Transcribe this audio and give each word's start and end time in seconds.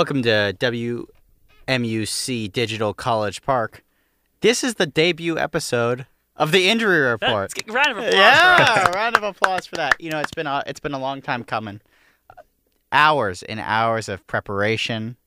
Welcome 0.00 0.22
to 0.22 0.56
WMUC 1.68 2.50
Digital 2.50 2.94
College 2.94 3.42
Park. 3.42 3.84
This 4.40 4.64
is 4.64 4.76
the 4.76 4.86
debut 4.86 5.36
episode 5.36 6.06
of 6.36 6.52
the 6.52 6.70
injury 6.70 7.00
report. 7.10 7.52
Let's 7.52 7.52
get 7.52 7.68
a 7.68 7.72
round 7.74 7.90
of 7.90 7.98
applause 7.98 8.14
for 8.14 8.16
yeah, 8.16 8.90
round 8.94 9.16
of 9.18 9.22
applause 9.24 9.66
for 9.66 9.74
that. 9.76 10.00
You 10.00 10.08
know, 10.08 10.18
it's 10.18 10.32
been 10.32 10.46
a, 10.46 10.62
it's 10.66 10.80
been 10.80 10.94
a 10.94 10.98
long 10.98 11.20
time 11.20 11.44
coming. 11.44 11.82
Hours 12.90 13.42
and 13.42 13.60
hours 13.60 14.08
of 14.08 14.26
preparation. 14.26 15.18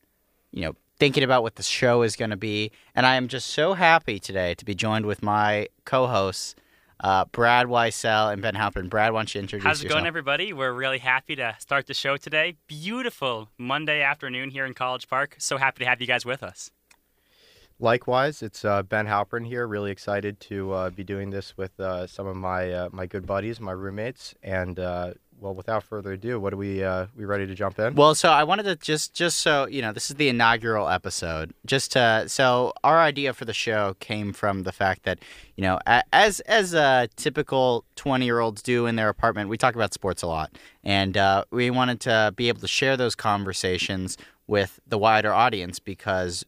You 0.51 0.63
know, 0.63 0.75
thinking 0.97 1.21
about 1.21 1.43
what 1.43 1.57
the 1.57 1.61
show 1.61 2.01
is 2.01 2.15
going 2.15 2.31
to 2.31 2.35
be, 2.35 2.71
and 2.95 3.05
I 3.05 3.13
am 3.13 3.27
just 3.27 3.49
so 3.49 3.75
happy 3.75 4.17
today 4.17 4.55
to 4.55 4.65
be 4.65 4.73
joined 4.73 5.05
with 5.05 5.21
my 5.21 5.67
co-hosts, 5.85 6.55
uh, 7.03 7.25
Brad 7.25 7.67
Weissel 7.67 8.29
and 8.29 8.41
Ben 8.41 8.55
Halpern. 8.55 8.89
Brad, 8.89 9.11
why 9.11 9.19
don't 9.19 9.35
you 9.35 9.41
introduce 9.41 9.65
How's 9.65 9.81
it 9.81 9.83
yourself? 9.85 9.99
going, 9.99 10.07
everybody? 10.07 10.53
We're 10.53 10.71
really 10.71 10.99
happy 10.99 11.35
to 11.35 11.55
start 11.59 11.85
the 11.85 11.93
show 11.93 12.15
today. 12.15 12.55
Beautiful 12.67 13.49
Monday 13.57 14.01
afternoon 14.01 14.49
here 14.49 14.65
in 14.65 14.73
College 14.73 15.09
Park. 15.09 15.35
So 15.37 15.57
happy 15.57 15.83
to 15.83 15.89
have 15.89 15.99
you 15.99 16.07
guys 16.07 16.25
with 16.25 16.41
us. 16.41 16.71
Likewise, 17.79 18.41
it's 18.41 18.63
uh, 18.63 18.83
Ben 18.83 19.07
Halpern 19.07 19.45
here. 19.45 19.67
Really 19.67 19.91
excited 19.91 20.39
to 20.41 20.71
uh, 20.71 20.89
be 20.91 21.03
doing 21.03 21.31
this 21.31 21.57
with 21.57 21.77
uh, 21.79 22.07
some 22.07 22.25
of 22.25 22.37
my 22.37 22.71
uh, 22.71 22.89
my 22.93 23.05
good 23.05 23.25
buddies, 23.25 23.59
my 23.59 23.73
roommates, 23.73 24.33
and 24.41 24.79
uh, 24.79 25.13
well, 25.43 25.53
without 25.53 25.83
further 25.83 26.13
ado, 26.13 26.39
what 26.39 26.53
are 26.53 26.57
we 26.57 26.83
uh, 26.83 27.07
we 27.17 27.25
ready 27.25 27.45
to 27.45 27.53
jump 27.53 27.77
in? 27.77 27.95
Well, 27.95 28.15
so 28.15 28.29
I 28.29 28.45
wanted 28.45 28.63
to 28.63 28.77
just 28.77 29.13
just 29.13 29.39
so 29.39 29.67
you 29.67 29.81
know, 29.81 29.91
this 29.91 30.09
is 30.09 30.15
the 30.15 30.29
inaugural 30.29 30.87
episode. 30.87 31.53
Just 31.65 31.91
to 31.91 32.23
so 32.27 32.73
our 32.83 33.01
idea 33.01 33.33
for 33.33 33.43
the 33.43 33.53
show 33.53 33.95
came 33.99 34.31
from 34.31 34.63
the 34.63 34.71
fact 34.71 35.03
that 35.03 35.19
you 35.57 35.61
know, 35.61 35.79
as 36.13 36.39
as 36.41 36.73
uh, 36.73 37.07
typical 37.17 37.83
twenty 37.97 38.25
year 38.25 38.39
olds 38.39 38.61
do 38.61 38.85
in 38.85 38.95
their 38.95 39.09
apartment, 39.09 39.49
we 39.49 39.57
talk 39.57 39.75
about 39.75 39.93
sports 39.93 40.21
a 40.21 40.27
lot, 40.27 40.57
and 40.81 41.17
uh, 41.17 41.43
we 41.51 41.69
wanted 41.69 41.99
to 42.01 42.33
be 42.37 42.47
able 42.47 42.61
to 42.61 42.67
share 42.67 42.95
those 42.95 43.13
conversations 43.13 44.17
with 44.47 44.79
the 44.87 44.97
wider 44.97 45.33
audience 45.33 45.77
because 45.77 46.45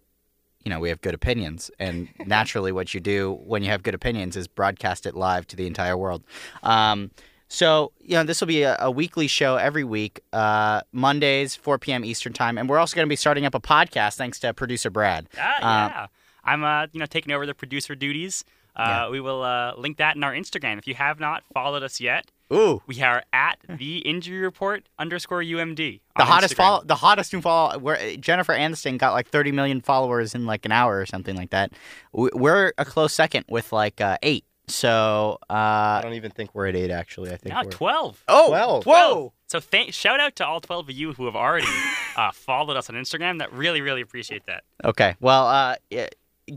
you 0.64 0.70
know 0.70 0.80
we 0.80 0.88
have 0.88 1.02
good 1.02 1.14
opinions 1.14 1.70
and 1.80 2.08
naturally 2.26 2.72
what 2.72 2.94
you 2.94 3.02
do 3.02 3.34
when 3.46 3.62
you 3.62 3.70
have 3.70 3.84
good 3.84 3.94
opinions 3.94 4.38
is 4.38 4.48
broadcast 4.48 5.06
it 5.06 5.16
live 5.16 5.46
to 5.48 5.56
the 5.56 5.68
entire 5.68 5.98
world 5.98 6.24
um, 6.64 7.12
so 7.48 7.92
you 8.02 8.16
know 8.16 8.24
this 8.24 8.42
will 8.42 8.48
be 8.48 8.64
a, 8.64 8.76
a 8.80 8.90
weekly 8.92 9.28
show 9.28 9.56
every 9.56 9.84
week 9.84 10.20
uh, 10.34 10.82
mondays 10.92 11.56
4 11.56 11.78
p.m 11.80 12.04
eastern 12.06 12.34
time 12.34 12.58
and 12.58 12.68
we're 12.70 12.80
also 12.80 12.96
going 12.96 13.06
to 13.06 13.10
be 13.10 13.16
starting 13.16 13.46
up 13.46 13.54
a 13.56 13.60
podcast 13.60 14.16
thanks 14.16 14.40
to 14.40 14.54
producer 14.54 14.90
brad 14.90 15.28
Ah, 15.38 15.56
Uh, 15.58 15.90
yeah. 15.90 16.08
I'm, 16.48 16.64
uh, 16.64 16.86
you 16.94 17.00
know, 17.00 17.08
taking 17.08 17.34
over 17.34 17.48
the 17.48 17.56
producer 17.56 17.96
duties. 17.96 18.46
Uh, 18.76 18.84
Yeah. 18.88 19.10
We 19.10 19.20
will 19.20 19.42
uh, 19.42 19.74
link 19.78 19.98
that 19.98 20.16
in 20.16 20.24
our 20.24 20.32
Instagram. 20.32 20.78
If 20.78 20.86
you 20.88 20.94
have 20.94 21.20
not 21.20 21.44
followed 21.54 21.82
us 21.82 22.00
yet, 22.00 22.30
ooh 22.54 22.84
we 22.86 23.02
are 23.02 23.24
at 23.34 23.58
the 23.68 23.98
injury 24.00 24.38
report 24.40 24.84
underscore 25.00 25.42
UMD. 25.42 26.02
the 26.18 26.24
hottest 26.24 26.54
Instagram. 26.54 26.58
follow, 26.58 26.84
the 26.84 26.96
hottest 26.96 27.34
new 27.34 27.42
follow. 27.42 27.80
Where 27.80 28.16
Jennifer 28.18 28.54
Aniston 28.54 29.00
got 29.00 29.14
like 29.14 29.28
30 29.30 29.54
million 29.54 29.82
followers 29.82 30.36
in 30.36 30.46
like 30.46 30.66
an 30.66 30.72
hour 30.72 31.00
or 31.00 31.08
something 31.08 31.36
like 31.36 31.50
that. 31.50 31.72
We- 32.12 32.30
We're 32.34 32.74
a 32.78 32.86
close 32.86 33.14
second 33.14 33.46
with 33.50 33.72
like 33.74 34.00
uh, 34.02 34.18
eight. 34.22 34.46
So 34.68 35.38
I 35.50 35.98
uh, 35.98 36.02
don't 36.02 36.14
even 36.14 36.32
think 36.32 36.54
we're 36.54 36.68
at 36.68 36.76
eight. 36.76 36.92
Actually, 36.92 37.32
I 37.32 37.38
think 37.38 37.54
Now 37.54 37.64
we're 37.64 37.70
12. 37.72 38.24
oh, 38.28 38.48
Twelve. 38.50 38.86
whoa, 38.86 39.34
So 39.48 39.60
thank, 39.60 39.94
shout 39.94 40.20
out 40.20 40.36
to 40.38 40.46
all 40.46 40.60
12 40.60 40.90
of 40.90 40.96
you 40.96 41.14
who 41.14 41.26
have 41.26 41.36
already 41.36 41.68
uh, 42.18 42.32
followed 42.32 42.76
us 42.76 42.90
on 42.90 42.96
Instagram. 42.96 43.40
That 43.40 43.54
really, 43.54 43.82
really 43.82 44.02
appreciate 44.02 44.46
that. 44.48 44.64
Okay. 44.84 45.16
Well, 45.20 45.48
uh, 45.48 45.76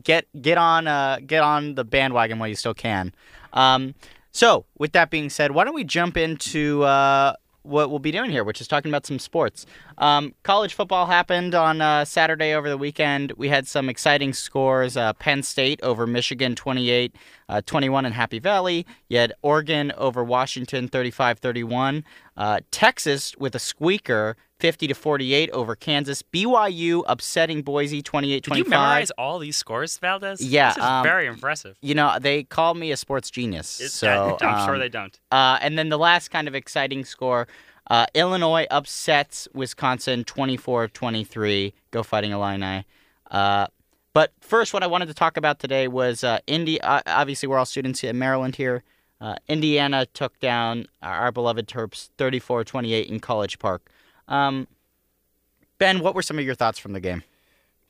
get 0.03 0.27
get 0.41 0.59
on 0.59 0.87
uh, 0.87 1.19
get 1.27 1.43
on 1.43 1.75
the 1.75 1.85
bandwagon 1.85 2.39
while 2.39 2.49
you 2.49 2.55
still 2.55 2.75
can. 2.75 3.13
Um, 3.53 3.95
so, 4.31 4.67
with 4.79 4.93
that 4.93 5.11
being 5.11 5.31
said, 5.31 5.51
why 5.53 5.65
don't 5.65 5.75
we 5.75 5.85
jump 5.85 6.17
into 6.17 6.83
uh, 6.85 7.35
what 7.69 7.91
we'll 7.91 7.99
be 7.99 8.11
doing 8.11 8.31
here, 8.31 8.45
which 8.45 8.61
is 8.61 8.69
talking 8.69 8.91
about 8.91 9.07
some 9.07 9.19
sports. 9.19 9.67
Um, 9.99 10.35
college 10.43 10.75
football 10.75 11.07
happened 11.07 11.55
on 11.55 11.81
uh, 11.81 12.05
Saturday 12.05 12.55
over 12.55 12.69
the 12.69 12.79
weekend. 12.79 13.33
We 13.37 13.49
had 13.49 13.69
some 13.69 13.89
exciting 13.89 14.33
scores. 14.33 14.97
Uh, 14.97 15.13
Penn 15.15 15.43
State 15.43 15.81
over 15.83 16.07
Michigan 16.07 16.55
28 16.55 17.15
uh, 17.49 17.63
21 17.65 18.07
in 18.07 18.13
Happy 18.13 18.39
Valley. 18.39 18.87
You 19.09 19.19
had 19.19 19.33
Oregon 19.43 19.93
over 19.97 20.23
Washington 20.25 20.89
35 20.89 21.39
31. 21.39 22.05
Uh, 22.37 22.61
Texas 22.71 23.35
with 23.39 23.55
a 23.55 23.59
squeaker 23.59 24.37
50 24.59 24.89
to 24.89 24.95
48 24.95 25.51
over 25.51 25.77
Kansas. 25.77 26.23
BYU 26.23 27.03
upsetting 27.07 27.63
Boise 27.63 28.03
28 28.03 28.43
Did 28.45 28.57
you 28.57 28.65
memorize 28.65 29.11
all 29.13 29.39
these 29.39 29.57
scores, 29.57 29.97
Valdez? 29.99 30.41
Yeah, 30.41 30.71
This 30.71 30.79
is 30.79 30.83
um, 30.83 31.03
very 31.05 31.27
impressive. 31.27 31.77
You 31.81 31.95
know, 31.95 32.17
they 32.21 32.43
call 32.43 32.75
me 32.75 32.91
a 32.91 32.97
sports 32.97 33.31
genius. 33.31 33.69
So 33.69 34.37
I'm 34.43 34.67
sure 34.67 34.75
um, 34.75 34.81
they 34.81 34.89
don't. 34.89 35.19
uh, 35.31 35.59
and 35.61 35.79
then 35.79 35.89
the 35.89 35.99
last 35.99 36.31
kind 36.31 36.49
of 36.49 36.55
exciting 36.55 37.05
score 37.05 37.47
uh, 37.91 38.07
Illinois 38.15 38.67
upsets 38.71 39.49
Wisconsin 39.55 40.25
24 40.25 40.89
23. 40.89 41.73
Go 41.91 42.03
Fighting 42.03 42.33
Illini. 42.33 42.85
Uh, 43.31 43.67
but 44.13 44.33
first, 44.41 44.75
what 44.75 44.83
I 44.83 44.87
wanted 44.89 45.07
to 45.07 45.15
talk 45.15 45.37
about 45.37 45.59
today 45.59 45.87
was 45.89 46.25
uh, 46.25 46.41
Indy. 46.47 46.81
Uh, 46.81 47.01
obviously, 47.07 47.47
we're 47.49 47.59
all 47.59 47.65
students 47.65 48.03
in 48.03 48.19
Maryland 48.19 48.57
here. 48.57 48.83
Uh, 49.21 49.37
Indiana 49.49 50.07
took 50.07 50.39
down 50.41 50.87
our, 51.03 51.15
our 51.15 51.33
beloved 51.33 51.67
Terps 51.69 52.11
34 52.19 52.65
28 52.65 53.09
in 53.09 53.21
College 53.21 53.59
Park. 53.59 53.91
Um, 54.29 54.69
ben, 55.79 56.01
what 56.01 56.15
were 56.15 56.23
some 56.23 56.39
of 56.39 56.45
your 56.45 56.55
thoughts 56.55 56.79
from 56.79 56.93
the 56.93 57.01
game? 57.01 57.23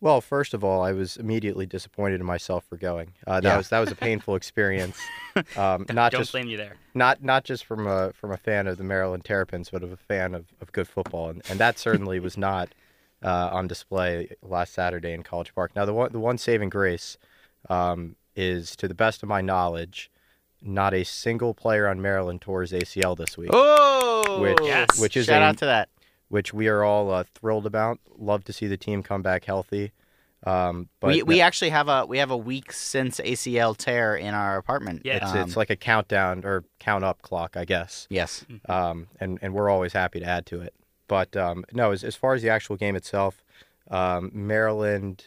Well, 0.01 0.21
first 0.21 0.55
of 0.55 0.63
all, 0.63 0.81
I 0.83 0.93
was 0.93 1.17
immediately 1.17 1.67
disappointed 1.67 2.21
in 2.21 2.27
myself 2.27 2.65
for 2.69 2.77
going. 2.77 3.15
Uh, 3.27 3.41
that 3.41 3.49
Yeah. 3.49 3.57
was 3.57 3.69
that 3.71 3.81
was 3.81 3.91
a 3.91 3.97
painful 3.97 4.35
experience. 4.37 4.97
Um, 5.57 5.87
not 5.93 6.11
don't 6.11 6.23
just 6.23 6.33
blame 6.33 6.49
you 6.49 6.57
there. 6.57 6.75
not 6.95 7.23
not 7.23 7.45
just 7.45 7.65
from 7.65 7.87
a 7.87 8.13
from 8.13 8.33
a 8.33 8.37
fan 8.37 8.67
of 8.67 8.77
the 8.77 8.83
Maryland 8.83 9.25
Terrapins, 9.25 9.71
but 9.71 9.85
of 9.85 9.93
a 9.93 9.97
fan 9.97 10.35
of, 10.35 10.47
of 10.61 10.73
good 10.73 10.89
football, 10.89 11.29
and, 11.31 11.43
and 11.49 11.61
that 11.61 11.79
certainly 11.79 12.19
was 12.19 12.37
not 12.49 12.71
uh, 13.23 13.49
on 13.53 13.69
display 13.69 14.31
last 14.43 14.73
Saturday 14.73 15.13
in 15.13 15.23
College 15.23 15.55
Park. 15.55 15.77
Now, 15.77 15.85
the 15.85 15.93
one 15.95 16.11
the 16.11 16.19
one 16.19 16.39
saving 16.39 16.71
grace 16.71 17.19
um, 17.71 18.17
is, 18.35 18.75
to 18.77 18.89
the 18.89 18.95
best 18.95 19.23
of 19.23 19.29
my 19.29 19.41
knowledge, 19.41 20.11
not 20.61 20.93
a 20.93 21.05
single 21.05 21.55
player 21.55 21.87
on 21.87 22.03
Maryland 22.03 22.41
tore 22.41 22.63
his 22.63 22.73
ACL 22.73 23.17
this 23.17 23.39
week, 23.39 23.51
Oh, 23.53 24.41
Which- 24.41 24.59
Yes. 24.63 24.99
which 24.99 25.17
is 25.17 25.27
shout 25.27 25.43
a, 25.43 25.45
out 25.45 25.59
to 25.59 25.67
that. 25.67 25.89
Which 26.29 26.53
we 26.55 26.69
are 26.69 26.83
all 26.85 27.11
uh, 27.11 27.25
thrilled 27.35 27.67
about. 27.67 27.99
Love 28.17 28.45
to 28.45 28.53
see 28.53 28.67
the 28.67 28.77
team 28.77 29.03
come 29.03 29.23
back 29.23 29.45
healthy. 29.45 29.93
Um, 30.47 30.89
but 31.01 31.09
we 31.09 31.23
we 31.25 31.41
actually 31.41 31.71
have 31.71 31.89
a 31.89 32.07
we 32.07 32.19
have 32.19 32.31
a 32.31 32.37
week 32.37 32.73
since 32.73 33.19
ACL 33.19 33.77
tear 33.77 34.15
in 34.15 34.35
our 34.35 34.57
apartment. 34.57 35.03
Yeah. 35.05 35.17
it's, 35.17 35.33
Um, 35.33 35.39
it's 35.39 35.57
like 35.57 35.71
a 35.71 35.77
countdown 35.77 36.45
or 36.45 36.65
count 36.79 37.03
up 37.05 37.23
clock, 37.23 37.57
I 37.57 37.65
guess. 37.65 38.07
yes. 38.09 38.45
um, 38.69 39.09
and 39.21 39.39
and 39.43 39.53
we're 39.53 39.69
always 39.69 39.93
happy 39.93 40.21
to 40.21 40.27
add 40.27 40.47
to 40.47 40.61
it. 40.61 40.75
But 41.09 41.37
um, 41.37 41.65
no, 41.73 41.91
as, 41.91 42.05
as 42.05 42.15
far 42.15 42.35
as 42.35 42.43
the 42.43 42.51
actual 42.51 42.77
game 42.77 42.95
itself, 42.95 43.43
um, 43.91 44.31
Maryland, 44.33 45.25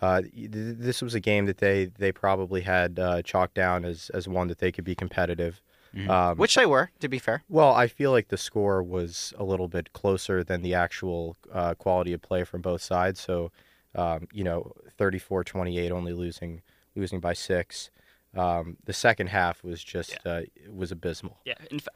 uh, 0.00 0.20
th- 0.20 0.30
this 0.52 1.02
was 1.02 1.14
a 1.14 1.20
game 1.20 1.46
that 1.46 1.58
they 1.58 1.86
they 1.86 2.12
probably 2.12 2.60
had 2.60 2.98
uh, 2.98 3.22
chalked 3.22 3.54
down 3.54 3.84
as 3.84 4.08
as 4.14 4.28
one 4.28 4.46
that 4.48 4.58
they 4.58 4.70
could 4.70 4.84
be 4.84 4.94
competitive. 4.94 5.60
Um, 6.08 6.38
Which 6.38 6.54
they 6.54 6.66
were, 6.66 6.90
to 7.00 7.08
be 7.08 7.18
fair. 7.18 7.42
well, 7.48 7.72
I 7.74 7.86
feel 7.86 8.10
like 8.10 8.28
the 8.28 8.36
score 8.36 8.82
was 8.82 9.32
a 9.38 9.44
little 9.44 9.68
bit 9.68 9.92
closer 9.92 10.42
than 10.42 10.62
the 10.62 10.74
actual 10.74 11.36
uh, 11.52 11.74
quality 11.74 12.12
of 12.12 12.20
play 12.22 12.44
from 12.44 12.62
both 12.62 12.82
sides. 12.82 13.20
So, 13.20 13.52
um, 13.94 14.26
you 14.32 14.42
know, 14.44 14.72
34-28, 14.98 15.90
only 15.90 16.12
losing 16.12 16.62
losing 16.96 17.20
by 17.20 17.32
six. 17.32 17.90
Um, 18.36 18.76
the 18.84 18.92
second 18.92 19.28
half 19.28 19.62
was 19.62 19.82
just 19.82 20.18
uh, 20.26 20.42
was 20.68 20.90
abysmal. 20.90 21.38
Yeah. 21.44 21.54
In 21.70 21.78
fa- 21.78 21.90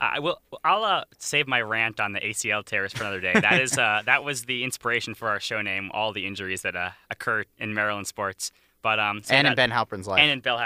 I 0.00 0.18
will. 0.18 0.40
I'll 0.64 0.82
uh, 0.82 1.04
save 1.18 1.46
my 1.46 1.62
rant 1.62 2.00
on 2.00 2.12
the 2.12 2.20
ACL 2.20 2.64
tears 2.64 2.92
for 2.92 3.04
another 3.04 3.20
day. 3.20 3.34
That 3.34 3.60
is. 3.60 3.78
Uh, 3.78 4.02
that 4.06 4.24
was 4.24 4.46
the 4.46 4.64
inspiration 4.64 5.14
for 5.14 5.28
our 5.28 5.38
show 5.38 5.62
name. 5.62 5.90
All 5.94 6.12
the 6.12 6.26
injuries 6.26 6.62
that 6.62 6.74
uh, 6.74 6.90
occur 7.10 7.44
in 7.58 7.72
Maryland 7.72 8.08
sports. 8.08 8.50
But 8.82 8.98
um. 8.98 9.22
so 9.22 9.34
and 9.34 9.46
in 9.46 9.54
Ben 9.54 9.70
Halpern's 9.70 10.06
life. 10.06 10.20
and 10.20 10.30
in 10.30 10.40
Bell, 10.40 10.58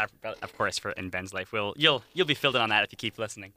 of 0.42 0.56
course, 0.56 0.78
for 0.78 0.90
in 0.92 1.10
Ben's 1.10 1.34
life, 1.34 1.52
we'll 1.52 1.74
you'll 1.76 2.02
you'll 2.14 2.26
be 2.26 2.34
filled 2.34 2.56
in 2.56 2.62
on 2.62 2.70
that 2.70 2.84
if 2.84 2.92
you 2.92 2.96
keep 2.96 3.18
listening. 3.18 3.52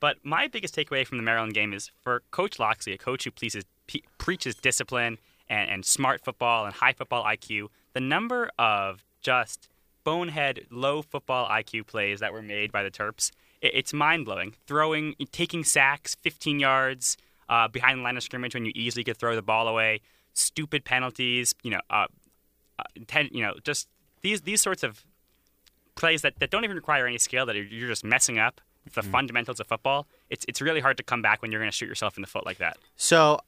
But 0.00 0.18
my 0.22 0.48
biggest 0.48 0.76
takeaway 0.76 1.06
from 1.06 1.18
the 1.18 1.24
Maryland 1.24 1.54
game 1.54 1.72
is 1.72 1.90
for 2.02 2.22
Coach 2.30 2.58
Locksley, 2.58 2.92
a 2.92 2.98
coach 2.98 3.24
who 3.24 3.30
pleases, 3.30 3.64
pe- 3.86 4.02
preaches 4.18 4.54
discipline 4.54 5.18
and, 5.48 5.70
and 5.70 5.84
smart 5.84 6.22
football 6.22 6.66
and 6.66 6.74
high 6.74 6.92
football 6.92 7.24
IQ. 7.24 7.68
The 7.94 8.00
number 8.00 8.50
of 8.58 9.02
just 9.22 9.68
bonehead 10.02 10.66
low 10.70 11.00
football 11.00 11.48
IQ 11.48 11.86
plays 11.86 12.20
that 12.20 12.32
were 12.32 12.42
made 12.42 12.70
by 12.70 12.82
the 12.82 12.90
Terps, 12.90 13.30
it, 13.60 13.72
it's 13.74 13.92
mind 13.92 14.26
blowing. 14.26 14.54
Throwing, 14.66 15.14
taking 15.32 15.64
sacks, 15.64 16.16
15 16.16 16.60
yards 16.60 17.16
uh, 17.48 17.68
behind 17.68 18.00
the 18.00 18.02
line 18.02 18.16
of 18.16 18.22
scrimmage 18.22 18.54
when 18.54 18.64
you 18.64 18.72
easily 18.74 19.04
could 19.04 19.16
throw 19.16 19.34
the 19.34 19.42
ball 19.42 19.68
away, 19.68 20.00
stupid 20.34 20.84
penalties, 20.84 21.54
you 21.62 21.70
know, 21.70 21.80
uh, 21.90 22.06
uh, 22.78 22.82
ten, 23.06 23.28
you 23.32 23.42
know, 23.42 23.54
just 23.62 23.88
these 24.24 24.40
these 24.42 24.60
sorts 24.60 24.82
of 24.82 25.04
plays 25.94 26.22
that, 26.22 26.40
that 26.40 26.50
don't 26.50 26.64
even 26.64 26.76
require 26.76 27.06
any 27.06 27.18
skill 27.18 27.46
that 27.46 27.54
you're 27.54 27.88
just 27.88 28.02
messing 28.04 28.38
up 28.38 28.60
the 28.94 29.02
fundamentals 29.02 29.60
of 29.60 29.66
football. 29.68 30.06
It's 30.28 30.44
it's 30.48 30.60
really 30.60 30.80
hard 30.80 30.96
to 30.96 31.02
come 31.04 31.22
back 31.22 31.40
when 31.40 31.52
you're 31.52 31.60
going 31.60 31.70
to 31.70 31.76
shoot 31.76 31.86
yourself 31.88 32.16
in 32.18 32.20
the 32.22 32.26
foot 32.26 32.44
like 32.44 32.58
that. 32.58 32.76
so 32.96 33.40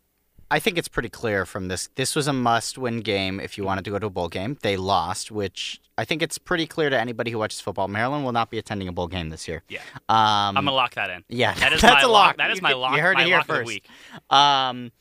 I 0.49 0.61
think 0.61 0.78
it's 0.78 0.87
pretty 0.87 1.08
clear 1.08 1.44
from 1.44 1.67
this. 1.67 1.88
This 1.96 2.14
was 2.14 2.28
a 2.28 2.32
must-win 2.32 3.00
game 3.00 3.40
if 3.40 3.58
you 3.58 3.64
wanted 3.64 3.84
to 3.84 3.90
go 3.90 3.99
to 3.99 4.06
a 4.06 4.11
bowl 4.11 4.28
game. 4.28 4.56
They 4.62 4.76
lost, 4.76 5.32
which 5.32 5.81
I 5.99 6.05
think 6.05 6.23
it's 6.23 6.38
pretty 6.38 6.69
clear 6.69 6.88
to 6.88 6.96
anybody 6.96 7.32
who 7.32 7.38
watches 7.38 7.61
football. 7.61 7.88
Maryland 7.88 8.25
will 8.25 8.31
not 8.31 8.49
be 8.49 8.56
attending 8.58 8.87
a 8.87 8.93
bowl 8.93 9.08
game 9.08 9.31
this 9.31 9.49
year. 9.49 9.64
Yeah, 9.69 9.81
Um, 10.08 10.56
I'm 10.56 10.64
gonna 10.67 10.70
lock 10.70 10.94
that 10.94 11.11
in. 11.11 11.25
yeah, 11.28 11.52
that 11.55 11.73
is 11.73 11.81
that's 11.87 12.02
my 12.05 12.08
a 12.08 12.12
lock. 12.12 12.37
That 12.37 12.52
is 12.52 12.58
You 12.58 12.62
my 12.62 12.75
lock. 12.75 12.94
You 12.94 13.02
heard 13.02 13.17
my 13.17 13.23
it 13.23 13.26
here 13.26 13.37
lock 13.38 13.49
of 13.49 13.49
the 13.49 13.55
first. 13.55 13.67
week. 13.67 13.88
Um, 14.31 14.93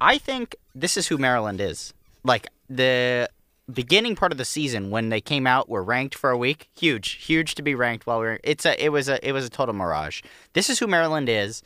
I 0.00 0.18
think 0.18 0.54
this 0.76 0.96
is 0.96 1.08
who 1.08 1.18
Maryland 1.18 1.60
is. 1.60 1.92
Like 2.22 2.46
the 2.70 3.28
beginning 3.72 4.16
part 4.16 4.32
of 4.32 4.38
the 4.38 4.44
season 4.44 4.90
when 4.90 5.08
they 5.08 5.20
came 5.20 5.46
out 5.46 5.68
were 5.68 5.82
ranked 5.82 6.14
for 6.14 6.30
a 6.30 6.36
week. 6.38 6.68
Huge, 6.76 7.12
huge 7.12 7.54
to 7.56 7.62
be 7.62 7.74
ranked 7.74 8.06
while 8.06 8.20
we 8.20 8.26
were. 8.26 8.40
It's 8.44 8.64
a. 8.64 8.82
It 8.82 8.90
was 8.90 9.08
a. 9.08 9.26
It 9.26 9.32
was 9.32 9.44
a 9.44 9.50
total 9.50 9.74
mirage. 9.74 10.22
This 10.52 10.70
is 10.70 10.78
who 10.78 10.86
Maryland 10.86 11.28
is. 11.28 11.62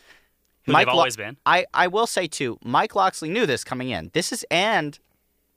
Who 0.65 0.73
Mike 0.73 0.87
they've 0.87 0.95
Lo- 0.95 1.01
always 1.01 1.17
been. 1.17 1.37
I, 1.45 1.67
I 1.75 1.89
will 1.89 2.07
say 2.07 2.27
too, 2.29 2.59
Mike 2.65 2.95
Locksley 2.95 3.29
knew 3.29 3.47
this 3.47 3.65
coming 3.65 3.91
in. 3.91 4.11
This 4.13 4.33
is 4.33 4.45
and 4.51 4.99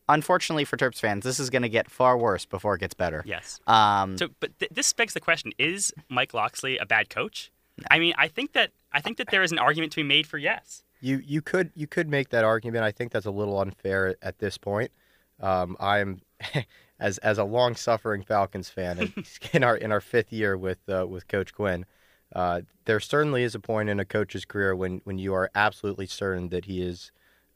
unfortunately 0.10 0.66
for 0.66 0.78
Terps 0.78 1.00
fans, 1.00 1.24
this 1.24 1.40
is 1.40 1.50
going 1.50 1.62
to 1.62 1.70
get 1.70 1.90
far 1.90 2.18
worse 2.18 2.46
before 2.46 2.76
it 2.76 2.80
gets 2.80 2.94
better. 2.94 3.24
Yes. 3.26 3.60
Um, 3.68 4.18
So, 4.18 4.30
but 4.40 4.58
th- 4.60 4.72
this 4.72 4.92
begs 4.94 5.14
the 5.14 5.20
question: 5.20 5.52
Is 5.60 5.94
Mike 6.10 6.34
Locksley 6.34 6.78
a 6.78 6.86
bad 6.86 7.10
coach? 7.10 7.52
I 7.92 8.00
mean, 8.00 8.14
I 8.18 8.28
think 8.28 8.54
that 8.54 8.72
I 8.92 9.02
think 9.02 9.18
that 9.18 9.30
there 9.30 9.44
is 9.44 9.52
an 9.52 9.60
argument 9.60 9.92
to 9.94 9.98
be 9.98 10.04
made 10.04 10.26
for 10.28 10.38
yes. 10.38 10.84
You 11.02 11.22
you 11.24 11.42
could 11.42 11.72
you 11.76 11.88
could 11.88 12.10
make 12.10 12.30
that 12.30 12.44
argument. 12.44 12.84
I 12.84 12.92
think 12.92 13.12
that's 13.12 13.26
a 13.26 13.32
little 13.32 13.60
unfair 13.60 14.08
at, 14.08 14.18
at 14.22 14.40
this 14.40 14.58
point. 14.58 14.92
Um, 15.40 15.76
I'm 15.80 16.22
as 17.00 17.18
as 17.20 17.38
a 17.38 17.44
long 17.44 17.76
suffering 17.76 18.24
Falcons 18.24 18.70
fan 18.70 19.00
and 19.00 19.14
in 19.54 19.64
our 19.64 19.76
in 19.78 19.92
our 19.92 20.02
fifth 20.02 20.32
year 20.34 20.58
with 20.58 20.80
uh, 20.90 21.06
with 21.08 21.28
Coach 21.28 21.54
Quinn. 21.54 21.86
Uh, 22.34 22.62
there 22.86 23.00
certainly 23.00 23.44
is 23.44 23.56
a 23.56 23.60
point 23.60 23.88
in 23.88 24.00
a 24.00 24.06
coach's 24.06 24.46
career 24.46 24.76
when, 24.76 25.00
when 25.06 25.18
you 25.18 25.34
are 25.34 25.50
absolutely 25.56 26.08
certain 26.08 26.50
that 26.50 26.66
he 26.66 26.82
is 26.82 27.12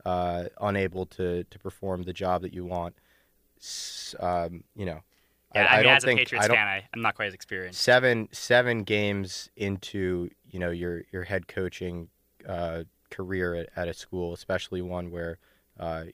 uh, 0.06 0.46
unable 0.62 1.06
to, 1.06 1.44
to 1.46 1.60
perform 1.60 2.04
the 2.04 2.14
job 2.14 2.42
that 2.44 2.54
you 2.54 2.64
want. 2.64 2.96
Um, 4.20 4.64
you 4.76 4.86
know, 4.86 5.02
Yeah, 5.54 5.66
I, 5.66 5.78
I 5.78 5.78
mean, 5.78 5.84
don't 5.84 5.96
as 5.98 6.04
think 6.04 6.20
a 6.20 6.24
Patriots 6.24 6.46
I 6.46 6.48
fan, 6.54 6.68
I, 6.68 6.88
I'm 6.94 7.02
not 7.02 7.16
quite 7.16 7.28
as 7.28 7.34
experienced. 7.34 7.82
seven 7.82 8.30
seven 8.32 8.84
games 8.84 9.50
into 9.58 10.30
you 10.50 10.60
know 10.60 10.70
your 10.70 11.04
your 11.12 11.24
head 11.24 11.48
coaching 11.48 12.10
uh, 12.48 12.84
career 13.10 13.56
at, 13.56 13.70
at 13.76 13.88
a 13.88 13.94
school, 13.94 14.34
especially 14.34 14.82
one 14.82 15.12
where, 15.12 15.40
uh, 15.80 16.06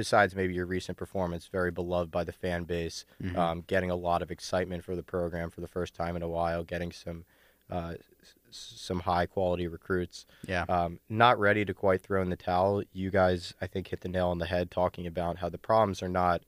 besides 0.00 0.34
maybe 0.34 0.54
your 0.54 0.64
recent 0.64 0.96
performance, 0.96 1.46
very 1.46 1.70
beloved 1.70 2.10
by 2.10 2.24
the 2.24 2.32
fan 2.32 2.64
base, 2.64 3.04
mhm. 3.22 3.36
um, 3.36 3.60
getting 3.66 3.90
a 3.90 3.94
lot 3.94 4.22
of 4.22 4.30
excitement 4.30 4.82
for 4.82 4.96
the 4.96 5.02
program 5.02 5.50
for 5.50 5.60
the 5.60 5.68
first 5.68 5.92
time 5.94 6.16
in 6.16 6.22
a 6.22 6.28
while, 6.28 6.64
getting 6.64 6.90
some 6.90 7.24
uh, 7.70 7.92
some 8.50 9.00
high 9.00 9.26
quality 9.26 9.68
recruits. 9.68 10.24
yeah. 10.48 10.64
Um, 10.68 10.98
not 11.10 11.38
ready 11.38 11.64
to 11.66 11.74
quite 11.74 12.00
throw 12.02 12.20
in 12.22 12.30
the 12.30 12.36
towel. 12.36 12.82
You 12.92 13.10
guys, 13.10 13.54
I 13.60 13.66
think, 13.66 13.88
hit 13.88 14.00
the 14.00 14.08
nail 14.08 14.28
on 14.28 14.38
the 14.38 14.46
head 14.46 14.70
talking 14.70 15.06
about 15.06 15.36
how 15.36 15.48
the 15.50 15.58
problems 15.58 16.02
are 16.02 16.08
not. 16.08 16.42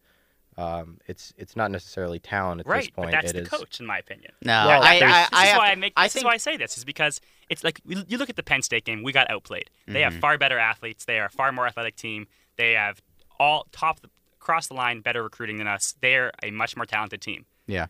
Um, 0.57 0.99
it's 1.07 1.33
it's 1.37 1.55
not 1.57 1.71
necessarily 1.71 2.19
talent 2.19 2.61
at 2.61 2.67
this 2.67 2.91
point. 2.91 3.11
but 3.13 3.13
that's 3.13 3.31
It 3.31 3.35
the 3.35 3.43
is- 3.43 3.49
coach, 3.49 3.81
in 3.81 3.87
my 3.87 3.99
opinion. 3.99 4.33
No, 4.43 4.67
Well, 4.67 4.83
I, 4.83 4.99
there's- 4.99 5.15
I, 5.15 5.21
this 5.23 5.29
I 5.33 5.47
is 5.53 5.59
why 5.59 5.71
I 5.71 5.75
make. 5.77 5.93
I 5.97 6.05
This 6.07 6.13
think 6.15 6.21
is 6.23 6.25
why 6.25 6.33
I 6.33 6.37
say 6.39 6.57
this 6.57 6.77
is 6.79 6.85
because 6.85 7.21
it's 7.51 7.63
like 7.63 7.81
you 7.85 8.03
you 8.09 8.17
look 8.19 8.31
at 8.31 8.37
the 8.37 8.43
Penn 8.43 8.63
State 8.63 8.85
game. 8.87 9.03
We 9.03 9.13
got 9.13 9.31
outplayed. 9.31 9.69
They 9.87 10.01
have 10.03 10.15
Mhm. 10.15 10.21
far 10.21 10.39
better 10.39 10.59
athletes. 10.59 11.05
They 11.05 11.19
are 11.21 11.27
a 11.27 11.31
far 11.31 11.53
more 11.53 11.67
athletic 11.67 11.97
team. 11.97 12.27
They 12.57 12.73
have 12.73 13.01
all 13.43 13.67
top 13.73 13.99
across 14.41 14.69
the 14.69 14.75
line 14.75 15.01
better 15.01 15.23
recruiting 15.23 15.59
than 15.59 15.67
us. 15.67 15.95
They're 16.01 16.31
a 16.43 16.51
much 16.53 16.77
more 16.77 16.87
talented 16.87 17.21
team. 17.21 17.45
Yeah. 17.67 17.87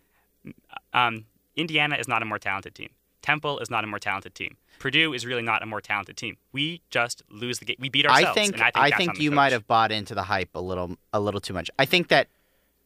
Um, 0.95 1.27
Indiana 1.57 1.97
is 1.97 2.09
not 2.09 2.23
a 2.23 2.25
more 2.25 2.39
talented 2.39 2.75
team. 2.75 2.89
Temple 3.21 3.61
is 3.61 3.71
not 3.71 3.85
a 3.85 3.87
more 3.87 3.99
talented 3.99 4.35
team. 4.35 4.57
Purdue 4.79 5.13
is 5.13 5.25
really 5.25 5.43
not 5.43 5.63
a 5.63 5.67
more 5.67 5.81
talented 5.81 6.17
team. 6.17 6.39
We 6.53 6.83
just 6.91 7.23
lose 7.31 7.59
the 7.59 7.67
game. 7.67 7.77
We 7.79 7.89
beat 7.89 8.07
ourselves. 8.07 8.31
I 8.31 8.33
think 8.33 8.55
and 8.55 8.73
I 8.75 8.91
think, 8.91 9.11
on 9.11 9.17
the 9.17 9.23
you 9.23 9.31
might 9.31 9.53
have 9.53 9.67
bought 9.67 9.93
into 9.93 10.15
the 10.15 10.25
hype 10.25 10.51
a 10.55 10.61
little 10.61 10.97
a 11.13 11.21
little 11.21 11.41
too 11.41 11.53
much. 11.53 11.71
I 11.79 11.85
think 11.85 12.09
that 12.09 12.29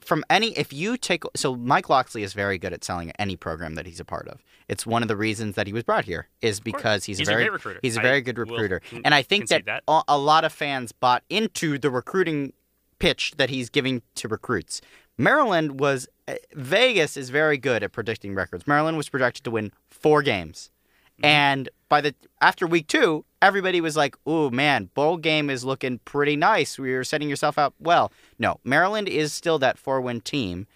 from 0.07 0.25
any 0.31 0.57
if 0.57 0.73
you 0.73 0.97
take 0.97 1.25
so 1.35 1.57
Mike 1.57 1.89
Locksley 1.89 2.23
is 2.23 2.33
very 2.33 2.59
good 2.59 2.73
at 2.73 2.85
selling 2.85 3.11
any 3.19 3.37
program 3.37 3.75
that 3.75 3.87
he's 3.87 4.01
a 4.01 4.05
part 4.05 4.29
of. 4.29 4.41
It's 4.69 4.87
one 4.87 5.03
of 5.03 5.09
the 5.09 5.17
reasons 5.17 5.55
that 5.57 5.67
he 5.67 5.73
was 5.73 5.85
brought 5.85 6.05
here 6.05 6.29
is 6.43 6.61
because 6.61 7.05
he's, 7.05 7.19
He's 7.19 7.29
a 7.29 7.33
a 7.33 7.35
very 7.35 7.45
great 7.45 7.53
recruiter. 7.53 7.81
he's 7.83 7.97
a 7.97 8.01
very 8.01 8.21
good 8.21 8.39
recruiter. 8.39 8.81
con- 8.81 9.03
and 9.05 9.15
I 9.15 9.23
think 9.23 9.49
that, 9.49 9.65
that. 9.67 9.83
A, 9.89 10.03
a 10.09 10.19
lot 10.19 10.45
of 10.45 10.53
fans 10.53 10.93
bought 10.93 11.23
into 11.29 11.79
the 11.79 11.91
recruiting 11.91 12.53
pitch 12.99 13.35
that 13.37 13.51
he's 13.51 13.69
giving 13.69 14.03
to 14.17 14.29
recruits. 14.29 14.81
Maryland 15.19 15.81
was 15.81 16.09
uh, 16.29 16.35
Vegas 16.55 17.17
is 17.17 17.31
very 17.31 17.59
good 17.59 17.83
at 17.83 17.93
predicting 17.93 18.35
records. 18.35 18.67
Maryland 18.67 18.97
was 18.97 19.09
projected 19.09 19.45
to 19.45 19.51
win 19.51 19.73
4 19.91 20.23
games. 20.23 20.71
Mm-hmm. 21.19 21.25
And 21.25 21.69
by 21.89 22.01
the 22.01 22.15
after 22.41 22.67
week 22.67 22.87
two, 22.89 23.25
everybody 23.47 23.81
was 23.81 23.97
like, 23.97 24.17
"Ooh, 24.29 24.51
man, 24.51 24.91
bowl 24.95 25.17
game 25.17 25.49
is 25.49 25.65
looking 25.65 25.99
pretty 26.01 26.37
nice. 26.37 26.79
You're 26.79 27.05
setting 27.05 27.29
yourself 27.29 27.59
up 27.59 27.75
well." 27.79 28.13
No, 28.39 28.61
Maryland 28.65 29.09
is 29.09 29.33
still 29.33 29.59
that 29.61 29.79
four-win 29.79 30.21
team. 30.21 30.67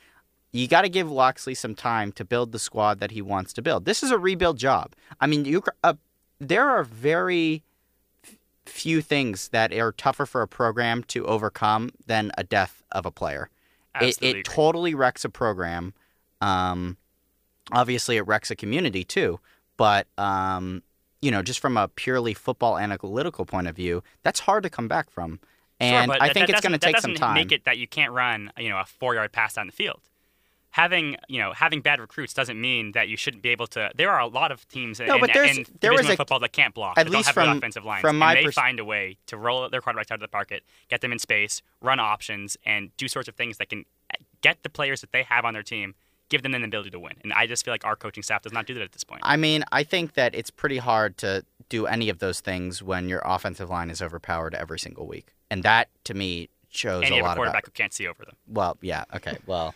You 0.52 0.66
got 0.66 0.82
to 0.82 0.88
give 0.88 1.10
Locksley 1.10 1.54
some 1.54 1.74
time 1.74 2.12
to 2.12 2.24
build 2.24 2.52
the 2.52 2.58
squad 2.58 3.00
that 3.00 3.12
he 3.12 3.22
wants 3.22 3.52
to 3.54 3.62
build. 3.62 3.84
This 3.84 4.02
is 4.02 4.10
a 4.10 4.18
rebuild 4.18 4.58
job. 4.58 4.94
I 5.20 5.26
mean, 5.26 5.44
you 5.44 5.62
uh, 5.84 5.94
there 6.38 6.68
are 6.68 6.84
very 6.84 7.62
few 8.66 9.02
things 9.02 9.48
that 9.48 9.72
are 9.72 9.92
tougher 9.92 10.26
for 10.26 10.42
a 10.42 10.48
program 10.48 11.02
to 11.04 11.26
overcome 11.26 11.90
than 12.06 12.30
a 12.38 12.44
death 12.44 12.82
of 12.92 13.04
a 13.06 13.10
player. 13.10 13.50
It, 14.00 14.06
Absolutely 14.06 14.40
it 14.40 14.44
totally 14.44 14.94
wrecks 14.94 15.24
a 15.24 15.28
program. 15.28 15.94
Um, 16.40 16.96
obviously, 17.72 18.16
it 18.16 18.26
wrecks 18.26 18.50
a 18.50 18.56
community 18.56 19.04
too. 19.04 19.40
But 19.76 20.06
um, 20.18 20.82
you 21.22 21.30
know, 21.30 21.42
just 21.42 21.60
from 21.60 21.76
a 21.76 21.88
purely 21.88 22.34
football 22.34 22.78
analytical 22.78 23.44
point 23.44 23.66
of 23.68 23.76
view, 23.76 24.02
that's 24.22 24.40
hard 24.40 24.62
to 24.62 24.70
come 24.70 24.88
back 24.88 25.10
from. 25.10 25.40
And 25.78 26.10
sure, 26.12 26.22
I 26.22 26.32
think 26.32 26.46
that 26.46 26.50
it's 26.56 26.60
going 26.60 26.72
to 26.72 26.78
take 26.78 26.98
some 26.98 27.14
time. 27.14 27.34
Make 27.34 27.52
it 27.52 27.64
that 27.64 27.78
you 27.78 27.86
can't 27.88 28.12
run, 28.12 28.52
you 28.58 28.68
know, 28.68 28.78
a 28.78 28.84
four-yard 28.84 29.32
pass 29.32 29.54
down 29.54 29.66
the 29.66 29.72
field. 29.72 30.00
Having, 30.74 31.16
you 31.26 31.40
know, 31.40 31.52
having 31.52 31.80
bad 31.80 31.98
recruits 32.00 32.32
doesn't 32.32 32.60
mean 32.60 32.92
that 32.92 33.08
you 33.08 33.16
shouldn't 33.16 33.42
be 33.42 33.48
able 33.48 33.66
to. 33.68 33.90
There 33.96 34.08
are 34.10 34.20
a 34.20 34.28
lot 34.28 34.52
of 34.52 34.68
teams 34.68 35.00
No, 35.00 35.14
in, 35.16 35.20
but 35.20 35.32
there's- 35.32 35.56
in 35.58 35.66
there 35.80 35.92
was 35.92 36.08
a- 36.08 36.16
football 36.16 36.38
that 36.38 36.52
can't 36.52 36.72
block. 36.74 36.96
at 36.96 37.08
least 37.08 37.32
from- 37.32 37.56
offensive 37.58 37.84
lines, 37.84 38.02
from 38.02 38.18
my 38.18 38.34
and 38.34 38.38
they 38.38 38.44
pers- 38.44 38.54
find 38.54 38.78
a 38.78 38.84
way 38.84 39.16
to 39.26 39.36
roll 39.36 39.68
their 39.68 39.80
quarterbacks 39.80 40.12
out 40.12 40.16
of 40.16 40.20
the 40.20 40.28
pocket, 40.28 40.62
get 40.88 41.00
them 41.00 41.10
in 41.12 41.18
space, 41.18 41.60
run 41.80 41.98
options, 41.98 42.56
and 42.64 42.96
do 42.96 43.08
sorts 43.08 43.28
of 43.28 43.34
things 43.34 43.56
that 43.56 43.68
can 43.68 43.84
get 44.42 44.62
the 44.62 44.70
players 44.70 45.00
that 45.00 45.10
they 45.10 45.24
have 45.24 45.44
on 45.44 45.54
their 45.54 45.64
team, 45.64 45.96
give 46.30 46.42
them 46.42 46.54
an 46.54 46.64
ability 46.64 46.88
to 46.90 46.98
win. 46.98 47.12
And 47.22 47.32
I 47.34 47.46
just 47.46 47.64
feel 47.64 47.74
like 47.74 47.84
our 47.84 47.96
coaching 47.96 48.22
staff 48.22 48.40
does 48.42 48.52
not 48.52 48.64
do 48.64 48.72
that 48.74 48.82
at 48.82 48.92
this 48.92 49.04
point. 49.04 49.20
I 49.24 49.36
mean, 49.36 49.62
I 49.72 49.82
think 49.82 50.14
that 50.14 50.34
it's 50.34 50.50
pretty 50.50 50.78
hard 50.78 51.18
to 51.18 51.44
do 51.68 51.86
any 51.86 52.08
of 52.08 52.20
those 52.20 52.40
things 52.40 52.82
when 52.82 53.08
your 53.08 53.20
offensive 53.24 53.68
line 53.68 53.90
is 53.90 54.00
overpowered 54.00 54.54
every 54.54 54.78
single 54.78 55.06
week, 55.06 55.34
and 55.50 55.62
that 55.62 55.88
to 56.04 56.14
me 56.14 56.48
shows 56.70 57.04
and 57.04 57.14
a 57.14 57.22
lot 57.22 57.32
a 57.32 57.36
quarterback 57.36 57.64
about. 57.64 57.66
who 57.66 57.72
can't 57.72 57.92
see 57.92 58.06
over 58.06 58.24
them. 58.24 58.36
Well, 58.48 58.78
yeah, 58.80 59.04
okay, 59.14 59.36
well, 59.46 59.74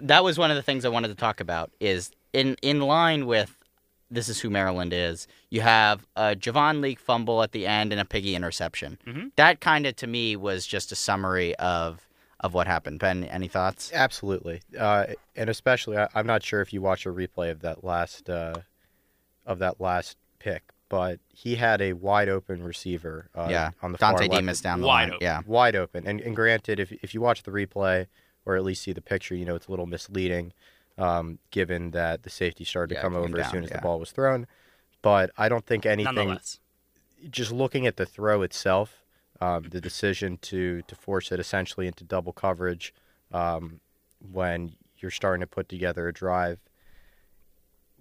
that 0.00 0.22
was 0.22 0.38
one 0.38 0.50
of 0.50 0.56
the 0.56 0.62
things 0.62 0.84
I 0.84 0.88
wanted 0.88 1.08
to 1.08 1.14
talk 1.14 1.40
about. 1.40 1.70
Is 1.80 2.10
in 2.32 2.56
in 2.62 2.80
line 2.80 3.26
with 3.26 3.56
this 4.10 4.28
is 4.28 4.40
who 4.40 4.50
Maryland 4.50 4.92
is. 4.92 5.26
You 5.50 5.62
have 5.62 6.06
a 6.14 6.36
Javon 6.36 6.80
Leake 6.80 7.00
fumble 7.00 7.42
at 7.42 7.50
the 7.52 7.66
end 7.66 7.92
and 7.92 8.00
a 8.00 8.04
piggy 8.04 8.36
interception. 8.36 8.98
Mhm. 9.06 9.30
That 9.36 9.60
kind 9.60 9.84
of 9.86 9.96
to 9.96 10.06
me 10.06 10.36
was 10.36 10.64
just 10.66 10.92
a 10.92 10.96
summary 10.96 11.56
of 11.56 12.06
of 12.40 12.52
what 12.54 12.66
happened. 12.66 12.98
Ben, 13.00 13.24
any 13.24 13.48
thoughts? 13.48 13.90
Absolutely, 13.94 14.60
uh, 14.78 15.06
and 15.34 15.48
especially 15.50 15.96
I, 15.96 16.08
I'm 16.14 16.26
not 16.26 16.42
sure 16.42 16.60
if 16.60 16.72
you 16.72 16.80
watch 16.82 17.06
a 17.06 17.10
replay 17.10 17.50
of 17.50 17.60
that 17.60 17.82
last 17.84 18.28
uh, 18.28 18.54
of 19.46 19.58
that 19.60 19.80
last 19.80 20.16
pick, 20.38 20.62
but 20.88 21.18
he 21.32 21.54
had 21.56 21.80
a 21.80 21.94
wide 21.94 22.28
open 22.28 22.62
receiver. 22.62 23.28
Uh, 23.34 23.48
yeah, 23.50 23.70
on 23.82 23.92
the 23.92 23.98
Dante 23.98 24.26
far 24.26 24.28
left, 24.28 24.40
Demus 24.40 24.60
down 24.60 24.80
the 24.80 24.86
Wide 24.86 25.02
line. 25.04 25.08
open. 25.14 25.18
Yeah, 25.24 25.40
wide 25.46 25.76
open. 25.76 26.06
And, 26.06 26.20
and 26.20 26.36
granted, 26.36 26.78
if 26.80 26.92
if 26.92 27.14
you 27.14 27.20
watch 27.20 27.42
the 27.42 27.50
replay 27.50 28.06
or 28.44 28.54
at 28.56 28.64
least 28.64 28.82
see 28.82 28.92
the 28.92 29.00
picture, 29.02 29.34
you 29.34 29.44
know 29.44 29.54
it's 29.56 29.66
a 29.66 29.70
little 29.70 29.86
misleading, 29.86 30.52
um, 30.98 31.38
given 31.50 31.90
that 31.92 32.22
the 32.22 32.30
safety 32.30 32.64
started 32.64 32.94
Yeah, 32.94 33.00
to 33.00 33.02
come 33.02 33.14
came 33.14 33.22
over 33.22 33.40
as 33.40 33.50
soon 33.50 33.64
as 33.64 33.70
yeah. 33.70 33.76
the 33.78 33.82
ball 33.82 33.98
was 33.98 34.12
thrown. 34.12 34.46
But 35.02 35.30
I 35.38 35.48
don't 35.48 35.64
think 35.64 35.86
anything. 35.86 36.38
Just 37.30 37.50
looking 37.50 37.86
at 37.86 37.96
the 37.96 38.04
throw 38.06 38.42
itself, 38.42 39.02
um, 39.40 39.64
the 39.70 39.80
decision 39.80 40.38
to 40.42 40.82
to 40.82 40.94
force 40.94 41.32
it 41.32 41.40
essentially 41.40 41.86
into 41.86 42.04
double 42.04 42.32
coverage 42.32 42.94
um, 43.32 43.80
when 44.32 44.74
you're 44.98 45.10
starting 45.10 45.40
to 45.40 45.46
put 45.46 45.68
together 45.68 46.08
a 46.08 46.12
drive. 46.12 46.58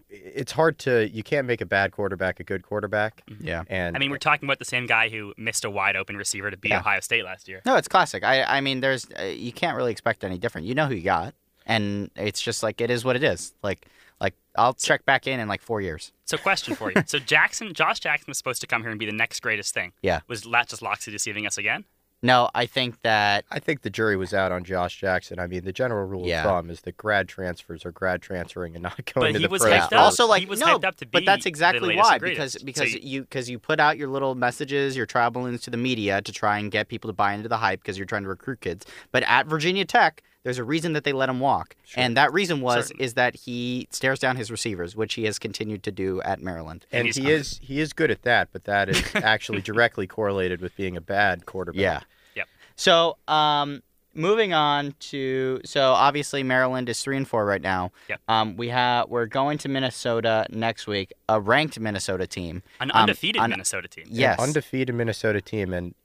It's 0.08 0.52
hard 0.52 0.78
to 0.80 1.10
you 1.10 1.24
can't 1.24 1.48
make 1.48 1.62
a 1.62 1.66
bad 1.66 1.92
quarterback 1.92 2.40
a 2.40 2.44
good 2.44 2.62
quarterback, 2.64 3.24
yeah. 3.42 3.64
and 3.68 3.96
I 3.96 4.00
mean, 4.00 4.12
we're 4.12 4.18
talking 4.18 4.48
about 4.48 4.60
the 4.60 4.66
same 4.66 4.86
guy 4.86 5.10
who 5.10 5.34
missed 5.36 5.66
a 5.66 5.70
wide 5.70 5.96
open 5.96 6.16
receiver 6.16 6.52
to 6.52 6.58
beat 6.58 6.70
Yeah. 6.70 6.80
Ohio 6.80 7.00
State 7.00 7.26
last 7.26 7.48
year. 7.48 7.62
No, 7.66 7.76
it's 7.76 7.88
classic. 7.88 8.24
I 8.24 8.44
I 8.44 8.62
mean, 8.62 8.82
there's 8.82 9.08
uh, 9.20 9.24
you 9.24 9.52
can't 9.52 9.76
really 9.76 9.92
expect 9.92 10.24
any 10.24 10.38
different. 10.38 10.68
You 10.68 10.76
know 10.76 10.86
who 10.86 10.94
you 10.94 11.02
got, 11.02 11.34
and 11.66 12.12
it's 12.16 12.40
just 12.40 12.62
like 12.62 12.80
it 12.82 12.92
is 12.92 13.04
what 13.04 13.16
it 13.16 13.24
is. 13.24 13.54
Like 13.64 13.88
like 14.22 14.34
I'll 14.58 14.74
check 14.74 15.06
back 15.06 15.28
in 15.28 15.40
in 15.40 15.48
like 15.48 15.62
four 15.62 15.82
years. 15.82 16.12
So, 16.26 16.38
question 16.38 16.76
for 16.76 16.92
you: 16.92 17.04
So, 17.08 17.20
Jackson, 17.20 17.74
Josh 17.74 18.00
Jackson 18.00 18.26
was 18.30 18.38
supposed 18.38 18.62
to 18.62 18.68
come 18.68 18.82
here 18.82 18.92
and 18.92 19.00
be 19.00 19.06
the 19.06 19.12
next 19.12 19.42
greatest 19.42 19.74
thing. 19.74 19.92
Yeah. 20.02 20.22
Was 20.28 20.44
that 20.44 20.70
just 20.70 20.82
Locksley 20.82 21.12
deceiving 21.14 21.46
us 21.46 21.58
again? 21.58 21.86
No, 22.24 22.50
I 22.56 22.66
think 22.66 23.02
that 23.04 23.46
I 23.52 23.60
think 23.60 23.82
the 23.84 23.90
jury 23.92 24.16
was 24.16 24.34
out 24.34 24.52
on 24.52 24.64
Josh 24.64 24.98
Jackson. 25.00 25.38
I 25.38 25.46
mean, 25.46 25.64
the 25.64 25.74
general 25.74 26.08
rule 26.08 26.26
Yeah. 26.26 26.40
of 26.40 26.46
thumb 26.46 26.70
is 26.72 26.82
that 26.82 26.98
grad 26.98 27.28
transfers 27.28 27.86
are 27.86 27.92
grad 27.92 28.22
transferring 28.22 28.74
and 28.74 28.82
not 28.82 28.96
going 29.14 29.28
But 29.28 29.34
to 29.34 29.40
he 29.40 29.46
the 29.46 29.50
was 29.52 29.62
pros. 29.62 29.74
hyped 29.74 29.92
yeah. 29.92 29.98
up. 30.00 30.06
Also, 30.06 30.26
like 30.26 30.40
He 30.40 30.46
was 30.48 30.60
no, 30.62 30.80
hyped 30.80 30.86
up 30.86 30.96
to 30.96 31.06
but 31.06 31.24
that's 31.26 31.46
exactly 31.46 31.96
why 31.96 32.18
because 32.18 32.56
because 32.64 32.94
So 32.94 32.98
you 33.00 33.22
because 33.22 33.48
you 33.48 33.60
put 33.60 33.80
out 33.80 33.98
your 33.98 34.08
little 34.08 34.34
messages, 34.34 34.98
your 34.98 35.06
travel 35.06 35.42
balloons 35.42 35.62
to 35.64 35.70
the 35.70 35.78
media 35.78 36.22
to 36.24 36.32
try 36.32 36.58
and 36.58 36.72
get 36.72 36.88
people 36.88 37.10
to 37.10 37.14
buy 37.14 37.34
into 37.34 37.50
the 37.50 37.58
hype 37.58 37.82
because 37.82 37.98
you're 37.98 38.08
trying 38.08 38.24
to 38.24 38.30
recruit 38.30 38.62
kids. 38.62 38.86
But 39.12 39.22
at 39.28 39.46
Virginia 39.46 39.86
Tech, 39.86 40.24
There's 40.46 40.58
a 40.60 40.64
reason 40.64 40.94
that 40.94 41.04
they 41.04 41.12
let 41.12 41.28
him 41.28 41.42
walk, 41.42 41.76
Sure. 41.84 42.02
and 42.04 42.16
that 42.16 42.32
reason 42.32 42.62
was 42.62 42.86
Certainly. 42.88 43.04
is 43.04 43.14
that 43.16 43.36
he 43.36 43.88
stares 43.92 44.20
down 44.20 44.38
his 44.38 44.50
receivers, 44.50 44.96
which 44.96 45.16
he 45.16 45.26
has 45.26 45.38
continued 45.40 45.84
to 45.84 45.92
do 45.92 46.22
at 46.22 46.40
Maryland. 46.42 46.86
and 46.92 47.08
he's 47.08 47.16
he 47.18 47.24
hungry. 47.24 47.40
is 47.42 47.60
he 47.62 47.80
is 47.82 47.92
good 47.94 48.12
at 48.12 48.22
that, 48.22 48.50
but 48.54 48.64
that 48.64 48.88
is 48.88 49.04
actually 49.16 49.62
directly 49.62 50.08
correlated 50.08 50.62
with 50.62 50.74
being 50.78 50.96
a 50.96 51.02
bad 51.02 51.46
quarterback. 51.46 51.82
Yeah. 51.82 52.00
Yep. 52.36 52.48
So, 52.78 53.18
um, 53.28 53.82
moving 54.14 54.54
on 54.54 54.94
to 55.00 55.60
so 55.66 55.92
obviously 55.92 56.42
Maryland 56.44 56.88
is 56.90 57.02
three 57.02 57.18
and 57.18 57.28
four 57.28 57.44
right 57.46 57.62
now. 57.62 57.92
Yep. 58.08 58.22
Um, 58.30 58.56
we 58.56 58.70
have 58.70 59.10
we're 59.10 59.26
going 59.26 59.58
to 59.58 59.68
Minnesota 59.68 60.46
next 60.52 60.86
week, 60.88 61.12
a 61.28 61.42
ranked 61.42 61.80
Minnesota 61.80 62.28
team. 62.28 62.62
An 62.80 62.92
Um, 62.94 63.02
undefeated 63.02 63.42
un- 63.42 63.50
Minnesota 63.50 63.88
team. 63.88 64.06
Yes. 64.10 64.40
undefeated 64.40 64.94
Minnesota 64.96 65.42
team, 65.42 65.74
and, 65.74 65.96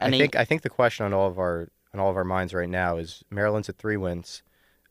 And 0.00 0.14
I 0.14 0.16
he- 0.16 0.22
think 0.22 0.34
I 0.36 0.44
think 0.46 0.62
the 0.62 0.70
question 0.70 1.06
on 1.06 1.12
all 1.12 1.28
of 1.28 1.38
our 1.38 1.68
on 1.96 2.02
all 2.04 2.10
of 2.10 2.16
our 2.16 2.24
minds 2.24 2.52
right 2.54 2.68
now 2.68 2.96
is 2.98 3.24
Maryland's 3.30 3.68
at 3.68 3.78
three 3.78 3.96
wins. 3.96 4.42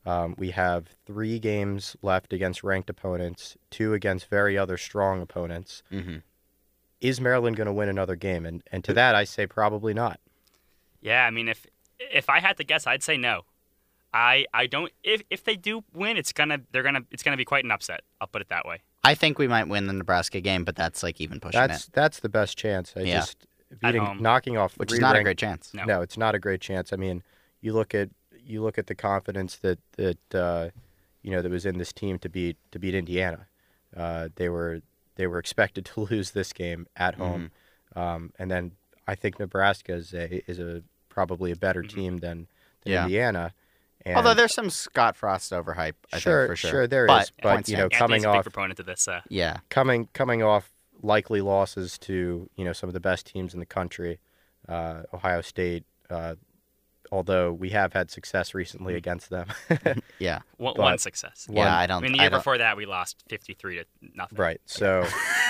Um, 0.04 0.34
we 0.38 0.50
have 0.50 0.88
three 1.04 1.38
games 1.38 1.96
left 2.02 2.32
against 2.32 2.62
ranked 2.62 2.90
opponents, 2.90 3.56
two 3.70 3.94
against 3.94 4.28
very 4.28 4.56
other 4.58 4.76
strong 4.76 5.20
opponents. 5.20 5.82
Mhm. 5.90 6.22
Is 7.00 7.20
Maryland 7.20 7.56
going 7.56 7.66
to 7.66 7.72
win 7.72 7.88
another 7.88 8.16
game? 8.16 8.46
And 8.46 8.62
and 8.72 8.82
to 8.84 8.92
that 8.94 9.14
I 9.14 9.24
say 9.24 9.46
probably 9.46 9.94
not. 9.94 10.20
Yeah, 11.00 11.24
I 11.26 11.30
mean, 11.30 11.48
if 11.48 11.66
if 11.98 12.28
I 12.30 12.40
had 12.40 12.56
to 12.58 12.64
guess, 12.64 12.86
I'd 12.86 13.02
say 13.02 13.16
no. 13.16 13.42
I 14.14 14.46
I 14.54 14.66
don't. 14.66 14.92
If 15.02 15.22
if 15.30 15.44
they 15.44 15.56
do 15.56 15.84
win, 15.92 16.16
it's 16.16 16.32
gonna 16.32 16.60
they're 16.72 16.82
gonna 16.82 17.02
it's 17.10 17.22
gonna 17.22 17.36
be 17.36 17.44
quite 17.44 17.64
an 17.64 17.70
upset. 17.70 18.00
I'll 18.20 18.28
put 18.28 18.40
it 18.42 18.48
that 18.48 18.64
way. 18.64 18.82
I 19.04 19.14
think 19.14 19.38
we 19.38 19.46
might 19.46 19.68
win 19.68 19.86
the 19.86 19.92
Nebraska 19.92 20.40
game, 20.40 20.64
but 20.64 20.74
that's 20.74 21.02
like 21.02 21.20
even 21.20 21.38
pushing 21.38 21.60
That's 21.60 21.86
it, 21.88 21.92
that's 21.92 22.20
the 22.20 22.28
best 22.28 22.56
chance. 22.56 22.94
I 22.96 23.00
Yeah. 23.00 23.16
just 23.20 23.46
beating 23.80 24.04
home. 24.04 24.22
knocking 24.22 24.56
off 24.56 24.76
which 24.78 24.90
three 24.90 24.96
is 24.98 25.00
not 25.02 25.16
a 25.16 25.22
great 25.22 25.38
chance. 25.38 25.72
No. 25.74 25.84
No, 25.84 26.02
it's 26.02 26.16
not 26.16 26.34
a 26.34 26.38
great 26.38 26.60
chance. 26.60 26.92
I 26.92 26.96
mean, 26.96 27.22
you 27.60 27.72
look 27.72 27.94
at 27.94 28.10
you 28.44 28.62
look 28.62 28.78
at 28.78 28.86
the 28.86 28.94
confidence 28.94 29.56
that 29.56 29.78
that 29.96 30.34
uh, 30.34 30.68
you 31.22 31.30
know 31.30 31.42
that 31.42 31.50
was 31.50 31.66
in 31.66 31.78
this 31.78 31.92
team 31.92 32.18
to 32.20 32.28
beat 32.28 32.56
to 32.72 32.78
beat 32.78 32.94
Indiana. 32.94 33.46
Uh, 33.96 34.28
they 34.36 34.48
were 34.48 34.82
they 35.16 35.26
were 35.26 35.38
expected 35.38 35.84
to 35.86 36.00
lose 36.10 36.30
this 36.32 36.52
game 36.52 36.86
at 36.96 37.14
home, 37.16 37.50
um, 37.94 38.32
and 38.38 38.50
then 38.50 38.72
I 39.06 39.14
think 39.14 39.38
Nebraska 39.38 39.94
is 39.94 40.12
a 40.14 40.42
is 40.50 40.58
a 40.58 40.82
probably 41.08 41.50
a 41.50 41.56
better 41.56 41.82
Mhm. 41.82 41.88
team 41.88 42.16
than, 42.18 42.46
than 42.82 42.92
Yeah. 42.92 43.02
Indiana. 43.04 43.54
And 44.04 44.16
Although 44.16 44.34
there's 44.34 44.54
some 44.54 44.68
Scott 44.70 45.16
Frost 45.16 45.50
overhype, 45.50 45.94
I 46.12 46.18
sure, 46.18 46.42
think 46.46 46.50
for 46.50 46.56
sure. 46.68 46.86
there 46.86 47.06
but 47.06 47.22
is, 47.24 47.32
but 47.42 47.68
you 47.68 47.76
know, 47.76 47.88
coming 47.88 48.24
off 48.26 48.42
proponent 48.44 48.78
of 48.78 48.86
this. 48.86 49.08
Uh, 49.08 49.22
yeah, 49.28 49.56
coming 49.70 50.08
coming 50.12 50.42
off 50.44 50.70
likely 51.02 51.40
losses 51.40 51.98
to 51.98 52.48
you 52.56 52.64
know 52.64 52.72
some 52.72 52.88
of 52.88 52.94
the 52.94 53.00
best 53.00 53.26
teams 53.26 53.54
in 53.54 53.60
the 53.60 53.66
country, 53.66 54.18
uh, 54.68 55.02
Ohio 55.12 55.40
State. 55.40 55.84
Uh, 56.10 56.34
although 57.12 57.52
we 57.52 57.70
have 57.70 57.92
had 57.92 58.10
success 58.10 58.52
recently 58.54 58.92
Mm-hmm. 58.92 58.98
against 58.98 59.30
them, 59.30 59.48
yeah, 60.18 60.40
one, 60.56 60.74
But- 60.76 60.82
one 60.82 60.98
success. 60.98 61.46
One- 61.48 61.58
yeah. 61.58 61.76
I 61.76 61.82
I 61.84 61.86
don't. 61.86 61.98
I 61.98 62.00
mean, 62.02 62.12
the 62.12 62.18
year 62.18 62.30
before 62.30 62.58
that, 62.58 62.76
we 62.76 62.86
lost 62.86 63.22
fifty-three 63.28 63.76
to 63.76 63.84
nothing. 64.14 64.38
right? 64.38 64.60
So 64.66 65.04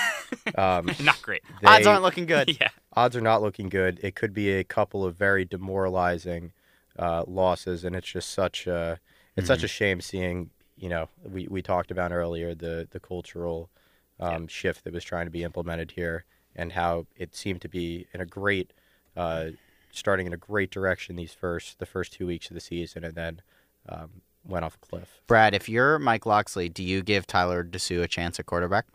um, 0.57 0.89
Not 1.03 1.21
great. 1.21 1.43
odds 1.65 1.87
aren't 1.87 2.03
looking 2.03 2.25
good. 2.25 2.57
yeah. 2.61 2.69
odds 2.95 3.15
are 3.15 3.21
not 3.21 3.41
looking 3.41 3.69
good. 3.69 3.99
It 4.03 4.15
could 4.15 4.33
be 4.33 4.51
a 4.51 4.63
couple 4.63 5.05
of 5.05 5.15
very 5.15 5.45
demoralizing 5.45 6.51
uh, 6.99 7.23
losses, 7.27 7.83
and 7.83 7.95
it's 7.95 8.07
just 8.11 8.29
such 8.29 8.67
a 8.67 8.99
it's 9.35 9.47
such 9.47 9.63
a 9.63 9.67
shame 9.67 10.01
seeing 10.01 10.49
you 10.77 10.89
know 10.89 11.09
we, 11.23 11.47
we 11.47 11.61
talked 11.61 11.91
about 11.91 12.11
earlier 12.11 12.53
the 12.55 12.87
the 12.91 12.99
cultural 12.99 13.69
um, 14.19 14.47
shift 14.47 14.83
that 14.83 14.93
was 14.93 15.03
trying 15.03 15.25
to 15.25 15.31
be 15.31 15.43
implemented 15.43 15.91
here, 15.91 16.25
and 16.55 16.71
how 16.73 17.05
it 17.15 17.35
seemed 17.35 17.61
to 17.61 17.69
be 17.69 18.07
in 18.13 18.21
a 18.21 18.25
great 18.25 18.73
uh, 19.15 19.47
starting 19.91 20.27
in 20.27 20.33
a 20.33 20.37
great 20.37 20.69
direction 20.71 21.15
these 21.15 21.33
first 21.33 21.79
the 21.79 21.85
first 21.85 22.13
two 22.13 22.27
weeks 22.27 22.49
of 22.49 22.53
the 22.53 22.59
season, 22.61 23.03
and 23.03 23.15
then 23.15 23.41
um, 23.89 24.21
went 24.45 24.63
off 24.65 24.77
a 24.81 24.85
cliff. 24.85 25.21
Brad, 25.27 25.53
if 25.55 25.67
you're 25.69 25.97
Mike 25.99 26.25
Locksley, 26.25 26.69
do 26.69 26.83
you 26.83 27.01
give 27.01 27.25
Tyler 27.27 27.63
DeSue 27.63 28.01
a 28.03 28.07
chance 28.07 28.39
at 28.39 28.45
quarterback? 28.45 28.85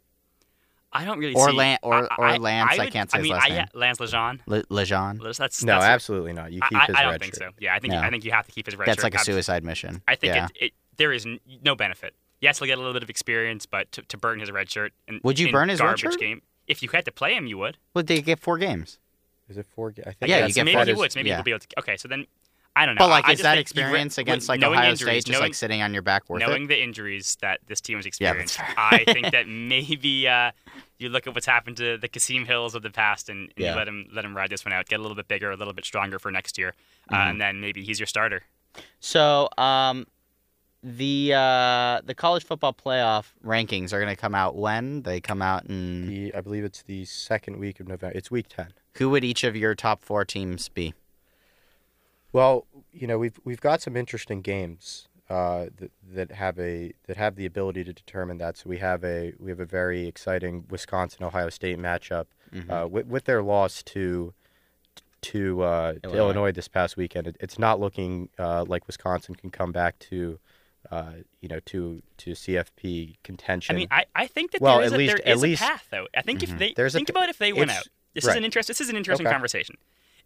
I 0.94 1.06
don't 1.06 1.18
really 1.18 1.34
Or 1.34 1.48
see 1.50 1.56
Lan- 1.56 1.78
or- 1.82 2.06
or 2.20 2.38
Lance, 2.38 2.72
I 2.78 2.84
would- 2.84 2.92
can't 2.92 3.10
say 3.10 3.18
I 3.18 3.20
his 3.22 3.30
last 3.30 3.44
I, 3.46 3.48
name. 3.48 3.66
Lance 3.72 3.98
Lejean. 3.98 4.40
Le- 4.44 4.62
Lejean? 4.64 5.36
That's, 5.38 5.64
No, 5.64 5.72
that's, 5.76 5.84
absolutely 5.86 6.34
not. 6.34 6.52
You 6.52 6.60
keep 6.68 6.78
I, 6.82 6.84
his 6.84 6.96
I 6.96 7.02
don't 7.04 7.12
red 7.12 7.20
think 7.22 7.34
shirt. 7.34 7.42
so. 7.44 7.50
Yeah, 7.58 7.74
I 7.74 7.78
think 7.78 7.94
No. 7.94 8.00
I 8.00 8.10
think 8.10 8.26
you 8.26 8.30
have 8.32 8.44
to 8.46 8.52
keep 8.52 8.66
his 8.66 8.76
red 8.76 8.86
That's 8.88 8.98
shirt. 8.98 9.04
like 9.04 9.14
a 9.14 9.18
Abs- 9.18 9.24
suicide 9.24 9.64
mission. 9.64 10.02
I 10.06 10.16
think 10.16 10.34
yeah. 10.34 10.48
it, 10.54 10.64
it, 10.66 10.72
there 10.98 11.10
is 11.10 11.24
n- 11.24 11.40
no 11.64 11.74
benefit. 11.74 12.14
Yes, 12.42 12.58
he'll 12.58 12.66
get 12.66 12.74
a 12.76 12.80
little 12.80 12.92
bit 12.92 13.02
of 13.02 13.08
experience, 13.08 13.64
but 13.64 13.90
to, 13.92 14.02
to 14.02 14.16
burn 14.18 14.40
his 14.40 14.50
red 14.50 14.68
shirt 14.70 14.92
and 15.08 15.20
Would 15.24 15.38
you 15.38 15.46
in 15.46 15.52
burn 15.52 15.68
his 15.70 15.80
red 15.80 15.98
shirt? 15.98 16.18
game, 16.18 16.42
if 16.66 16.82
you 16.82 16.90
had 16.92 17.04
to 17.06 17.12
play 17.12 17.34
him, 17.34 17.46
you 17.46 17.56
would. 17.56 17.78
Well, 17.94 18.04
they 18.04 18.20
get 18.20 18.38
four 18.40 18.58
games. 18.58 18.98
Is 19.48 19.56
it 19.56 19.66
four? 19.74 19.90
ga- 19.92 20.02
I 20.02 20.12
think 20.12 20.16
Yeah, 20.22 20.26
you 20.26 20.30
that's- 20.42 20.54
so 20.54 20.58
get 20.58 20.64
maybe 20.66 20.74
four- 20.76 20.84
he 20.84 20.92
that 20.92 20.98
would. 20.98 21.12
So 21.12 21.18
maybe 21.20 21.28
yeah. 21.30 21.36
he'll 21.36 21.44
be 21.44 21.50
able 21.52 21.60
to. 21.60 21.78
Okay, 21.78 21.96
so 21.96 22.08
then 22.08 22.26
I 22.74 22.86
don't 22.86 22.94
know. 22.94 23.00
But 23.00 23.10
like, 23.10 23.24
I, 23.26 23.28
I 23.28 23.32
is 23.32 23.38
just 23.38 23.42
that 23.44 23.54
think 23.56 23.76
you 23.76 23.82
re- 23.82 23.84
experience 23.86 24.18
against 24.18 24.48
like 24.48 24.58
knowing 24.60 24.78
Ohio 24.78 24.90
injuries, 24.92 25.08
State 25.22 25.24
just 25.26 25.32
knowing, 25.38 25.42
like 25.50 25.54
sitting 25.54 25.82
on 25.82 25.92
your 25.92 26.02
back 26.02 26.28
worth 26.28 26.40
knowing 26.40 26.64
it? 26.64 26.68
the 26.68 26.82
injuries 26.82 27.36
that 27.42 27.60
this 27.66 27.80
team 27.82 27.98
has 27.98 28.06
Yeah, 28.18 28.32
that's 28.32 28.52
experienced, 28.56 28.56
fair. 28.56 28.74
I 28.76 29.04
think 29.12 29.30
that 29.32 29.46
maybe 29.48 30.26
uh, 30.26 30.52
you 30.98 31.10
look 31.10 31.26
at 31.26 31.34
what's 31.34 31.44
happened 31.46 31.76
to 31.76 31.98
the 31.98 32.08
Kasim 32.08 32.46
Hills 32.46 32.74
of 32.74 32.82
the 32.82 32.90
past, 32.90 33.28
and, 33.28 33.40
and 33.40 33.52
Yeah. 33.56 33.72
you 33.72 33.76
let 33.76 33.86
him 33.88 34.08
let 34.12 34.24
him 34.24 34.34
ride 34.36 34.48
this 34.50 34.64
one 34.64 34.72
out, 34.72 34.86
get 34.88 34.98
a 34.98 35.02
little 35.02 35.16
bit 35.16 35.28
bigger, 35.28 35.50
a 35.50 35.56
little 35.56 35.74
bit 35.74 35.84
stronger 35.84 36.18
for 36.18 36.30
next 36.32 36.56
year, 36.58 36.72
uh, 37.10 37.14
Mhm. 37.16 37.30
and 37.30 37.40
then 37.40 37.60
maybe 37.60 37.84
he's 37.84 38.00
your 38.00 38.06
starter. 38.06 38.42
So, 39.00 39.48
um, 39.58 40.06
the 40.82 41.32
uh, 41.34 42.00
the 42.04 42.14
college 42.14 42.44
football 42.44 42.72
playoff 42.74 43.26
rankings 43.44 43.92
are 43.92 44.00
going 44.00 44.14
to 44.14 44.20
come 44.20 44.34
out 44.34 44.56
when 44.56 45.02
they 45.02 45.20
come 45.20 45.40
out, 45.42 45.64
and 45.66 46.08
The, 46.08 46.34
I 46.34 46.40
believe 46.40 46.64
it's 46.64 46.82
the 46.82 47.04
second 47.04 47.58
week 47.58 47.78
of 47.80 47.86
November. 47.88 48.16
It's 48.16 48.30
week 48.30 48.46
ten. 48.48 48.72
who 48.96 49.10
would 49.10 49.24
each 49.24 49.44
of 49.44 49.54
your 49.56 49.74
top 49.74 50.02
four 50.02 50.24
teams 50.24 50.68
be? 50.68 50.94
Well, 52.32 52.66
you 52.92 53.06
know, 53.06 53.18
we've 53.18 53.38
we've 53.44 53.60
got 53.60 53.80
some 53.82 53.96
interesting 53.96 54.40
games 54.40 55.06
uh, 55.30 55.66
that 55.76 55.90
that 56.12 56.32
have 56.32 56.58
a 56.58 56.92
that 57.06 57.16
have 57.16 57.36
the 57.36 57.46
ability 57.46 57.84
to 57.84 57.92
determine 57.92 58.38
that. 58.38 58.56
So 58.56 58.68
we 58.68 58.78
have 58.78 59.04
a 59.04 59.34
we 59.38 59.50
have 59.50 59.60
a 59.60 59.66
very 59.66 60.06
exciting 60.06 60.64
Wisconsin 60.70 61.24
Ohio 61.24 61.48
State 61.50 61.78
matchup 61.78 62.26
Mhm. 62.52 62.70
uh, 62.84 62.86
with, 62.88 63.06
with 63.06 63.24
their 63.24 63.42
loss 63.42 63.82
to 63.84 64.34
to, 65.22 65.62
uh, 65.62 65.92
to 65.92 66.00
Illinois. 66.02 66.18
Illinois. 66.18 66.52
this 66.52 66.66
past 66.68 66.96
weekend. 66.96 67.28
It, 67.28 67.36
it's 67.38 67.56
not 67.58 67.78
looking 67.78 68.28
uh, 68.40 68.64
like 68.66 68.86
Wisconsin 68.88 69.36
can 69.36 69.50
come 69.50 69.70
back 69.70 69.98
to 70.10 70.40
uh, 70.92 71.12
you 71.40 71.48
know 71.48 71.58
to 71.60 72.02
to 72.18 72.30
CFP 72.32 73.16
contention. 73.24 73.74
I 73.74 73.78
mean, 73.78 73.88
I, 73.90 74.04
I 74.14 74.26
think 74.26 74.52
that 74.52 74.60
Well, 74.60 74.76
there 74.78 74.86
is, 74.86 74.92
at 74.92 74.96
a, 74.96 74.98
least- 74.98 75.16
there 75.16 75.28
at 75.28 75.36
is 75.36 75.42
least- 75.42 75.62
a 75.62 75.66
path, 75.66 75.86
though. 75.90 76.06
I 76.16 76.22
think 76.22 76.42
if 76.42 76.50
Mhm. 76.50 76.58
they 76.58 76.72
There's 76.76 76.92
think 76.92 77.08
p- 77.08 77.12
about 77.12 77.28
if 77.28 77.38
they 77.38 77.52
win 77.52 77.70
out, 77.70 77.88
this 78.14 78.24
right. 78.24 78.32
is 78.32 78.36
an 78.36 78.44
interest. 78.44 78.68
This 78.68 78.80
is 78.80 78.88
an 78.90 78.96
interesting 78.96 79.26
Okay. 79.26 79.32
conversation. 79.34 79.76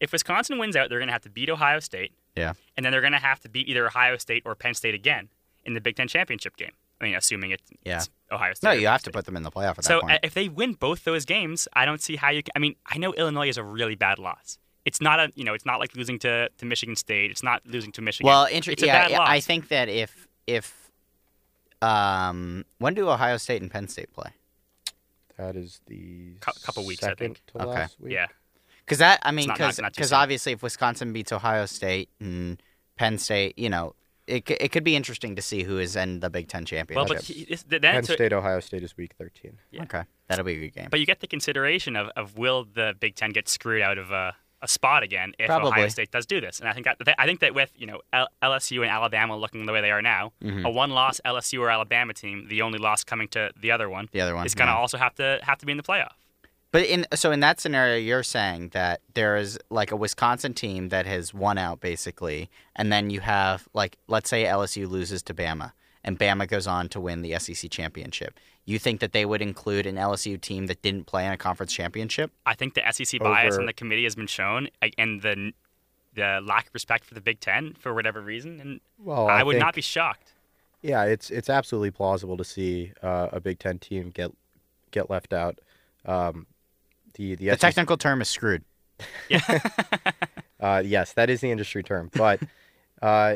If 0.01 0.13
Wisconsin 0.13 0.59
wins 0.59 0.77
out, 0.77 0.91
they're 0.91 0.99
going 0.99 1.09
to 1.09 1.13
have 1.13 1.23
to 1.23 1.31
beat 1.31 1.49
Ohio 1.49 1.81
State. 1.81 2.13
Yeah. 2.37 2.53
And 2.77 2.85
then 2.85 2.91
they're 2.91 3.01
going 3.01 3.15
to 3.15 3.19
have 3.19 3.41
to 3.41 3.49
beat 3.49 3.67
either 3.69 3.87
Ohio 3.87 4.17
State 4.19 4.43
or 4.45 4.55
Penn 4.55 4.75
State 4.75 4.95
again 4.95 5.31
in 5.65 5.73
the 5.75 5.81
Big 5.81 5.97
Ten 5.97 6.07
championship 6.09 6.57
game. 6.57 6.73
I 7.01 7.05
mean, 7.05 7.15
assuming 7.15 7.51
it's, 7.53 7.63
Yeah. 7.85 7.99
it's 7.99 8.11
Ohio 8.31 8.53
State. 8.55 8.67
No, 8.69 8.73
you 8.75 8.89
have 8.89 9.03
to 9.05 9.11
put 9.11 9.25
them 9.25 9.37
in 9.37 9.43
the 9.43 9.51
playoff 9.51 9.79
at 9.79 9.85
So 9.85 9.95
that 9.95 10.01
point. 10.03 10.13
uh, 10.15 10.19
if 10.23 10.35
they 10.35 10.49
win 10.51 10.75
both 10.75 11.05
those 11.05 11.25
games, 11.25 11.67
I 11.73 11.85
don't 11.87 12.01
see 12.03 12.17
how 12.17 12.31
you. 12.31 12.43
Can, 12.43 12.53
I 12.57 12.59
mean, 12.59 12.77
I 12.87 12.99
know 12.99 13.13
Illinois 13.15 13.49
is 13.49 13.57
a 13.57 13.63
really 13.65 13.95
bad 13.95 14.19
loss. 14.19 14.59
It's 14.85 15.01
not 15.01 15.19
a 15.19 15.33
you 15.35 15.45
know, 15.45 15.55
it's 15.55 15.65
not 15.67 15.81
like 15.81 15.97
losing 15.97 16.19
to, 16.21 16.49
to 16.59 16.65
Michigan 16.67 16.95
State. 16.97 17.31
It's 17.31 17.43
not 17.43 17.67
losing 17.67 17.91
to 17.93 18.03
Michigan. 18.03 18.27
well, 18.27 18.45
inter- 18.47 18.73
it's 18.73 18.83
a 18.83 18.87
yeah, 18.87 19.03
bad 19.03 19.11
yeah, 19.13 19.19
loss. 19.21 19.29
I 19.31 19.41
think 19.41 19.69
that 19.69 19.89
if 19.89 20.26
if 20.47 20.91
um, 21.83 22.65
when 22.79 22.95
do 22.95 23.09
Ohio 23.09 23.37
State 23.37 23.63
and 23.63 23.71
Penn 23.71 23.89
State 23.89 24.13
play? 24.13 24.31
that 25.39 25.55
is 25.55 25.83
the 25.87 26.33
Cou- 26.41 26.53
couple 26.63 26.87
weeks, 26.87 27.03
I 27.03 27.09
second 27.09 27.35
think. 27.35 27.47
to 27.49 27.59
Okay. 27.63 27.67
last 27.67 28.01
week. 28.01 28.13
yeah. 28.15 28.27
Because 28.85 28.99
that, 28.99 29.21
I 29.23 29.33
mean, 29.33 29.49
not- 29.49 29.59
not- 29.59 29.69
because 29.75 29.79
not 29.83 29.93
too 29.93 30.05
soon. 30.05 30.17
obviously, 30.19 30.53
if 30.53 30.63
Wisconsin 30.63 31.13
beats 31.13 31.31
Ohio 31.33 31.67
State 31.67 32.09
and 32.21 32.63
Penn 32.97 33.19
State, 33.19 33.59
you 33.59 33.69
know, 33.69 33.95
it 34.27 34.49
c- 34.49 34.57
it 34.59 34.73
could 34.73 34.83
be 34.85 34.97
interesting 34.97 35.37
to 35.37 35.43
see 35.43 35.63
who 35.63 35.79
is 35.79 35.95
in 35.95 36.21
the 36.21 36.31
Big 36.31 36.49
Ten 36.49 36.61
Well, 36.63 36.67
championship. 36.67 37.09
but 37.17 37.23
he, 37.25 37.45
this, 37.45 37.63
then 37.65 37.83
Penn 37.83 37.97
it's 37.97 38.09
a- 38.09 38.15
State 38.15 38.33
Ohio 38.33 38.61
State 38.61 38.83
is 38.83 38.97
week 38.97 39.13
thirteen. 39.19 39.59
yeah. 39.71 39.83
okay, 39.83 40.05
that'll 40.29 40.45
be 40.45 40.53
a 40.55 40.61
good 40.61 40.75
game. 40.75 40.89
But 40.91 41.01
you 41.01 41.07
get 41.07 41.21
the 41.21 41.27
consideration 41.27 41.95
of, 41.97 42.09
of 42.17 42.39
will 42.39 42.65
the 42.65 42.95
Big 42.99 43.15
Ten 43.15 43.31
get 43.31 43.49
screwed 43.49 43.83
out 43.83 43.99
of 43.99 44.11
a, 44.11 44.35
a 44.63 44.69
spot 44.69 45.03
again 45.03 45.35
if 45.39 45.47
Probably. 45.47 45.69
Ohio 45.71 45.89
State 45.89 46.11
does 46.11 46.27
do 46.27 46.41
this? 46.41 46.61
And 46.61 46.69
I 46.69 46.73
think 46.73 46.87
that, 46.87 46.97
I 47.19 47.27
think 47.27 47.41
that 47.41 47.55
with 47.55 47.71
you 47.77 47.87
know 47.87 48.01
L- 48.13 48.29
LSU 48.43 48.83
and 48.83 48.91
Alabama 48.91 49.37
looking 49.37 49.67
the 49.67 49.73
way 49.73 49.81
they 49.81 49.91
are 49.91 50.03
now, 50.03 50.33
Mhm. 50.43 50.65
a 50.65 50.71
one-loss 50.71 51.21
LSU 51.25 51.61
or 51.61 51.71
Alabama 51.71 52.15
team, 52.15 52.49
the 52.49 52.63
only 52.63 52.79
loss 52.79 53.05
coming 53.05 53.29
to 53.29 53.51
the 53.61 53.71
other 53.71 53.89
one, 53.91 54.09
The 54.13 54.21
other 54.23 54.35
one 54.35 54.47
is 54.47 54.55
going 54.55 54.69
to 54.69 54.73
yeah. 54.73 54.79
also 54.79 54.99
have 54.99 55.15
to 55.17 55.41
have 55.43 55.59
to 55.59 55.67
be 55.67 55.73
in 55.73 55.77
the 55.77 55.83
playoff. 55.85 56.13
But 56.73 56.85
in 56.87 57.07
so 57.15 57.31
in 57.33 57.41
that 57.41 57.61
scenario, 57.61 57.97
you're 57.97 58.23
saying 58.23 58.71
that 58.71 59.01
there 59.15 59.37
is 59.37 59.59
like 59.71 59.93
a 59.93 59.97
Wisconsin 59.97 60.53
team 60.53 60.89
that 60.89 61.07
has 61.07 61.33
won 61.33 61.57
out 61.59 61.81
basically, 61.81 62.51
and 62.75 62.93
then 62.93 63.09
you 63.11 63.21
have 63.21 63.69
like 63.73 63.97
let's 64.09 64.29
say 64.29 64.45
LSU 64.45 64.87
loses 64.89 65.23
to 65.25 65.35
Bama, 65.35 65.73
and 66.07 66.19
Bama 66.19 66.49
goes 66.49 66.67
on 66.67 66.89
to 66.91 67.01
win 67.01 67.21
the 67.21 67.39
SEC 67.39 67.71
championship. 67.71 68.39
You 68.65 68.79
think 68.79 69.01
that 69.01 69.13
they 69.13 69.27
would 69.27 69.43
include 69.43 69.85
an 69.87 69.97
LSU 69.97 70.41
team 70.41 70.67
that 70.67 70.81
didn't 70.81 71.05
play 71.07 71.27
in 71.27 71.33
a 71.33 71.37
conference 71.37 71.73
championship? 71.73 72.31
I 72.47 72.55
think 72.55 72.75
the 72.75 72.83
SEC 72.93 73.21
bias 73.21 73.55
Over- 73.55 73.61
on 73.63 73.67
the 73.67 73.73
committee 73.75 74.05
has 74.05 74.15
been 74.15 74.27
shown, 74.27 74.69
I- 74.81 74.93
and 74.97 75.21
the 75.23 75.53
the 76.15 76.41
lack 76.43 76.69
of 76.69 76.73
respect 76.75 77.05
for 77.05 77.13
the 77.13 77.21
Big 77.21 77.41
Ten 77.41 77.75
for 77.79 77.93
whatever 77.93 78.23
reason, 78.23 78.59
and 78.59 78.81
Well, 78.99 79.29
I, 79.29 79.41
I 79.41 79.43
would 79.43 79.55
think- 79.55 79.65
not 79.65 79.75
be 79.75 79.83
shocked. 79.83 80.33
Yeah, 80.81 81.05
it's 81.05 81.31
it's 81.31 81.51
absolutely 81.51 81.91
plausible 81.91 82.37
to 82.39 82.45
see 82.45 82.93
uh, 83.03 83.29
a 83.33 83.41
Big 83.41 83.59
Ten 83.59 83.79
team 83.79 84.11
get 84.11 84.31
get 84.93 85.11
left 85.11 85.33
out. 85.35 85.59
Um, 86.07 86.47
the 87.15 87.35
the, 87.35 87.47
The 87.47 87.51
SEC 87.53 87.61
technical 87.61 87.97
term 87.97 88.21
is 88.23 88.29
screwed. 88.29 88.63
Yeah. 89.29 89.41
Uh, 90.59 90.83
yes, 90.85 91.13
that 91.13 91.29
is 91.29 91.43
the 91.43 91.51
industry 91.51 91.83
term, 91.83 92.11
but 92.15 92.41
uh, 93.03 93.35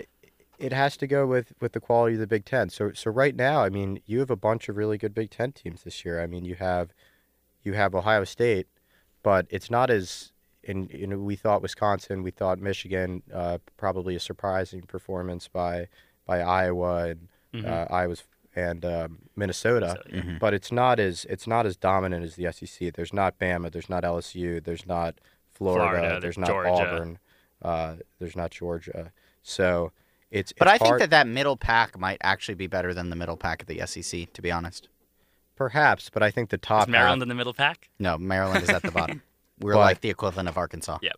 it 0.60 0.72
has 0.72 0.96
to 0.98 1.06
go 1.06 1.26
with 1.26 1.52
with 1.60 1.72
the 1.72 1.80
quality 1.80 2.14
of 2.14 2.20
the 2.20 2.26
Big 2.26 2.44
Ten. 2.44 2.68
So 2.70 2.92
so 2.92 3.10
right 3.10 3.34
now, 3.34 3.62
I 3.64 3.68
mean, 3.70 4.00
you 4.06 4.18
have 4.20 4.30
a 4.30 4.36
bunch 4.36 4.68
of 4.68 4.76
really 4.76 4.98
good 4.98 5.14
Big 5.14 5.30
Ten 5.30 5.52
teams 5.52 5.82
this 5.82 6.04
year. 6.04 6.20
I 6.22 6.26
mean, 6.26 6.44
you 6.44 6.54
have 6.56 6.92
you 7.62 7.72
have 7.74 7.94
Ohio 7.94 8.24
State, 8.24 8.66
but 9.22 9.46
it's 9.50 9.70
not 9.70 9.90
as 9.90 10.32
in 10.62 10.88
you 10.92 11.06
know 11.06 11.18
we 11.18 11.36
thought 11.36 11.62
Wisconsin, 11.62 12.22
we 12.22 12.30
thought 12.30 12.58
Michigan, 12.58 13.22
uh, 13.32 13.58
probably 13.76 14.14
a 14.14 14.20
surprising 14.20 14.82
performance 14.82 15.48
by 15.48 15.88
by 16.26 16.40
Iowa 16.40 17.08
and 17.08 17.28
Mhm. 17.54 17.66
uh, 17.66 17.86
Iowa's 17.92 18.22
and 18.54 18.84
um, 18.84 19.18
Minnesota. 19.36 19.96
So, 19.96 20.10
yeah. 20.16 20.22
Mhm. 20.22 20.38
But 20.38 20.54
it's 20.54 20.70
not 20.72 20.98
as 21.00 21.24
it's 21.30 21.46
not 21.46 21.66
as 21.66 21.76
dominant 21.76 22.24
as 22.24 22.36
the 22.36 22.46
SEC. 22.46 22.90
There's 22.90 23.12
not 23.12 23.38
Bama. 23.38 23.70
There's 23.72 23.88
not 23.88 24.04
LSU. 24.04 24.60
There's 24.62 24.86
not 24.86 25.16
Florida. 25.52 25.84
Florida, 25.88 26.08
there's 26.08 26.22
there's 26.22 26.38
not 26.38 26.46
Georgia. 26.48 26.70
Auburn. 26.70 27.18
Uh, 27.62 27.96
there's 28.18 28.36
not 28.36 28.50
Georgia. 28.50 29.12
So 29.42 29.92
it's. 30.30 30.52
But 30.52 30.68
it's 30.68 30.74
I 30.74 30.78
think 30.84 30.98
that 30.98 31.10
that 31.10 31.26
middle 31.26 31.56
pack 31.56 31.98
might 31.98 32.18
actually 32.22 32.54
be 32.54 32.66
better 32.66 32.92
than 32.94 33.10
the 33.10 33.16
middle 33.16 33.36
pack 33.36 33.62
of 33.62 33.68
the 33.68 33.84
SEC, 33.86 34.32
to 34.32 34.42
be 34.42 34.50
honest. 34.50 34.88
perhaps, 35.56 36.08
but 36.10 36.22
I 36.22 36.30
think 36.30 36.48
the 36.50 36.56
Is 36.56 36.62
top 36.62 36.88
Maryland 36.88 37.20
half, 37.20 37.24
in 37.24 37.28
the 37.28 37.34
middle 37.34 37.52
pack? 37.54 37.90
No, 37.98 38.16
Maryland 38.16 38.62
is 38.62 38.70
at 38.70 38.82
the 38.82 38.90
bottom. 38.90 39.22
We're 39.60 39.74
But- 39.74 39.80
like 39.80 40.00
the 40.00 40.08
equivalent 40.10 40.48
of 40.48 40.56
Arkansas. 40.56 40.98
Yep. 41.02 41.16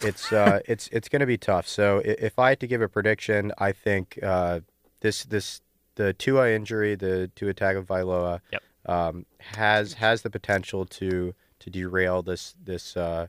it's 0.00 0.32
uh, 0.32 0.60
it's 0.66 0.88
it's 0.92 1.08
going 1.08 1.20
to 1.20 1.26
be 1.26 1.36
tough. 1.38 1.68
So 1.68 2.00
if 2.04 2.38
I 2.38 2.50
had 2.50 2.60
to 2.60 2.66
give 2.66 2.80
a 2.80 2.88
prediction, 2.88 3.52
I 3.58 3.72
think 3.72 4.18
uh, 4.22 4.60
this 5.00 5.24
this 5.24 5.60
the 5.96 6.12
Tua 6.14 6.50
injury, 6.50 6.94
the 6.94 7.30
Tua 7.34 7.52
Tagovailoa, 7.54 8.40
Yep. 8.52 8.62
um, 8.86 9.26
has 9.40 9.94
has 9.94 10.22
the 10.22 10.30
potential 10.30 10.86
to 10.86 11.34
to 11.58 11.70
derail 11.70 12.22
this 12.22 12.54
this 12.64 12.96
uh, 12.96 13.26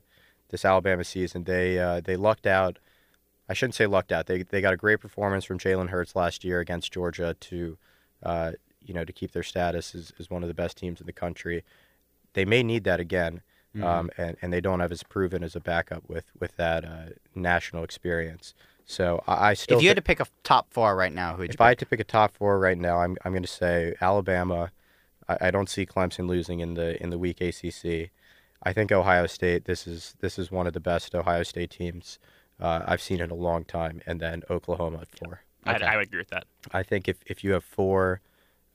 this 0.48 0.64
Alabama 0.64 1.04
season. 1.04 1.44
They 1.44 1.78
uh, 1.78 2.00
they 2.00 2.16
lucked 2.16 2.46
out. 2.46 2.78
I 3.50 3.52
shouldn't 3.52 3.74
say 3.74 3.86
lucked 3.86 4.12
out. 4.12 4.26
They 4.26 4.44
they 4.44 4.60
got 4.60 4.72
a 4.72 4.78
great 4.78 5.00
performance 5.00 5.44
from 5.44 5.58
Jalen 5.58 5.88
Hurts 5.88 6.14
last 6.14 6.44
year 6.44 6.60
against 6.60 6.92
Georgia 6.92 7.36
to 7.38 7.76
uh, 8.22 8.52
you 8.80 8.94
know 8.94 9.04
to 9.04 9.12
keep 9.12 9.32
their 9.32 9.42
status 9.42 9.94
as, 9.94 10.12
as 10.18 10.30
one 10.30 10.42
of 10.42 10.48
the 10.48 10.54
best 10.54 10.76
teams 10.76 11.00
in 11.00 11.06
the 11.06 11.12
country. 11.12 11.64
They 12.34 12.44
may 12.44 12.62
need 12.62 12.84
that 12.84 13.00
again 13.00 13.42
um, 13.82 14.10
and, 14.16 14.36
and 14.42 14.52
they 14.52 14.60
don't 14.60 14.80
have 14.80 14.92
as 14.92 15.02
proven 15.02 15.44
as 15.44 15.54
a 15.54 15.60
backup 15.60 16.08
with 16.08 16.26
with 16.38 16.56
that 16.56 16.84
uh, 16.84 17.10
national 17.34 17.84
experience. 17.84 18.54
So 18.84 19.22
I, 19.26 19.50
I 19.50 19.54
still, 19.54 19.78
If 19.78 19.82
you 19.82 19.88
had 19.88 19.96
to 19.96 20.02
pick 20.02 20.20
a 20.20 20.26
top 20.42 20.72
four 20.72 20.96
right 20.96 21.12
now, 21.12 21.36
who'd 21.36 21.50
you 21.50 21.54
if 21.54 21.60
I 21.60 21.68
had 21.68 21.78
to 21.78 21.86
pick 21.86 22.00
a 22.00 22.04
top 22.04 22.34
four 22.34 22.58
right 22.58 22.78
now, 22.78 23.00
I'm 23.00 23.16
I'm 23.24 23.32
going 23.32 23.42
to 23.42 23.48
say 23.48 23.94
Alabama. 24.00 24.72
I, 25.28 25.38
I 25.42 25.50
don't 25.50 25.68
see 25.68 25.86
Clemson 25.86 26.28
losing 26.28 26.60
in 26.60 26.74
the 26.74 27.00
in 27.02 27.10
the 27.10 27.18
weak 27.18 27.40
ACC. 27.40 28.10
I 28.62 28.72
think 28.72 28.92
Ohio 28.92 29.26
State. 29.26 29.64
This 29.64 29.86
is 29.86 30.16
this 30.20 30.38
is 30.38 30.50
one 30.50 30.66
of 30.66 30.72
the 30.72 30.80
best 30.80 31.14
Ohio 31.14 31.42
State 31.44 31.70
teams 31.70 32.18
uh, 32.60 32.82
I've 32.86 33.02
seen 33.02 33.20
in 33.20 33.30
a 33.30 33.34
long 33.34 33.64
time, 33.64 34.00
and 34.06 34.20
then 34.20 34.42
Oklahoma 34.50 34.98
at 35.02 35.08
four. 35.18 35.42
I'd- 35.64 35.76
Okay. 35.76 35.86
I 35.86 35.96
would 35.96 36.06
agree 36.06 36.18
with 36.20 36.30
that. 36.30 36.44
I 36.72 36.82
think 36.82 37.08
if, 37.08 37.18
if 37.26 37.44
you 37.44 37.52
have 37.52 37.64
four 37.64 38.20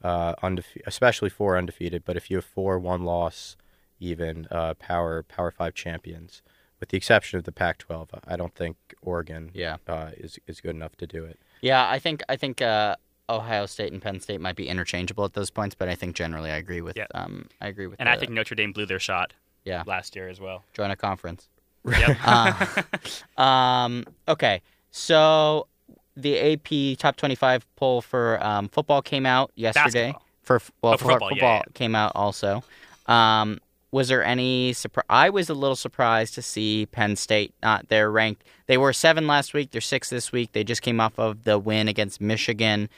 uh, 0.03 0.35
undefeated, 0.43 0.83
especially 0.87 1.29
four 1.29 1.57
undefeated, 1.57 2.03
but 2.05 2.15
if 2.15 2.29
you 2.29 2.37
have 2.37 2.45
four 2.45 2.77
one 2.77 3.03
loss, 3.03 3.57
even 3.99 4.47
uh, 4.51 4.73
power 4.75 5.23
power 5.23 5.49
five 5.51 5.73
champions, 5.73 6.41
with 6.79 6.89
the 6.89 6.97
exception 6.97 7.39
of 7.39 7.45
the 7.45 7.51
Pac-12, 7.51 8.09
I 8.27 8.35
don't 8.35 8.53
think 8.53 8.75
Oregon 9.01 9.49
Yeah. 9.53 9.77
uh, 9.87 10.11
is 10.17 10.37
is 10.47 10.61
good 10.61 10.75
enough 10.75 10.95
to 10.97 11.07
do 11.07 11.23
it. 11.25 11.39
Yeah, 11.61 11.89
I 11.89 11.97
think 11.97 12.21
I 12.29 12.35
think 12.35 12.61
uh, 12.61 12.97
Ohio 13.29 13.65
State 13.65 13.91
and 13.93 14.01
Penn 14.01 14.19
State 14.19 14.39
might 14.41 14.55
be 14.55 14.67
interchangeable 14.67 15.25
at 15.25 15.33
those 15.33 15.49
points, 15.49 15.73
but 15.73 15.87
I 15.89 15.95
think 15.95 16.15
generally 16.15 16.51
I 16.51 16.57
agree 16.57 16.81
with 16.81 16.95
Yeah. 16.97 17.07
um 17.15 17.47
I 17.61 17.67
agree 17.67 17.87
with 17.87 17.99
And 17.99 18.07
I 18.09 18.17
think 18.17 18.31
Notre 18.31 18.53
Dame 18.55 18.73
blew 18.73 18.85
their 18.85 18.99
shot 18.99 19.33
yeah 19.63 19.81
last 19.87 20.15
year 20.15 20.27
as 20.29 20.39
well. 20.39 20.63
join 20.73 20.91
a 20.91 20.95
conference. 20.95 21.49
Yep. 21.85 22.17
Uh, 22.23 22.81
um, 23.41 24.05
okay, 24.27 24.61
so 24.91 25.67
the 26.15 26.39
AP 26.53 26.97
top 26.97 27.15
twenty-five 27.17 27.65
poll 27.75 28.01
for 28.01 28.43
um, 28.45 28.67
football 28.69 29.01
came 29.01 29.25
out 29.25 29.51
yesterday. 29.55 30.11
Basketball. 30.11 30.21
For 30.43 30.61
well, 30.81 30.93
Oh, 30.93 30.97
for 30.97 31.03
for 31.05 31.11
football, 31.11 31.31
yeah, 31.35 31.61
came 31.73 31.95
out 31.95 32.11
also. 32.15 32.63
Um, 33.07 33.59
was 33.91 34.09
there 34.09 34.23
any 34.23 34.73
surprise? 34.73 35.05
I 35.09 35.29
was 35.29 35.49
a 35.49 35.53
little 35.53 35.75
surprised 35.75 36.35
to 36.35 36.41
see 36.41 36.85
Penn 36.87 37.15
State 37.15 37.53
not 37.63 37.87
they're 37.87 38.11
ranked. 38.11 38.43
They 38.67 38.77
were 38.77 38.93
seven 38.93 39.25
last 39.25 39.53
week. 39.53 39.71
They're 39.71 39.79
six 39.81 40.09
this 40.09 40.31
week. 40.31 40.51
They 40.51 40.63
just 40.63 40.81
came 40.81 40.99
off 40.99 41.17
of 41.17 41.45
the 41.45 41.57
win 41.57 41.87
against 41.87 42.19
Michigan. 42.19 42.89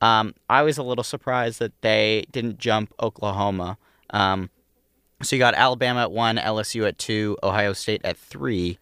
Um, 0.00 0.34
I 0.48 0.62
was 0.62 0.78
a 0.78 0.82
little 0.82 1.04
surprised 1.04 1.58
that 1.58 1.72
they 1.82 2.24
didn't 2.32 2.58
jump 2.58 2.92
Oklahoma. 3.00 3.76
Um, 4.10 4.50
so 5.22 5.36
you 5.36 5.40
got 5.40 5.54
Alabama 5.54 6.00
at 6.02 6.12
one, 6.12 6.36
LSU 6.36 6.86
at 6.86 6.98
two, 6.98 7.36
Ohio 7.42 7.72
State 7.72 8.00
at 8.04 8.16
three, 8.16 8.78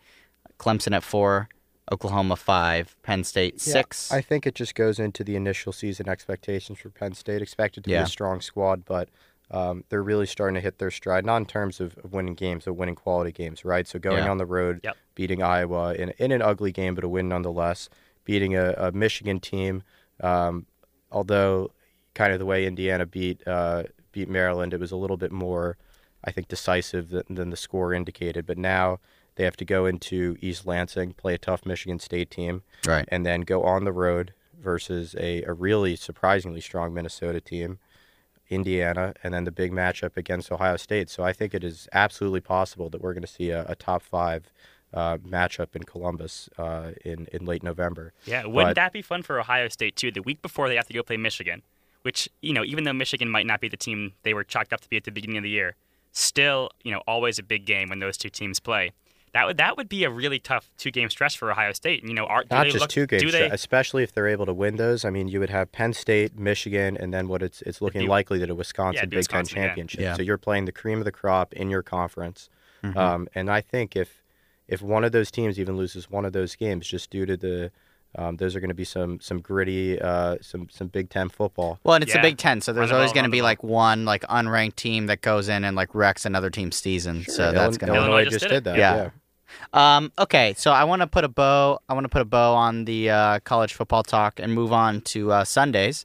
Clemson 0.58 0.94
at 0.94 1.02
four, 1.02 1.48
Oklahoma 1.92 2.36
five, 2.36 2.96
Penn 3.02 3.24
State 3.24 3.54
Yeah, 3.54 3.58
six. 3.72 4.10
I 4.12 4.20
think 4.20 4.46
it 4.46 4.54
just 4.54 4.74
goes 4.74 4.98
into 4.98 5.22
the 5.22 5.36
initial 5.36 5.72
season 5.72 6.08
expectations 6.08 6.78
for 6.78 6.90
Penn 6.90 7.14
State. 7.14 7.42
Expected 7.42 7.84
to 7.84 7.90
be 7.90 7.94
a 7.94 8.06
strong 8.06 8.40
squad, 8.40 8.84
but 8.84 9.08
um, 9.50 9.84
they're 9.90 10.02
really 10.02 10.26
starting 10.26 10.54
to 10.54 10.60
hit 10.60 10.78
their 10.78 10.90
stride. 10.90 11.24
Not 11.24 11.36
in 11.36 11.46
terms 11.46 11.80
of, 11.80 11.96
of 12.02 12.12
winning 12.12 12.34
games, 12.34 12.64
but 12.64 12.74
winning 12.74 12.94
quality 12.94 13.30
games, 13.30 13.64
right? 13.64 13.86
So 13.86 13.98
going 13.98 14.24
Yeah. 14.24 14.30
on 14.30 14.38
the 14.38 14.46
road, 14.46 14.80
Yep. 14.82 14.96
beating 15.14 15.42
Iowa 15.42 15.94
in, 15.94 16.10
in 16.18 16.32
an 16.32 16.42
ugly 16.42 16.72
game, 16.72 16.94
but 16.94 17.04
a 17.04 17.08
win 17.08 17.28
nonetheless. 17.28 17.88
Beating 18.24 18.56
a, 18.56 18.72
a 18.78 18.90
Michigan 18.92 19.38
team, 19.38 19.82
um, 20.20 20.64
although 21.12 21.70
kind 22.14 22.32
of 22.32 22.38
the 22.38 22.46
way 22.46 22.64
Indiana 22.66 23.04
beat 23.04 23.46
uh, 23.46 23.82
beat 24.12 24.30
Maryland, 24.30 24.72
it 24.72 24.80
was 24.80 24.92
a 24.92 24.96
little 24.96 25.18
bit 25.18 25.30
more, 25.30 25.76
I 26.24 26.30
think, 26.30 26.48
decisive 26.48 27.10
than, 27.10 27.24
than 27.28 27.50
the 27.50 27.56
score 27.56 27.92
indicated. 27.92 28.46
But 28.46 28.58
now 28.58 28.98
they 29.36 29.44
have 29.44 29.56
to 29.58 29.64
go 29.64 29.86
into 29.86 30.36
East 30.40 30.66
Lansing, 30.66 31.12
play 31.12 31.34
a 31.34 31.38
tough 31.38 31.66
Michigan 31.66 31.98
State 31.98 32.30
team 32.30 32.62
right. 32.86 33.06
and 33.08 33.26
then 33.26 33.42
go 33.42 33.62
on 33.62 33.84
the 33.84 33.92
road 33.92 34.32
versus 34.60 35.14
a, 35.18 35.42
a 35.42 35.52
really 35.52 35.96
surprisingly 35.96 36.60
strong 36.60 36.94
Minnesota 36.94 37.40
team, 37.40 37.78
Indiana, 38.48 39.14
and 39.22 39.34
then 39.34 39.44
the 39.44 39.52
big 39.52 39.72
matchup 39.72 40.16
against 40.16 40.50
Ohio 40.50 40.76
State. 40.76 41.10
So 41.10 41.24
I 41.24 41.32
think 41.32 41.54
it 41.54 41.64
is 41.64 41.88
absolutely 41.92 42.40
possible 42.40 42.88
that 42.90 43.02
we're 43.02 43.12
going 43.12 43.22
to 43.22 43.28
see 43.28 43.50
a, 43.50 43.64
a 43.68 43.74
top 43.74 44.02
five 44.02 44.52
uh, 44.92 45.18
matchup 45.18 45.74
in 45.74 45.82
Columbus 45.82 46.48
uh, 46.56 46.92
in 47.04 47.26
in 47.32 47.44
late 47.44 47.62
November. 47.62 48.12
Yeah, 48.24 48.46
wouldn't 48.46 48.70
But- 48.70 48.76
that 48.76 48.92
be 48.92 49.02
fun 49.02 49.22
for 49.22 49.40
Ohio 49.40 49.68
State 49.68 49.96
too? 49.96 50.10
The 50.12 50.22
week 50.22 50.40
before 50.40 50.68
they 50.68 50.76
have 50.76 50.86
to 50.86 50.92
go 50.92 51.02
play 51.02 51.16
Michigan, 51.16 51.62
which 52.02 52.28
you 52.40 52.52
know, 52.52 52.64
even 52.64 52.84
though 52.84 52.92
Michigan 52.92 53.28
might 53.28 53.46
not 53.46 53.60
be 53.60 53.68
the 53.68 53.76
team 53.76 54.12
they 54.22 54.34
were 54.34 54.44
chalked 54.44 54.72
up 54.72 54.80
to 54.80 54.88
be 54.88 54.96
at 54.96 55.04
the 55.04 55.10
beginning 55.10 55.36
of 55.36 55.42
the 55.42 55.50
year, 55.50 55.74
still 56.14 56.70
you 56.82 56.92
know 56.92 57.02
always 57.06 57.38
a 57.38 57.42
big 57.42 57.66
game 57.66 57.90
when 57.90 57.98
those 57.98 58.16
two 58.16 58.30
teams 58.30 58.58
play. 58.60 58.92
That 59.34 59.46
would 59.46 59.56
that 59.56 59.76
would 59.76 59.88
be 59.88 60.04
a 60.04 60.10
really 60.10 60.38
tough 60.38 60.70
two 60.78 60.92
game 60.92 61.10
stretch 61.10 61.36
for 61.36 61.50
Ohio 61.50 61.72
State. 61.72 62.00
And, 62.02 62.08
you 62.08 62.14
know, 62.14 62.24
are, 62.26 62.42
do 62.44 62.48
Not 62.52 62.64
they 62.64 62.70
just 62.70 62.82
look, 62.82 62.90
two 62.90 63.04
games, 63.06 63.32
they? 63.32 63.50
especially 63.50 64.04
if 64.04 64.12
they're 64.12 64.28
able 64.28 64.46
to 64.46 64.54
win 64.54 64.76
those. 64.76 65.04
I 65.04 65.10
mean, 65.10 65.26
you 65.26 65.40
would 65.40 65.50
have 65.50 65.72
Penn 65.72 65.92
State, 65.92 66.38
Michigan, 66.38 66.96
and 66.96 67.12
then 67.12 67.26
what 67.26 67.42
it's 67.42 67.60
it's 67.62 67.82
looking 67.82 68.02
be- 68.02 68.06
likely 68.06 68.38
that 68.38 68.48
a 68.48 68.54
Wisconsin 68.54 68.98
it'd 68.98 69.10
Big 69.10 69.18
Wisconsin, 69.18 69.56
Ten 69.56 69.66
championship. 69.66 70.00
Yeah. 70.00 70.14
So 70.14 70.22
you're 70.22 70.38
playing 70.38 70.66
the 70.66 70.72
cream 70.72 71.00
of 71.00 71.04
the 71.04 71.10
crop 71.12 71.52
in 71.52 71.68
your 71.68 71.82
conference. 71.82 72.48
Mhm. 72.84 72.96
Um, 72.96 73.28
and 73.34 73.50
I 73.50 73.60
think 73.60 73.96
if 73.96 74.22
if 74.68 74.80
one 74.80 75.02
of 75.02 75.10
those 75.10 75.32
teams 75.32 75.58
even 75.58 75.76
loses 75.76 76.08
one 76.08 76.24
of 76.24 76.32
those 76.32 76.54
games, 76.54 76.86
just 76.86 77.10
due 77.10 77.26
to 77.26 77.36
the 77.36 77.72
um, 78.16 78.36
those 78.36 78.54
are 78.54 78.60
going 78.60 78.68
to 78.68 78.74
be 78.74 78.84
some 78.84 79.20
some 79.20 79.40
gritty, 79.40 80.00
uh, 80.00 80.36
some 80.40 80.68
some 80.70 80.88
Big 80.88 81.10
Ten 81.10 81.28
football. 81.28 81.78
Well, 81.84 81.94
and 81.96 82.04
it's 82.04 82.14
Yeah. 82.14 82.20
a 82.20 82.22
Big 82.22 82.38
Ten, 82.38 82.60
so 82.60 82.72
there's 82.72 82.92
always 82.92 83.12
going 83.12 83.24
to 83.24 83.30
be 83.30 83.42
like 83.42 83.62
one 83.62 84.04
like 84.04 84.22
unranked 84.22 84.76
team 84.76 85.06
that 85.06 85.20
goes 85.20 85.48
in 85.48 85.64
and 85.64 85.76
like 85.76 85.94
wrecks 85.94 86.24
another 86.24 86.50
team's 86.50 86.76
season. 86.76 87.24
So 87.24 87.52
that's 87.52 87.76
going 87.78 87.92
to 87.92 87.98
Illinois 87.98 88.12
Illinois 88.18 88.24
just 88.30 88.34
just 88.40 88.44
did, 88.44 88.54
did 88.56 88.64
that. 88.64 88.78
Yeah. 88.78 88.96
yeah. 88.96 89.10
Um, 89.72 90.12
okay, 90.18 90.54
so 90.56 90.72
I 90.72 90.84
want 90.84 91.00
to 91.02 91.06
put 91.06 91.24
a 91.24 91.28
bow. 91.28 91.78
I 91.88 91.94
want 91.94 92.04
to 92.04 92.08
put 92.08 92.22
a 92.22 92.24
bow 92.26 92.54
on 92.54 92.84
the 92.86 93.10
uh, 93.10 93.40
college 93.40 93.74
football 93.74 94.02
talk 94.02 94.40
and 94.40 94.52
move 94.52 94.72
on 94.72 95.00
to 95.02 95.30
uh, 95.32 95.44
Sundays. 95.44 96.04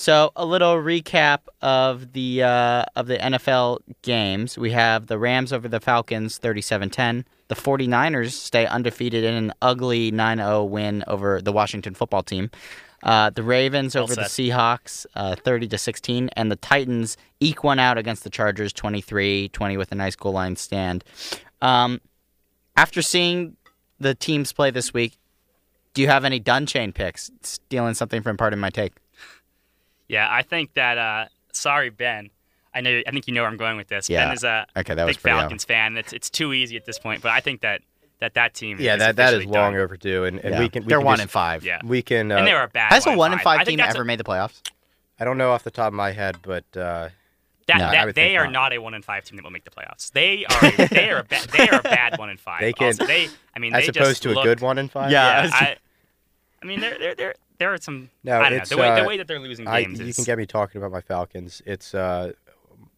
So 0.00 0.32
a 0.34 0.46
little 0.46 0.76
recap 0.76 1.40
of 1.60 2.14
the 2.14 2.42
uh, 2.42 2.86
of 2.96 3.06
the 3.06 3.18
NFL 3.18 3.80
games. 4.00 4.56
We 4.56 4.70
have 4.70 5.08
the 5.08 5.18
Rams 5.18 5.52
over 5.52 5.68
the 5.68 5.78
Falcons 5.78 6.38
37-10. 6.38 7.26
The 7.48 7.54
49ers 7.54 8.30
stay 8.30 8.64
undefeated 8.64 9.24
in 9.24 9.34
an 9.34 9.52
ugly 9.60 10.10
9-0 10.10 10.70
win 10.70 11.04
over 11.06 11.42
the 11.42 11.52
Washington 11.52 11.92
football 11.92 12.22
team. 12.22 12.50
Uh, 13.02 13.28
the 13.28 13.42
Ravens 13.42 13.94
over 13.94 14.14
the. 14.14 14.22
Seahawks, 14.22 15.04
uh, 15.16 15.36
30 15.36 15.68
to 15.68 15.76
16, 15.76 16.30
and 16.30 16.50
the 16.50 16.56
Titans 16.56 17.18
eke 17.40 17.62
one 17.62 17.78
out 17.78 17.98
against 17.98 18.24
the 18.24 18.30
Chargers, 18.30 18.72
23-20 18.72 19.76
with 19.76 19.92
a 19.92 19.96
nice 19.96 20.16
goal 20.16 20.32
line 20.32 20.56
stand. 20.56 21.04
Um, 21.60 22.00
after 22.74 23.02
seeing 23.02 23.54
the 23.98 24.14
teams 24.14 24.50
play 24.54 24.70
this 24.70 24.94
week, 24.94 25.18
do 25.92 26.00
you 26.00 26.08
have 26.08 26.24
any 26.24 26.38
done 26.38 26.64
chain 26.64 26.90
picks? 26.92 27.30
Stealing 27.42 27.92
something 27.92 28.22
from 28.22 28.38
part 28.38 28.54
of 28.54 28.58
my 28.58 28.70
take. 28.70 28.94
Yeah, 30.10 30.28
I 30.30 30.42
think 30.42 30.74
that. 30.74 30.98
Uh, 30.98 31.26
sorry, 31.52 31.90
Ben. 31.90 32.30
I 32.74 32.80
know. 32.80 33.02
I 33.06 33.10
think 33.10 33.26
you 33.28 33.34
know 33.34 33.42
where 33.42 33.50
I'm 33.50 33.56
going 33.56 33.76
with 33.76 33.88
this. 33.88 34.08
Yeah. 34.08 34.26
Ben 34.26 34.34
is 34.34 34.44
a 34.44 34.66
Okay, 34.76 34.94
that 34.94 35.06
big 35.06 35.18
pretty 35.20 35.36
Falcons 35.38 35.64
fan. 35.64 35.96
It's 35.96 36.12
it's 36.12 36.30
too 36.30 36.52
easy 36.52 36.76
at 36.76 36.84
this 36.84 36.98
point. 36.98 37.22
But 37.22 37.32
I 37.32 37.40
think 37.40 37.60
that 37.62 37.82
that 38.20 38.34
that 38.34 38.54
team. 38.54 38.76
Yeah, 38.80 38.94
is 38.94 38.98
that 39.00 39.16
that 39.16 39.34
is 39.34 39.44
long 39.44 39.72
done. 39.72 39.76
overdue, 39.76 40.24
and, 40.24 40.38
and 40.40 40.54
Yeah. 40.54 40.58
we 40.60 40.68
can 40.68 40.84
we 40.84 40.88
They're 40.88 40.98
can 40.98 41.04
one 41.06 41.14
just- 41.16 41.22
and 41.22 41.30
five. 41.30 41.64
Yeah, 41.64 41.80
We 41.84 42.02
can. 42.02 42.30
Uh, 42.30 42.36
and 42.38 42.46
they 42.46 42.52
were 42.54 42.62
a 42.62 42.68
bad. 42.68 42.92
Has 42.92 43.06
a 43.06 43.10
one 43.10 43.18
one 43.18 43.32
and 43.32 43.40
five 43.40 43.60
I 43.60 43.64
team 43.64 43.78
that's 43.78 43.94
a- 43.94 43.98
ever 43.98 44.04
made 44.04 44.18
the 44.20 44.24
playoffs? 44.24 44.60
I 45.18 45.24
don't 45.24 45.36
know 45.38 45.50
off 45.52 45.64
the 45.64 45.70
top 45.70 45.88
of 45.88 45.94
my 45.94 46.12
head, 46.12 46.36
but 46.42 46.64
uh, 46.76 47.08
That, 47.66 47.78
No, 47.78 47.90
that 47.92 48.14
they 48.14 48.36
are 48.36 48.44
not. 48.46 48.52
not 48.52 48.72
a 48.72 48.78
one 48.78 48.94
and 48.94 49.04
five 49.04 49.24
team 49.24 49.36
that 49.36 49.42
will 49.44 49.50
make 49.50 49.64
the 49.64 49.70
playoffs. 49.70 50.10
They 50.12 50.44
are. 50.46 50.86
they 50.88 51.10
are. 51.10 51.18
A 51.18 51.24
ba- 51.24 51.46
they 51.56 51.68
are 51.68 51.78
a 51.80 51.82
bad 51.82 52.18
one 52.18 52.30
and 52.30 52.40
five. 52.40 52.60
They 52.60 52.72
can- 52.72 52.86
Also, 52.88 53.04
they. 53.06 53.28
I 53.54 53.58
mean, 53.58 53.74
as 53.74 53.82
they 53.84 53.88
opposed 53.90 54.10
just 54.10 54.22
to 54.24 54.30
a 54.30 54.34
looked- 54.34 54.44
good 54.46 54.60
one 54.60 54.78
and 54.78 54.90
five. 54.90 55.10
Yeah. 55.10 55.44
Yeah, 55.44 55.50
I, 55.52 55.76
I 56.62 56.66
mean, 56.66 56.80
there 56.80 56.98
there 56.98 57.14
there 57.14 57.34
there 57.60 57.72
are 57.72 57.78
some. 57.78 58.10
No, 58.24 58.40
I 58.40 58.44
don't 58.44 58.52
know 58.52 58.56
it's, 58.56 58.70
the 58.70 58.78
way 58.78 58.94
the 58.94 59.04
uh, 59.04 59.06
way 59.06 59.16
that 59.18 59.28
they're 59.28 59.38
losing 59.38 59.68
I, 59.68 59.82
games. 59.82 60.00
you 60.00 60.06
is, 60.06 60.16
can 60.16 60.24
get 60.24 60.38
me 60.38 60.46
talking 60.46 60.80
about 60.80 60.90
my 60.90 61.02
Falcons. 61.02 61.62
It's 61.66 61.94
uh, 61.94 62.32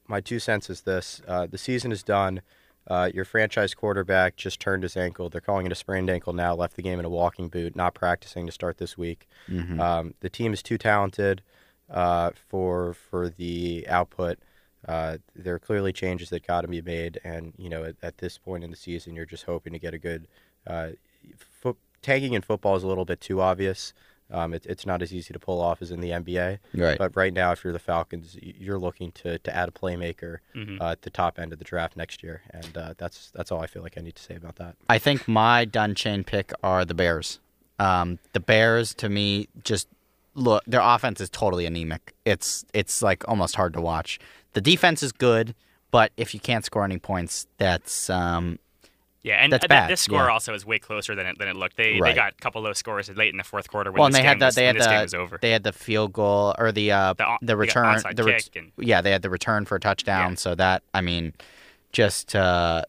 my 0.07 0.20
two 0.20 0.38
cents 0.38 0.70
is 0.70 0.83
this: 0.83 1.20
uh, 1.29 1.46
the 1.46 1.59
season 1.59 1.92
is 1.92 2.03
done. 2.03 2.40
Uh, 2.87 3.11
your 3.12 3.25
franchise 3.25 3.75
quarterback 3.75 4.37
just 4.37 4.61
turned 4.61 4.85
his 4.85 4.96
ankle. 4.96 5.29
They're 5.29 5.40
calling 5.40 5.66
it 5.66 5.72
a 5.72 5.75
sprained 5.75 6.09
ankle 6.09 6.33
now. 6.33 6.55
Left 6.55 6.77
the 6.77 6.83
game 6.83 6.98
in 6.98 7.05
a 7.05 7.11
walking 7.11 7.48
boot, 7.48 7.77
not 7.77 7.94
practicing 7.94 8.46
to 8.46 8.53
start 8.53 8.79
this 8.79 8.96
week. 8.96 9.29
Mhm. 9.48 9.81
Um, 9.81 10.14
the 10.20 10.31
team 10.31 10.53
is 10.53 10.62
too 10.62 10.79
talented 10.79 11.42
uh, 11.90 12.31
for 12.48 12.94
for 12.94 13.29
the 13.29 13.85
output. 13.88 14.38
Uh, 14.87 15.18
there 15.35 15.55
are 15.57 15.61
clearly 15.61 15.92
changes 15.92 16.31
that 16.31 16.46
got 16.46 16.62
to 16.62 16.68
be 16.68 16.81
made, 16.81 17.20
and 17.25 17.53
you 17.59 17.68
know 17.68 17.83
at, 17.83 17.96
at 18.01 18.18
this 18.18 18.38
point 18.38 18.62
in 18.62 18.70
the 18.70 18.77
season, 18.77 19.16
you're 19.16 19.27
just 19.27 19.44
hoping 19.44 19.72
to 19.72 19.79
get 19.81 19.92
a 19.92 19.98
good. 19.98 20.29
Uh, 20.64 20.90
fo- 21.37 21.77
tanking 22.01 22.35
in 22.35 22.42
football 22.42 22.77
is 22.77 22.85
a 22.85 22.87
little 22.87 23.05
bit 23.05 23.20
too 23.20 23.40
obvious. 23.40 23.92
Um, 24.31 24.55
it, 24.55 24.65
it's 24.67 24.87
not 24.87 25.03
as 25.03 25.13
easy 25.13 25.33
to 25.35 25.39
pull 25.39 25.61
off 25.61 25.83
as 25.83 25.91
in 25.91 26.01
the 26.01 26.11
NBA. 26.11 26.59
Right. 26.75 26.97
But 26.97 27.15
right 27.15 27.33
now, 27.35 27.53
if 27.53 27.63
you're 27.65 27.73
the 27.73 27.79
Falcons, 27.79 28.39
you're 28.41 28.79
looking 28.79 29.13
to, 29.13 29.39
to 29.39 29.55
add 29.55 29.69
a 29.69 29.73
playmaker 29.73 30.39
Mhm. 30.55 30.81
uh, 30.81 30.93
at 30.93 31.03
the 31.03 31.11
top 31.11 31.39
end 31.39 31.53
of 31.53 31.59
the 31.59 31.65
draft 31.65 31.97
next 31.97 32.23
year, 32.23 32.43
and 32.51 32.77
uh, 32.77 32.95
that's 32.97 33.31
that's 33.35 33.53
all 33.53 33.61
I 33.61 33.67
feel 33.67 33.83
like 33.83 33.99
I 33.99 34.01
need 34.01 34.15
to 34.17 34.23
say 34.23 34.35
about 34.35 34.57
that. 34.57 34.77
I 34.89 34.99
think 34.99 35.29
my 35.29 35.65
done 35.67 35.95
chain 35.95 36.25
pick 36.25 36.53
are 36.63 36.85
the 36.85 36.95
Bears. 36.95 37.41
Um, 37.79 38.19
the 38.33 38.41
Bears, 38.41 38.95
to 38.95 39.09
me, 39.09 39.49
just 39.65 39.89
look 40.35 40.63
their 40.67 40.81
offense 40.81 41.21
is 41.21 41.29
totally 41.29 41.67
anemic. 41.67 42.15
It's 42.25 42.65
it's 42.73 43.03
like 43.03 43.29
almost 43.29 43.57
hard 43.57 43.75
to 43.75 43.81
watch. 43.83 44.19
The 44.55 44.61
defense 44.63 45.03
is 45.03 45.13
good, 45.13 45.55
but 45.91 46.13
if 46.17 46.33
you 46.33 46.41
can't 46.41 46.65
score 46.65 46.85
any 46.85 46.99
points, 46.99 47.47
that's 47.59 48.09
um, 48.09 48.59
yeah, 49.23 49.37
and 49.37 49.53
that's 49.53 49.63
th- 49.63 49.69
bad, 49.69 49.91
this 49.91 50.01
score 50.01 50.25
yeah. 50.25 50.33
also 50.33 50.53
is 50.55 50.67
way 50.67 50.79
closer 50.79 51.15
than 51.15 51.27
it 51.27 51.39
than 51.39 51.49
it 51.49 51.57
looked. 51.57 51.77
They 51.77 52.01
they 52.01 52.13
got 52.15 52.33
a 52.33 52.37
couple 52.41 52.61
low 52.63 52.73
scores 52.73 53.09
late 53.11 53.31
in 53.31 53.37
the 53.37 53.45
fourth 53.45 53.69
quarter 53.71 53.91
when 53.93 53.99
well. 54.01 54.07
And 54.07 54.15
this 54.15 54.19
they 54.19 54.23
game 54.23 54.29
had 54.29 54.39
the 54.41 54.47
was, 54.47 54.55
they 54.57 54.67
when 54.67 54.75
had 54.75 54.81
this 54.81 54.87
game 54.87 54.97
the 54.97 55.03
was 55.03 55.15
over. 55.15 55.39
they 55.41 55.51
had 55.51 55.63
the 55.63 55.73
field 55.73 56.13
goal 56.13 56.55
or 56.59 56.73
the 56.73 56.91
uh 56.93 57.13
The 57.15 57.25
the 57.41 57.47
the 57.47 57.57
return 57.57 58.03
the 58.15 58.25
ret- 58.25 58.45
kick 58.45 58.57
and- 58.57 58.73
yeah 58.79 59.01
they 59.01 59.11
had 59.13 59.23
the 59.23 59.31
return 59.31 59.65
for 59.65 59.77
a 59.77 59.81
touchdown. 59.81 60.33
Yeah. 60.33 60.37
So 60.37 60.55
that 60.57 60.83
I 60.93 61.01
mean, 61.03 61.35
just 61.93 62.35
uh, 62.35 62.83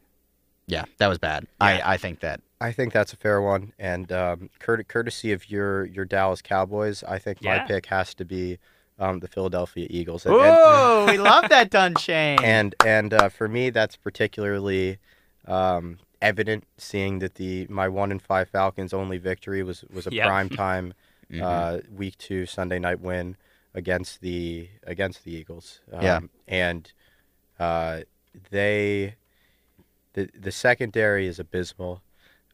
yeah, 0.67 0.85
that 0.97 1.07
was 1.07 1.17
bad. 1.19 1.43
Yeah. 1.61 1.67
I 1.67 1.93
I 1.93 1.97
think 1.97 2.19
that 2.21 2.41
I 2.61 2.71
think 2.71 2.93
that's 2.93 3.11
a 3.11 3.17
fair 3.17 3.41
one, 3.41 3.73
and 3.77 4.09
um, 4.11 4.49
court- 4.59 4.87
courtesy 4.87 5.33
of 5.33 5.49
your 5.51 5.85
your 5.85 6.05
Dallas 6.05 6.41
Cowboys, 6.41 7.03
I 7.03 7.19
think 7.19 7.43
my 7.43 7.59
pick 7.59 7.87
has 7.87 8.13
to 8.15 8.23
be 8.25 8.57
um, 8.97 9.19
the 9.19 9.27
Philadelphia 9.27 9.85
Eagles. 9.89 10.25
And, 10.25 10.33
and, 10.35 10.43
Oh, 10.45 11.05
we 11.09 11.17
love 11.31 11.49
that 11.49 11.69
done 11.69 11.93
chain. 11.95 12.39
and 12.41 12.73
and 12.85 13.13
uh, 13.13 13.27
for 13.29 13.47
me 13.49 13.69
that's 13.69 13.97
particularly 13.97 14.97
um, 15.45 15.99
evident 16.23 16.63
seeing 16.77 17.19
that 17.19 17.35
the 17.35 17.67
my 17.69 17.87
one 17.87 18.11
in 18.11 18.17
five 18.19 18.49
Falcons 18.49 18.93
only 18.93 19.17
victory 19.17 19.61
was 19.61 19.83
was 19.93 20.07
a 20.07 20.11
Yep. 20.13 20.25
prime 20.27 20.49
time 20.49 20.93
Mhm. 21.31 21.41
uh, 21.41 21.81
week 21.91 22.17
two 22.17 22.45
Sunday 22.45 22.79
night 22.79 22.99
win 22.99 23.37
against 23.73 24.21
the 24.21 24.69
against 24.83 25.23
the 25.23 25.31
Eagles. 25.31 25.81
Um, 25.91 26.01
Yeah. 26.03 26.19
and 26.47 26.91
uh, 27.59 28.01
they 28.51 29.15
the 30.13 30.29
the 30.39 30.51
secondary 30.51 31.27
is 31.27 31.39
abysmal. 31.39 32.01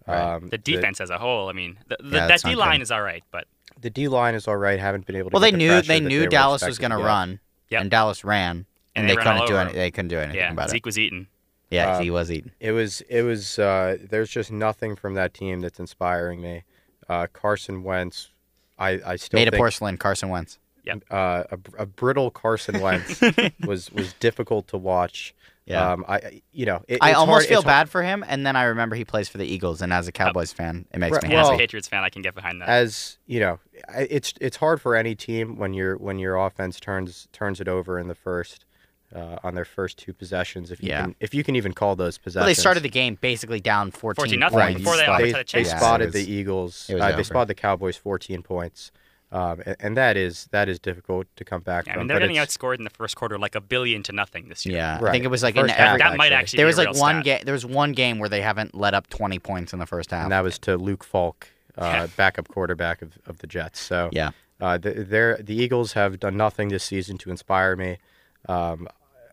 Right. 0.08 0.36
Um, 0.36 0.47
the 0.49 0.58
defense 0.58 0.99
as 1.01 1.10
a 1.12 1.17
whole, 1.19 1.49
I 1.49 1.53
mean, 1.53 1.77
the, 1.88 1.97
the, 2.01 2.15
Yeah, 2.17 2.27
that 2.27 2.41
D 2.41 2.55
line 2.55 2.82
is 2.82 2.89
all 2.89 3.01
right, 3.01 3.23
but 3.32 3.45
the 3.79 3.89
D 3.91 4.08
line 4.08 4.34
is 4.34 4.47
all 4.47 4.58
right. 4.58 4.79
Haven't 4.79 5.05
been 5.05 5.15
able 5.15 5.29
to. 5.29 5.34
well, 5.36 5.41
get 5.41 5.47
they 5.47 5.51
the 5.51 5.58
knew 5.58 5.69
pressure 5.69 5.88
they 5.88 5.99
knew 5.99 6.21
were 6.21 6.27
Dallas 6.27 6.65
was 6.65 6.79
going 6.79 6.91
to 6.91 6.97
to 6.97 7.03
run, 7.03 7.39
Yep. 7.69 7.82
and 7.82 7.91
Dallas 7.91 8.23
ran, 8.23 8.55
And 8.55 8.65
and, 8.95 9.10
they 9.10 9.13
they, 9.13 9.17
ran 9.17 9.25
couldn't 9.25 9.47
do 9.47 9.58
any. 9.58 9.73
They 9.73 9.91
couldn't 9.91 10.08
do 10.08 10.17
anything 10.19 10.39
yeah, 10.39 10.51
about 10.51 10.69
Zeke 10.71 10.86
was 10.86 10.97
eaten. 10.97 11.27
It. 11.69 11.75
Yeah, 11.75 11.97
Um, 11.97 12.03
he 12.03 12.10
was 12.12 12.32
eating. 12.32 12.51
It 12.60 12.71
was 12.71 13.01
it 13.10 13.21
was 13.23 13.60
uh, 13.60 13.97
there's 14.10 14.29
just 14.29 14.51
nothing 14.51 14.95
from 14.95 15.13
that 15.15 15.34
team 15.34 15.62
that's 15.62 15.79
inspiring 15.79 16.41
me. 16.41 16.63
Uh, 17.08 17.27
Carson 17.32 17.84
Wentz, 17.84 18.29
I 18.77 18.99
I 19.05 19.15
still 19.15 19.39
Made 19.39 19.47
of 19.47 19.51
think 19.53 19.60
porcelain, 19.60 19.97
Carson 19.97 20.29
Wentz. 20.29 20.58
uh, 21.12 21.43
a, 21.51 21.58
a 21.79 21.86
brittle 21.86 22.32
Carson 22.32 22.82
Wentz 22.82 23.21
was 23.65 23.91
was 23.91 24.13
difficult 24.13 24.67
to 24.69 24.77
watch. 24.77 25.34
Yeah. 25.65 25.91
Um, 25.91 26.03
I 26.08 26.41
you 26.51 26.65
know 26.65 26.82
it, 26.88 26.97
I 26.99 27.13
almost 27.13 27.41
hard, 27.41 27.45
feel 27.45 27.60
it's 27.60 27.65
hard- 27.65 27.86
bad 27.86 27.89
for 27.91 28.01
him, 28.01 28.25
and 28.27 28.43
then 28.43 28.55
I 28.55 28.63
remember 28.63 28.95
he 28.95 29.05
plays 29.05 29.29
for 29.29 29.38
the 29.38 29.45
Eagles, 29.45 29.84
and 29.84 29.93
as 29.93 30.08
a 30.08 30.12
Cowboys 30.12 30.51
fan, 30.51 30.88
it 30.91 30.97
makes 30.97 31.13
Right, 31.13 31.23
me 31.23 31.29
And 31.36 31.39
as 31.39 31.49
a 31.49 31.58
Patriots 31.58 31.88
fan, 31.88 32.03
I 32.03 32.10
can 32.10 32.23
get 32.23 32.34
behind 32.34 32.60
that. 32.62 32.69
as 32.69 33.19
you 33.27 33.39
know, 33.39 33.60
it's 33.95 34.34
it's 34.41 34.58
hard 34.58 34.82
for 34.82 34.95
any 34.95 35.13
team 35.13 35.58
when 35.58 35.75
your 35.75 35.95
when 35.97 36.17
your 36.17 36.38
offense 36.38 36.79
turns 36.79 37.27
turns 37.32 37.62
it 37.62 37.67
over 37.67 37.99
in 37.99 38.08
the 38.08 38.15
first 38.15 38.65
uh, 39.15 39.38
on 39.43 39.56
their 39.56 39.65
first 39.65 39.98
two 39.98 40.13
possessions. 40.13 40.72
If 40.72 40.82
you 40.84 40.89
Yeah. 40.89 41.02
can 41.02 41.15
if 41.19 41.34
you 41.34 41.43
can 41.43 41.56
even 41.56 41.74
call 41.74 41.95
those 41.95 42.17
possessions. 42.17 42.41
Well, 42.41 42.48
they 42.48 42.54
started 42.54 42.84
the 42.84 42.89
game 42.89 43.17
basically 43.19 43.60
down 43.60 43.91
14, 43.91 44.15
14 44.24 44.39
nothing 44.39 44.60
points. 44.60 44.78
before 44.80 44.98
they 44.98 45.08
like- 45.08 45.22
they, 45.24 45.28
had 45.32 45.36
a 45.36 45.39
they 45.39 45.43
chance. 45.43 45.67
Yeah, 45.69 45.78
spotted 45.78 46.06
was- 46.06 46.13
the 46.13 46.32
Eagles. 46.32 46.86
it 46.89 47.00
Uh, 47.02 47.12
they 47.15 47.24
spotted 47.24 47.48
the 47.50 47.56
Cowboys 47.56 47.98
14 47.98 48.43
points, 48.43 48.91
um, 49.32 49.62
and, 49.65 49.76
and 49.80 49.98
that 49.98 50.15
is 50.17 50.48
that 50.52 50.69
is 50.69 50.80
difficult 50.80 51.28
to 51.38 51.43
come 51.43 51.62
back 51.62 51.88
Yeah, 51.88 51.93
I 51.93 51.98
mean, 51.98 52.08
they're 52.08 52.15
but 52.17 52.22
getting 52.22 52.36
it's- 52.36 52.56
outscored 52.56 52.78
in 52.78 52.84
the 52.84 52.89
first 52.91 53.15
quarter 53.15 53.38
like 53.39 53.56
a 53.56 53.62
billion 53.62 54.04
to 54.04 54.12
nothing 54.12 54.48
this 54.50 54.65
year. 54.65 54.78
Yeah, 54.78 55.00
I 55.04 55.12
think 55.12 55.24
it 55.26 55.30
was 55.30 55.41
like 55.43 55.56
in 55.56 55.67
half, 55.69 55.80
every. 55.80 56.00
that 56.00 56.17
might 56.17 56.32
actually 56.32 56.58
there 56.58 56.65
be 56.65 56.69
was 56.69 56.78
a 56.78 56.82
like 56.84 56.93
real 56.93 57.02
one 57.02 57.22
game. 57.22 57.41
There 57.45 57.54
was 57.54 57.65
one 57.65 57.93
game 57.93 58.19
where 58.19 58.30
they 58.30 58.41
haven't 58.41 58.76
let 58.76 58.93
up 58.93 59.10
20 59.10 59.39
points 59.39 59.74
in 59.74 59.80
the 59.80 59.86
first 59.88 60.12
half. 60.12 60.24
and 60.24 60.32
that 60.32 60.43
was 60.43 60.60
to 60.60 60.78
Luke 60.78 61.04
Falk, 61.04 61.48
uh, 61.80 62.08
backup 62.15 62.48
quarterback 62.48 63.02
of, 63.02 63.17
of 63.26 63.39
the 63.39 63.48
Jets. 63.48 63.80
So 63.80 64.10
yeah, 64.12 64.32
uh, 64.62 64.78
the, 64.78 65.38
the 65.39 65.56
Eagles 65.56 65.93
have 65.93 66.19
done 66.19 66.38
nothing 66.38 66.69
this 66.69 66.84
season 66.84 67.17
to 67.19 67.32
inspire 67.32 67.76
me. 67.76 67.98
Um, 68.48 68.88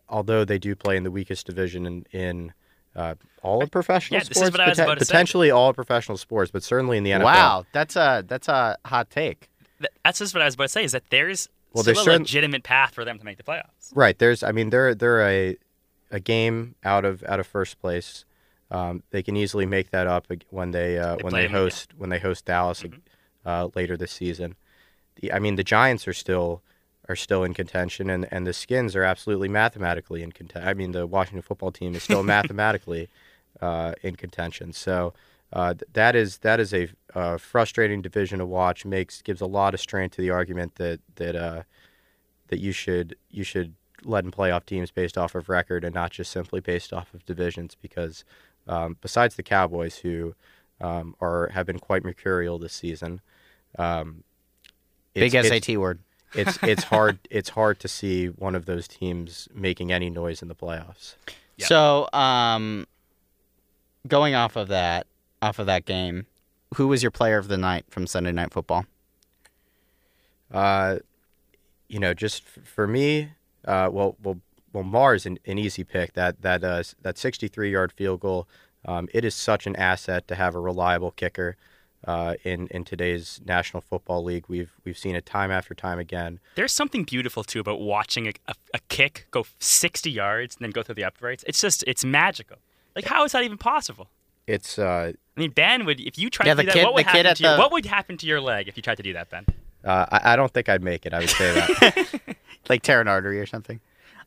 although 0.09 0.45
they 0.45 0.57
do 0.59 0.75
play 0.75 0.97
in 0.97 1.03
the 1.03 1.11
weakest 1.11 1.45
division 1.45 1.85
in, 1.85 2.05
in 2.11 2.53
uh, 2.95 3.15
all 3.43 3.61
of 3.61 3.69
professional 3.71 4.17
Yeah, 4.17 4.19
this 4.23 4.29
is 4.31 4.37
sports, 4.37 4.51
what 4.57 4.61
I 4.61 4.69
was 4.69 4.79
about 4.79 4.97
to 4.99 5.05
say. 5.05 5.11
potentially 5.11 5.51
all 5.51 5.69
of 5.69 5.75
professional 5.75 6.17
sports, 6.17 6.49
but 6.51 6.63
certainly 6.63 6.97
in 6.97 7.03
the 7.03 7.11
NFL. 7.11 7.23
wow, 7.23 7.65
that's 7.73 7.95
a 7.95 8.23
that's 8.27 8.47
a 8.47 8.77
hot 8.85 9.09
take. 9.09 9.49
Th- 9.79 9.91
That's 10.03 10.17
just 10.19 10.33
what 10.33 10.41
I 10.41 10.45
was 10.45 10.55
about 10.55 10.65
to 10.65 10.69
say. 10.69 10.83
Is 10.83 10.93
that 10.93 11.03
there's 11.11 11.49
Well, 11.73 11.83
still 11.83 11.93
there's 11.93 11.99
a 11.99 12.03
certain- 12.03 12.21
legitimate 12.23 12.63
path 12.63 12.95
for 12.95 13.05
them 13.05 13.19
to 13.19 13.25
make 13.25 13.37
the 13.37 13.43
playoffs. 13.43 13.91
Right. 13.93 14.17
There's. 14.17 14.41
I 14.41 14.51
mean, 14.51 14.71
they're 14.71 14.95
they're 14.95 15.21
a 15.27 15.57
a 16.09 16.19
game 16.19 16.73
out 16.83 17.05
of 17.05 17.23
out 17.25 17.39
of 17.39 17.45
first 17.45 17.79
place. 17.79 18.25
Um, 18.71 19.03
they 19.11 19.21
can 19.21 19.37
easily 19.37 19.65
make 19.65 19.91
that 19.91 20.07
up 20.07 20.27
when 20.49 20.71
they 20.71 20.97
uh, 20.97 21.17
They 21.17 21.23
when 21.23 21.31
play 21.31 21.41
they 21.41 21.47
them 21.47 21.55
again. 21.55 21.63
host 21.63 21.93
when 21.97 22.09
they 22.09 22.19
host 22.19 22.45
Dallas 22.45 22.81
Mhm. 22.81 22.99
uh, 23.45 23.69
later 23.75 23.95
this 23.95 24.11
season. 24.11 24.55
The, 25.21 25.31
I 25.31 25.37
mean, 25.39 25.55
the 25.55 25.63
Giants 25.63 26.07
are 26.07 26.13
still 26.13 26.63
are 27.09 27.15
still 27.15 27.43
in 27.43 27.53
contention, 27.53 28.09
and, 28.09 28.27
and 28.31 28.45
the 28.45 28.53
Skins 28.53 28.95
are 28.95 29.03
absolutely 29.03 29.47
mathematically 29.47 30.21
in 30.23 30.31
contention. 30.31 30.67
I 30.67 30.73
mean, 30.73 30.91
the 30.91 31.07
Washington 31.07 31.41
football 31.41 31.71
team 31.71 31.95
is 31.95 32.03
still 32.03 32.23
mathematically 32.35 33.09
uh, 33.61 33.93
in 34.03 34.15
contention. 34.15 34.73
So 34.73 35.13
uh, 35.53 35.73
th- 35.73 35.89
that 35.93 36.15
is 36.15 36.39
that 36.39 36.59
is 36.59 36.73
a 36.73 36.89
uh, 37.15 37.37
frustrating 37.37 38.01
division 38.01 38.39
to 38.39 38.45
watch. 38.45 38.85
Makes 38.85 39.21
gives 39.21 39.41
a 39.41 39.45
lot 39.45 39.73
of 39.73 39.79
strength 39.79 40.15
to 40.15 40.21
the 40.21 40.29
argument 40.29 40.75
that 40.75 40.99
that 41.15 41.35
uh, 41.35 41.63
that 42.49 42.59
you 42.59 42.71
should 42.71 43.15
you 43.29 43.43
should 43.43 43.73
let 44.03 44.25
in 44.25 44.31
playoff 44.31 44.65
teams 44.65 44.91
based 44.91 45.17
off 45.17 45.33
of 45.33 45.49
record 45.49 45.83
and 45.83 45.95
not 45.95 46.11
just 46.11 46.31
simply 46.31 46.59
based 46.59 46.91
off 46.91 47.13
of 47.13 47.25
divisions. 47.25 47.75
Because 47.81 48.25
um, 48.67 48.97
besides 49.01 49.35
the 49.35 49.43
Cowboys, 49.43 49.97
who 49.97 50.35
um, 50.81 51.15
are 51.21 51.47
have 51.53 51.65
been 51.65 51.79
quite 51.79 52.03
mercurial 52.03 52.59
this 52.59 52.73
season, 52.73 53.21
um, 53.79 54.23
Big 55.13 55.33
it's- 55.33 55.65
SAT 55.65 55.77
word. 55.77 55.99
It's 56.33 56.57
it's 56.63 56.83
hard 56.83 57.19
it's 57.29 57.49
hard 57.49 57.79
to 57.79 57.87
see 57.87 58.27
one 58.27 58.55
of 58.55 58.65
those 58.65 58.87
teams 58.87 59.47
making 59.53 59.91
any 59.91 60.09
noise 60.09 60.41
in 60.41 60.47
the 60.47 60.55
playoffs. 60.55 61.15
Yeah. 61.57 61.65
So, 61.67 62.09
um, 62.13 62.85
going 64.07 64.35
off 64.35 64.55
of 64.55 64.67
that, 64.67 65.07
off 65.41 65.59
of 65.59 65.65
that 65.65 65.85
game, 65.85 66.27
who 66.75 66.87
was 66.87 67.01
your 67.01 67.11
player 67.11 67.37
of 67.37 67.47
the 67.47 67.57
night 67.57 67.85
from 67.89 68.05
Sunday 68.05 68.31
Night 68.31 68.53
Football? 68.53 68.85
Uh, 70.51 70.97
you 71.87 71.99
know, 71.99 72.13
just 72.13 72.43
f- 72.43 72.63
for 72.63 72.87
me, 72.87 73.29
uh, 73.65 73.89
well, 73.91 74.15
well, 74.23 74.39
well, 74.73 74.83
Maher's 74.83 75.25
an, 75.25 75.39
an 75.45 75.57
easy 75.57 75.83
pick. 75.83 76.13
That 76.13 76.41
that 76.41 76.63
uh, 76.63 76.83
that 77.01 77.17
63 77.17 77.71
yard 77.71 77.91
field 77.91 78.19
goal. 78.19 78.47
Um, 78.85 79.09
it 79.13 79.25
is 79.25 79.35
such 79.35 79.67
an 79.67 79.75
asset 79.75 80.27
to 80.27 80.35
have 80.35 80.55
a 80.55 80.59
reliable 80.59 81.11
kicker. 81.11 81.57
Uh, 82.05 82.35
in 82.43 82.67
in 82.67 82.83
today's 82.85 83.41
National 83.45 83.81
Football 83.81 84.23
League, 84.23 84.45
we've 84.47 84.71
we've 84.85 84.97
seen 84.97 85.15
it 85.15 85.25
time 85.25 85.51
after 85.51 85.73
time 85.73 85.99
again. 85.99 86.39
There's 86.55 86.71
something 86.71 87.03
beautiful 87.03 87.43
too 87.43 87.59
about 87.59 87.81
watching 87.81 88.27
a, 88.27 88.33
a, 88.47 88.53
a 88.75 88.79
kick 88.87 89.27
go 89.31 89.45
60 89.59 90.09
yards 90.09 90.55
and 90.55 90.63
then 90.63 90.71
go 90.71 90.83
through 90.83 90.95
the 90.95 91.03
uprights. 91.03 91.43
It's 91.47 91.59
just 91.59 91.83
it's 91.87 92.05
magical. 92.05 92.57
Like 92.95 93.05
how 93.05 93.23
is 93.25 93.31
that 93.33 93.43
even 93.43 93.57
possible? 93.57 94.09
It's 94.45 94.77
uh, 94.79 95.11
I 95.35 95.39
mean, 95.39 95.51
Ben 95.51 95.85
would 95.85 95.99
if 95.99 96.17
you 96.17 96.29
tried 96.29 96.45
Yeah, 96.47 96.53
to 96.53 96.57
the 96.57 96.63
do 96.63 96.67
that. 96.67 96.73
kid- 96.75 96.83
what 96.85 96.93
would 96.93 97.05
happen 97.07 97.35
to 97.35 97.43
your, 97.43 97.51
the- 97.53 97.57
what 97.59 97.71
would 97.71 97.85
happen 97.85 98.17
to 98.17 98.25
your 98.25 98.39
leg 98.41 98.67
if 98.67 98.77
you 98.77 98.83
tried 98.83 98.97
to 98.97 99.03
do 99.03 99.13
that, 99.13 99.29
Ben? 99.29 99.45
uh, 99.83 100.05
I, 100.11 100.33
I 100.33 100.35
don't 100.35 100.53
think 100.53 100.69
I'd 100.69 100.83
make 100.83 101.05
it. 101.05 101.13
I 101.13 101.19
would 101.19 101.29
say 101.29 101.53
that. 101.53 102.21
Like 102.69 102.81
tear 102.83 102.99
an 102.99 103.07
artery 103.07 103.39
or 103.39 103.45
something. 103.45 103.79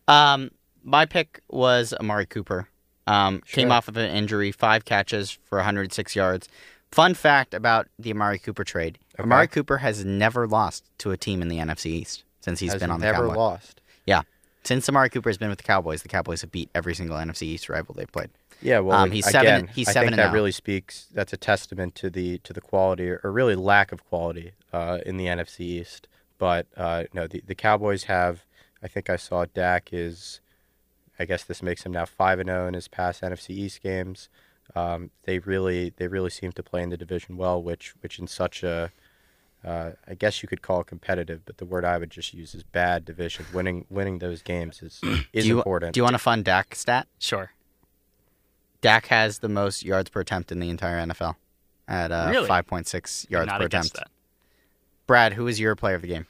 Um, 0.08 0.50
my 0.82 1.04
pick 1.04 1.40
was 1.50 1.92
Amari 1.92 2.24
Cooper. 2.24 2.68
Um, 3.06 3.42
Came 3.42 3.70
off 3.70 3.86
of 3.86 3.98
an 3.98 4.10
injury, 4.10 4.50
five 4.50 4.86
catches 4.86 5.30
for 5.30 5.58
106 5.58 6.16
yards. 6.16 6.48
Fun 6.90 7.14
fact 7.14 7.54
about 7.54 7.86
the 7.98 8.10
Amari 8.10 8.38
Cooper 8.38 8.64
trade: 8.64 8.98
Okay. 9.14 9.22
Amari 9.22 9.46
Cooper 9.46 9.78
has 9.78 10.04
never 10.04 10.46
lost 10.46 10.84
to 10.98 11.10
a 11.12 11.16
team 11.16 11.40
in 11.42 11.48
the 11.48 11.58
NFC 11.58 11.86
East 11.86 12.24
since 12.40 12.58
he's 12.60 12.72
Has 12.72 12.80
been 12.80 12.90
on 12.90 13.00
the 13.00 13.06
Cowboys. 13.06 13.16
never 13.18 13.28
Cowboys. 13.28 13.36
lost. 13.38 13.80
Yeah, 14.06 14.22
since 14.64 14.88
Amari 14.88 15.08
Cooper 15.10 15.28
has 15.30 15.38
been 15.38 15.50
with 15.50 15.58
the 15.58 15.64
Cowboys, 15.64 16.02
the 16.02 16.08
Cowboys 16.08 16.40
have 16.40 16.50
beat 16.50 16.68
every 16.74 16.94
single 16.94 17.16
NFC 17.16 17.42
East 17.42 17.68
rival 17.68 17.94
they've 17.96 18.10
played. 18.10 18.30
Yeah, 18.62 18.80
well, 18.80 18.98
Um, 18.98 19.10
he's 19.10 19.26
again, 19.26 19.44
seven- 19.44 19.66
he's 19.68 19.88
I 19.88 19.92
seven 19.92 20.08
think 20.08 20.12
and 20.14 20.26
that 20.26 20.30
oh. 20.30 20.34
really 20.34 20.52
speaks. 20.52 21.06
That's 21.14 21.32
a 21.32 21.36
testament 21.38 21.94
to 21.96 22.10
the 22.10 22.38
to 22.38 22.52
the 22.52 22.60
quality 22.60 23.08
or 23.10 23.20
really 23.24 23.54
lack 23.54 23.92
of 23.92 24.04
quality 24.04 24.52
uh, 24.72 24.98
in 25.06 25.16
the 25.16 25.26
NFC 25.26 25.60
East. 25.60 26.08
But 26.38 26.66
uh, 26.76 27.04
no, 27.14 27.26
the 27.26 27.42
the 27.46 27.54
Cowboys 27.54 28.04
have. 28.04 28.44
I 28.82 28.88
think 28.88 29.08
I 29.10 29.16
saw 29.16 29.44
Dak 29.44 29.90
is. 29.92 30.40
I 31.18 31.26
guess 31.26 31.44
this 31.44 31.62
makes 31.62 31.84
him 31.84 31.92
now 31.92 32.06
five 32.06 32.38
and 32.38 32.48
zero 32.48 32.66
in 32.66 32.72
his 32.74 32.88
past 32.88 33.20
NFC 33.22 33.50
East 33.50 33.82
games. 33.82 34.28
Um, 34.76 35.10
they 35.24 35.38
really 35.40 35.92
they 35.96 36.06
really 36.08 36.30
seem 36.30 36.52
to 36.52 36.62
play 36.62 36.82
in 36.82 36.90
the 36.90 36.96
division 36.96 37.36
well, 37.36 37.62
which 37.62 37.94
which 38.00 38.18
in 38.18 38.26
such 38.26 38.62
a 38.62 38.90
uh, 39.64 39.90
I 40.06 40.14
guess 40.14 40.42
you 40.42 40.48
could 40.48 40.62
call 40.62 40.80
it 40.80 40.86
competitive, 40.86 41.42
but 41.44 41.58
the 41.58 41.66
word 41.66 41.84
I 41.84 41.98
would 41.98 42.10
just 42.10 42.32
use 42.32 42.54
is 42.54 42.62
bad 42.62 43.04
division. 43.04 43.44
Winning 43.52 43.84
winning 43.90 44.18
those 44.18 44.42
games 44.42 44.82
is 44.82 45.00
is 45.32 45.44
do 45.44 45.48
you, 45.48 45.58
important. 45.58 45.94
Do 45.94 45.98
you 46.00 46.04
want 46.04 46.16
a 46.16 46.20
fun 46.20 46.42
Dak 46.42 46.74
stat? 46.74 47.06
Sure. 47.18 47.50
Dak 48.80 49.06
has 49.06 49.40
the 49.40 49.48
most 49.48 49.84
yards 49.84 50.08
per 50.08 50.20
attempt 50.20 50.50
in 50.50 50.58
the 50.60 50.70
entire 50.70 51.04
NFL 51.06 51.34
at 51.86 52.10
uh, 52.10 52.28
Really? 52.30 52.48
5.6 52.48 53.28
yards 53.30 53.46
Not 53.48 53.60
per 53.60 53.66
against 53.66 53.94
attempt. 53.94 54.10
Brad, 55.06 55.34
who 55.34 55.44
was 55.44 55.60
your 55.60 55.76
player 55.76 55.96
of 55.96 56.02
the 56.02 56.08
game? 56.08 56.26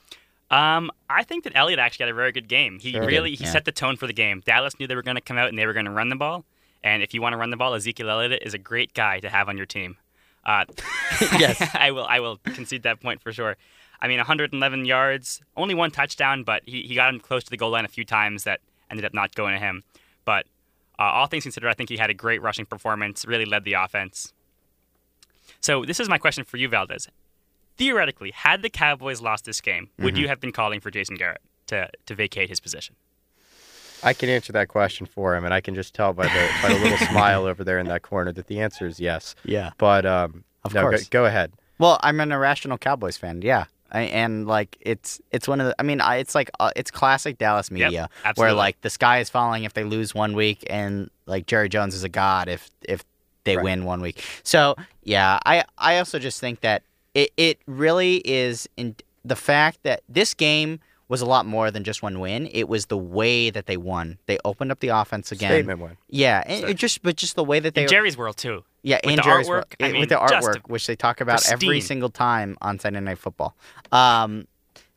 Um, 0.50 0.90
I 1.09 1.22
think 1.22 1.44
that 1.44 1.53
Elliott 1.55 1.79
actually 1.79 2.07
had 2.07 2.12
a 2.12 2.14
very 2.16 2.33
good 2.33 2.48
game. 2.48 2.81
He 2.81 2.90
Sure. 2.92 3.07
really 3.07 3.37
he 3.37 3.44
Yeah. 3.44 3.50
set 3.53 3.64
the 3.66 3.72
tone 3.72 3.96
for 3.96 4.09
the 4.09 4.12
game. 4.12 4.42
Dallas 4.44 4.81
knew 4.81 4.88
they 4.88 4.96
were 4.96 5.03
going 5.03 5.14
to 5.14 5.20
come 5.20 5.38
out 5.38 5.48
and 5.48 5.57
they 5.57 5.64
were 5.66 5.72
going 5.72 5.85
to 5.85 5.92
run 5.92 6.09
the 6.09 6.16
ball. 6.16 6.44
And 6.82 7.02
if 7.02 7.12
you 7.14 7.20
want 7.22 7.34
to 7.34 7.36
run 7.36 7.50
the 7.50 7.56
ball, 7.56 7.74
Ezekiel 7.74 8.08
Elliott 8.10 8.42
is 8.42 8.54
a 8.54 8.58
great 8.58 8.94
guy 8.94 9.20
to 9.20 9.28
have 9.28 9.48
on 9.48 9.56
your 9.56 9.66
team. 9.66 9.96
Uh, 10.44 10.64
Yes. 11.38 11.60
I 11.74 11.90
will. 11.90 12.04
I 12.06 12.20
will 12.20 12.38
concede 12.38 12.82
that 12.84 13.00
point 13.00 13.20
for 13.22 13.32
sure. 13.32 13.56
I 14.00 14.08
mean, 14.08 14.16
111 14.16 14.86
yards, 14.86 15.42
only 15.58 15.74
one 15.74 15.90
touchdown, 15.90 16.42
but 16.42 16.62
he, 16.64 16.82
he 16.82 16.94
got 16.94 17.12
him 17.12 17.20
close 17.20 17.44
to 17.44 17.50
the 17.50 17.58
goal 17.58 17.70
line 17.70 17.84
a 17.84 17.88
few 17.88 18.04
times 18.04 18.44
that 18.44 18.60
ended 18.90 19.04
up 19.04 19.12
not 19.12 19.34
going 19.34 19.52
to 19.52 19.60
him. 19.60 19.82
But 20.24 20.46
uh, 20.98 21.02
all 21.02 21.26
things 21.26 21.42
considered, 21.42 21.68
I 21.68 21.74
think 21.74 21.90
he 21.90 21.98
had 21.98 22.08
a 22.08 22.14
great 22.14 22.40
rushing 22.40 22.64
performance. 22.64 23.26
Really 23.26 23.44
led 23.44 23.64
the 23.64 23.74
offense. 23.74 24.32
So 25.60 25.84
this 25.84 26.00
is 26.00 26.08
my 26.08 26.16
question 26.16 26.44
for 26.44 26.56
you, 26.56 26.68
Valdez. 26.68 27.08
Theoretically, 27.76 28.30
had 28.30 28.62
the 28.62 28.70
Cowboys 28.70 29.20
lost 29.20 29.44
this 29.44 29.60
game, 29.60 29.90
would 29.98 30.14
Mm-hmm. 30.14 30.22
you 30.22 30.28
have 30.28 30.40
been 30.40 30.52
calling 30.52 30.80
for 30.80 30.90
Jason 30.90 31.16
Garrett 31.16 31.40
to, 31.66 31.90
to 32.06 32.14
vacate 32.14 32.48
his 32.48 32.60
position? 32.60 32.94
I 34.02 34.12
can 34.14 34.28
answer 34.28 34.52
that 34.52 34.68
question 34.68 35.06
for 35.06 35.34
him, 35.36 35.44
and 35.44 35.52
I 35.52 35.60
can 35.60 35.74
just 35.74 35.94
tell 35.94 36.12
by 36.12 36.24
the 36.24 36.48
by 36.62 36.68
the 36.72 36.78
little 36.78 36.98
smile 37.10 37.44
over 37.44 37.64
there 37.64 37.78
in 37.78 37.86
that 37.88 38.02
corner 38.02 38.32
that 38.32 38.46
the 38.46 38.60
answer 38.60 38.86
is 38.86 38.98
yes. 39.00 39.34
Yeah. 39.44 39.70
But 39.78 40.06
um, 40.06 40.44
Of 40.64 40.74
no, 40.74 40.82
go- 40.82 40.88
course. 40.90 41.08
Go, 41.08 41.24
ahead. 41.26 41.52
Well, 41.78 41.98
I'm 42.02 42.20
an 42.20 42.32
irrational 42.32 42.78
Cowboys 42.78 43.16
fan. 43.16 43.42
Yeah. 43.42 43.64
I, 43.92 44.02
and 44.02 44.46
like 44.46 44.76
it's 44.80 45.20
it's 45.32 45.48
one 45.48 45.60
of 45.60 45.66
the 45.66 45.74
I 45.80 45.82
mean 45.82 46.00
I, 46.00 46.16
it's 46.18 46.32
like 46.32 46.48
uh, 46.60 46.70
it's 46.76 46.92
classic 46.92 47.38
Dallas 47.38 47.72
media 47.72 48.08
where 48.36 48.52
like 48.52 48.80
the 48.82 48.90
sky 48.90 49.18
is 49.18 49.28
falling 49.28 49.64
if 49.64 49.74
they 49.74 49.82
lose 49.82 50.14
one 50.14 50.34
week 50.36 50.64
and 50.70 51.10
like 51.26 51.46
Jerry 51.46 51.68
Jones 51.68 51.94
is 51.96 52.04
a 52.04 52.08
god 52.08 52.48
if 52.48 52.70
if 52.82 53.02
they 53.42 53.56
Right. 53.56 53.64
win 53.64 53.84
one 53.84 54.00
week. 54.00 54.22
So 54.44 54.76
yeah, 55.02 55.40
I 55.44 55.64
I 55.76 55.98
also 55.98 56.20
just 56.20 56.38
think 56.38 56.60
that 56.60 56.82
it 57.14 57.32
it 57.36 57.58
really 57.66 58.18
is 58.24 58.68
in 58.76 58.94
the 59.24 59.34
fact 59.34 59.82
that 59.82 60.02
this 60.08 60.34
game 60.34 60.78
was 61.11 61.20
a 61.20 61.27
lot 61.27 61.44
more 61.44 61.70
than 61.70 61.85
just 61.85 62.03
one 62.03 62.20
win. 62.20 62.49
It 62.53 62.68
was 62.68 62.87
the 62.87 62.96
way 62.96 63.51
that 63.51 63.66
they 63.66 63.77
won. 63.77 64.16
They 64.27 64.38
opened 64.44 64.70
up 64.73 64.79
the 64.81 64.88
offense 64.88 65.31
again. 65.33 65.51
Statement 65.51 65.81
win. 65.81 65.96
Yeah, 66.09 66.42
and 66.46 66.64
it 66.70 66.75
just 66.79 67.03
but 67.03 67.16
just 67.16 67.35
the 67.37 67.44
way 67.44 67.59
that 67.61 67.75
they 67.75 67.83
In 67.83 67.88
Jerry's 67.88 68.16
world 68.16 68.37
too. 68.38 68.64
yeah, 68.83 69.01
With 69.05 69.11
and 69.11 69.18
the 69.18 69.23
Jerry's 69.23 69.46
artwork, 69.49 69.51
work, 69.51 69.77
I 69.81 69.90
mean, 69.92 70.01
with 70.01 70.09
the 70.09 70.14
artwork, 70.14 70.61
which 70.68 70.87
they 70.87 70.94
talk 70.96 71.20
about 71.20 71.46
every 71.51 71.81
single 71.81 72.09
time 72.11 72.57
on 72.62 72.79
Sunday 72.79 73.01
Night 73.01 73.18
Football. 73.18 73.55
Um, 73.92 74.46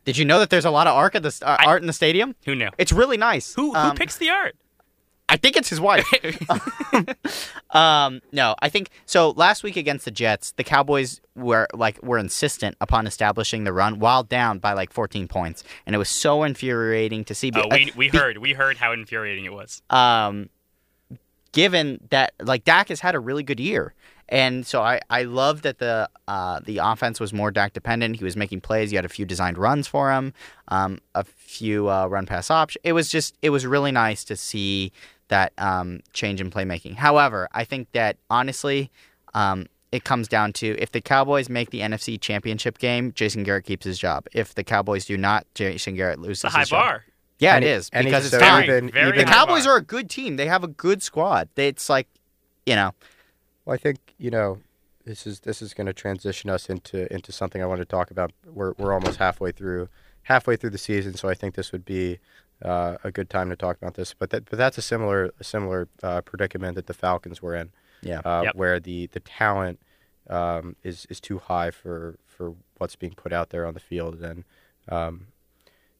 did 0.05 0.17
you 0.17 0.25
know 0.25 0.39
that 0.39 0.49
there's 0.49 0.65
a 0.65 0.71
lot 0.71 0.85
of 0.87 0.95
art 0.95 1.15
at 1.15 1.23
the 1.23 1.35
uh, 1.41 1.57
I- 1.59 1.65
art 1.65 1.81
in 1.81 1.87
the 1.87 1.93
stadium? 1.93 2.35
Who 2.45 2.55
knew? 2.55 2.69
It's 2.77 2.91
really 2.93 3.17
nice. 3.17 3.53
Who 3.55 3.71
who 3.73 3.75
Um, 3.75 3.95
picks 3.95 4.15
the 4.17 4.29
art? 4.29 4.55
I 5.33 5.37
think 5.37 5.57
it's 5.57 5.67
his 5.67 5.81
wife. 5.81 6.05
um, 7.71 8.21
no, 8.31 8.53
I 8.59 8.69
think 8.69 8.91
so. 9.07 9.31
Last 9.31 9.63
week 9.63 9.75
against 9.75 10.05
the 10.05 10.11
Jets, 10.11 10.51
the 10.51 10.63
Cowboys 10.63 11.21
were 11.35 11.67
like 11.73 11.99
were 12.03 12.19
insistent 12.19 12.77
upon 12.79 13.07
establishing 13.07 13.63
the 13.63 13.73
run 13.73 13.97
while 13.97 14.21
down 14.21 14.59
by 14.59 14.73
like 14.73 14.93
14 14.93 15.27
points, 15.27 15.63
and 15.87 15.95
it 15.95 15.97
was 15.97 16.09
so 16.09 16.43
infuriating 16.43 17.25
to 17.25 17.33
see. 17.33 17.51
Oh, 17.55 17.61
uh, 17.61 17.67
we, 17.71 17.91
we 17.95 18.09
be- 18.11 18.17
heard 18.19 18.37
we 18.37 18.53
heard 18.53 18.77
how 18.77 18.91
infuriating 18.93 19.45
it 19.45 19.53
was. 19.53 19.81
um, 19.89 20.49
given 21.51 21.99
that 22.11 22.33
like 22.39 22.63
Dak 22.63 22.89
has 22.89 22.99
had 22.99 23.15
a 23.15 23.19
really 23.19 23.41
good 23.43 23.59
year, 23.59 23.95
and 24.29 24.67
so 24.67 24.83
I 24.83 25.01
I 25.09 25.23
love 25.23 25.63
that 25.63 25.79
the 25.79 26.09
uh, 26.27 26.59
the 26.63 26.77
offense 26.77 27.19
was 27.19 27.33
more 27.33 27.49
Dak 27.49 27.73
dependent. 27.73 28.17
He 28.17 28.23
was 28.23 28.37
making 28.37 28.61
plays. 28.61 28.91
You 28.91 28.99
had 28.99 29.05
a 29.05 29.09
few 29.09 29.25
designed 29.25 29.57
runs 29.57 29.87
for 29.87 30.11
him, 30.11 30.31
um, 30.67 30.99
a 31.15 31.23
few 31.23 31.89
uh, 31.89 32.05
run 32.05 32.27
pass 32.27 32.51
options. 32.51 32.81
It 32.83 32.93
was 32.93 33.09
just 33.09 33.35
it 33.41 33.49
was 33.49 33.65
really 33.65 33.91
nice 33.91 34.23
to 34.25 34.35
see 34.35 34.91
that 35.29 35.53
um, 35.57 36.01
change 36.13 36.39
in 36.41 36.49
playmaking. 36.51 36.95
However, 36.95 37.47
I 37.53 37.63
think 37.63 37.91
that 37.93 38.17
honestly. 38.29 38.91
Um, 39.33 39.65
it 39.91 40.03
comes 40.03 40.27
down 40.27 40.53
to 40.53 40.75
if 40.79 40.91
the 40.91 41.01
Cowboys 41.01 41.49
make 41.49 41.69
the 41.69 41.81
NFC 41.81 42.19
Championship 42.19 42.79
game, 42.79 43.11
Jason 43.13 43.43
Garrett 43.43 43.63
keeps 43.65 43.85
his 43.85 43.99
job. 43.99 44.25
If 44.33 44.55
the 44.55 44.63
Cowboys 44.63 45.05
do 45.05 45.17
not, 45.17 45.45
Jason 45.53 45.93
Garrett 45.95 46.17
loses 46.17 46.43
It's 46.45 46.53
a 46.53 46.57
high 46.57 46.59
his 46.61 46.69
job. 46.69 46.83
bar. 46.83 47.03
Yeah, 47.37 47.55
And 47.55 47.63
it 47.63 47.67
he- 47.67 47.73
is 47.73 47.89
and 47.93 48.05
because 48.05 48.25
it's 48.25 48.31
so 48.33 48.39
time. 48.39 48.63
even- 48.63 48.89
Very 48.89 49.09
even- 49.09 49.19
The 49.19 49.31
Cowboys 49.31 49.65
bar. 49.65 49.75
are 49.75 49.77
a 49.77 49.81
good 49.83 50.09
team. 50.09 50.35
They 50.37 50.47
have 50.47 50.63
a 50.63 50.67
good 50.67 51.03
squad. 51.03 51.49
It's 51.55 51.89
like, 51.89 52.07
you 52.65 52.75
know, 52.75 52.93
Well, 53.65 53.75
I 53.75 53.77
think 53.77 53.99
you 54.17 54.31
know 54.31 54.61
this 55.05 55.27
is 55.27 55.41
this 55.41 55.61
is 55.61 55.75
going 55.75 55.85
to 55.87 55.93
transition 55.93 56.49
us 56.49 56.69
into 56.69 57.11
into 57.13 57.31
something 57.31 57.61
I 57.61 57.67
want 57.67 57.79
to 57.79 57.85
talk 57.85 58.09
about. 58.09 58.31
We're 58.47 58.73
we're 58.79 58.93
almost 58.93 59.17
halfway 59.19 59.51
through 59.51 59.89
halfway 60.23 60.55
through 60.55 60.71
the 60.71 60.79
season, 60.79 61.13
so 61.13 61.29
I 61.29 61.35
think 61.35 61.53
this 61.53 61.71
would 61.71 61.85
be 61.85 62.17
uh, 62.61 62.97
a 63.03 63.11
good 63.11 63.29
time 63.29 63.49
to 63.49 63.55
talk 63.55 63.77
about 63.77 63.95
this. 63.95 64.13
But 64.13 64.29
that 64.31 64.49
but 64.49 64.57
that's 64.57 64.77
a 64.77 64.81
similar 64.81 65.31
a 65.39 65.43
similar 65.43 65.87
uh, 66.01 66.21
predicament 66.21 66.75
that 66.75 66.87
the 66.87 66.93
Falcons 66.93 67.41
were 67.41 67.55
in. 67.55 67.71
Yeah. 68.01 68.19
uh, 68.25 68.41
Yep. 68.45 68.55
where 68.55 68.79
the 68.79 69.07
the 69.07 69.19
talent 69.21 69.79
um, 70.29 70.75
is 70.83 71.05
is 71.09 71.19
too 71.19 71.39
high 71.39 71.71
for 71.71 72.17
for 72.27 72.55
what's 72.77 72.95
being 72.95 73.13
put 73.13 73.31
out 73.31 73.49
there 73.49 73.65
on 73.65 73.73
the 73.73 73.79
field, 73.79 74.21
and 74.21 74.43
um, 74.89 75.27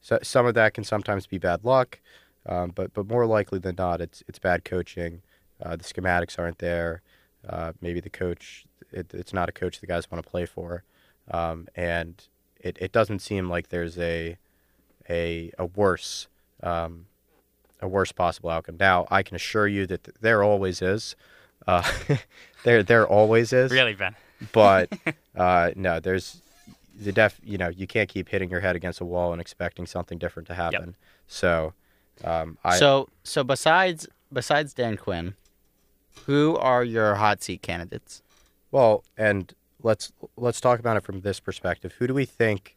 so, 0.00 0.18
some 0.22 0.44
of 0.44 0.54
that 0.54 0.74
can 0.74 0.84
sometimes 0.84 1.26
be 1.26 1.38
bad 1.38 1.64
luck, 1.64 1.98
um, 2.46 2.72
but 2.74 2.92
but 2.92 3.06
more 3.08 3.26
likely 3.26 3.58
than 3.58 3.76
not, 3.78 4.00
it's 4.00 4.22
it's 4.28 4.38
bad 4.38 4.64
coaching. 4.64 5.22
Uh, 5.62 5.76
the 5.76 5.84
schematics 5.84 6.38
aren't 6.38 6.58
there. 6.58 7.00
Uh, 7.48 7.72
maybe 7.80 8.00
the 8.00 8.10
coach, 8.10 8.64
it, 8.92 9.12
it's 9.14 9.32
not 9.32 9.48
a 9.48 9.52
coach 9.52 9.80
the 9.80 9.86
guys 9.86 10.10
want 10.10 10.22
to 10.22 10.28
play 10.30 10.44
for, 10.46 10.82
um, 11.30 11.68
and 11.74 12.28
it, 12.60 12.76
it 12.80 12.92
doesn't 12.92 13.20
seem 13.20 13.48
like 13.48 13.68
there's 13.68 13.98
a 13.98 14.36
a 15.08 15.52
a 15.58 15.66
worse 15.66 16.28
um, 16.64 17.06
a 17.80 17.86
worse 17.86 18.10
possible 18.12 18.50
outcome. 18.50 18.76
Now, 18.80 19.06
I 19.10 19.22
can 19.22 19.36
assure 19.36 19.68
you 19.68 19.86
that 19.86 20.04
th- 20.04 20.16
there 20.20 20.42
always 20.42 20.82
is. 20.82 21.14
Uh, 21.66 21.88
there 22.64 22.82
there 22.82 23.06
always 23.06 23.52
is 23.52 23.70
Really, 23.70 23.94
Ben. 23.94 24.16
but 24.52 24.90
uh, 25.36 25.70
no, 25.76 26.00
there's 26.00 26.40
the 26.98 27.12
def. 27.12 27.40
You 27.44 27.58
know, 27.58 27.68
you 27.68 27.86
can't 27.86 28.08
keep 28.08 28.28
hitting 28.28 28.50
your 28.50 28.60
head 28.60 28.76
against 28.76 29.00
a 29.00 29.04
wall 29.04 29.32
and 29.32 29.40
expecting 29.40 29.86
something 29.86 30.18
different 30.18 30.46
to 30.48 30.54
happen. 30.54 30.96
So, 31.26 31.74
um, 32.24 32.58
I 32.64 32.78
so 32.78 33.08
so 33.22 33.44
besides 33.44 34.08
besides 34.32 34.74
Dan 34.74 34.96
Quinn, 34.96 35.34
who 36.26 36.56
are 36.56 36.82
your 36.84 37.16
hot 37.16 37.42
seat 37.42 37.62
candidates? 37.62 38.22
well, 38.70 39.04
and 39.16 39.54
let's 39.82 40.12
let's 40.36 40.60
talk 40.60 40.80
about 40.80 40.96
it 40.96 41.04
from 41.04 41.20
this 41.20 41.38
perspective. 41.40 41.92
Who 41.98 42.06
do 42.06 42.14
we 42.14 42.24
think 42.24 42.74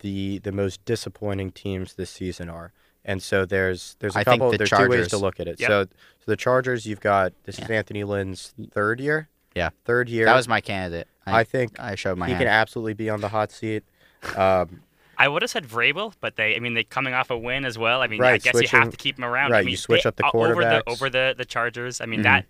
the 0.00 0.38
the 0.38 0.52
most 0.52 0.84
disappointing 0.84 1.50
teams 1.50 1.94
this 1.94 2.10
season 2.10 2.48
are? 2.48 2.72
And 3.04 3.22
so 3.22 3.44
there's 3.44 3.96
there's 4.00 4.16
a 4.16 4.20
I 4.20 4.24
couple 4.24 4.50
the 4.50 4.58
there's 4.58 4.70
two 4.70 4.88
ways 4.88 5.08
to 5.08 5.18
look 5.18 5.38
at 5.40 5.46
it. 5.46 5.60
Yep. 5.60 5.68
So 5.68 5.84
so 5.84 6.24
the 6.26 6.36
Chargers, 6.36 6.86
you've 6.86 7.00
got 7.00 7.32
this 7.44 7.58
is 7.58 7.68
Anthony 7.68 8.02
Lynn's 8.04 8.54
third 8.70 9.00
year. 9.00 9.28
Yeah. 9.54 9.70
third 9.84 10.08
year. 10.08 10.24
That 10.24 10.34
was 10.36 10.48
my 10.48 10.60
candidate. 10.60 11.06
I, 11.26 11.40
I, 11.40 11.44
think 11.44 11.78
I 11.78 11.94
showed 11.94 12.18
my 12.18 12.26
he 12.26 12.32
hand. 12.32 12.40
can 12.42 12.48
absolutely 12.48 12.94
be 12.94 13.08
on 13.08 13.20
the 13.20 13.28
hot 13.28 13.52
seat. 13.52 13.84
Um, 14.36 14.80
I 15.16 15.28
would 15.28 15.42
have 15.42 15.50
said 15.50 15.64
Vrabel, 15.64 16.12
but 16.20 16.34
they, 16.36 16.56
I 16.56 16.58
mean, 16.58 16.74
they 16.74 16.82
coming 16.82 17.14
off 17.14 17.30
a 17.30 17.38
win 17.38 17.64
as 17.64 17.78
well. 17.78 18.02
I 18.02 18.08
mean, 18.08 18.20
I 18.20 18.32
Right, 18.32 18.42
guess 18.42 18.60
you 18.60 18.66
have 18.68 18.90
to 18.90 18.96
keep 18.96 19.16
him 19.16 19.24
around. 19.24 19.52
I 19.52 19.56
right, 19.58 19.64
mean, 19.64 19.70
you 19.70 19.76
switch 19.76 20.02
they- 20.02 20.08
up 20.08 20.16
the 20.16 20.26
uh, 20.26 20.30
over 20.34 20.62
the 20.62 20.82
over 20.88 21.08
the 21.08 21.34
the 21.38 21.44
Chargers. 21.44 22.00
I 22.00 22.06
mean, 22.06 22.20
Mhm. 22.20 22.24
that. 22.24 22.46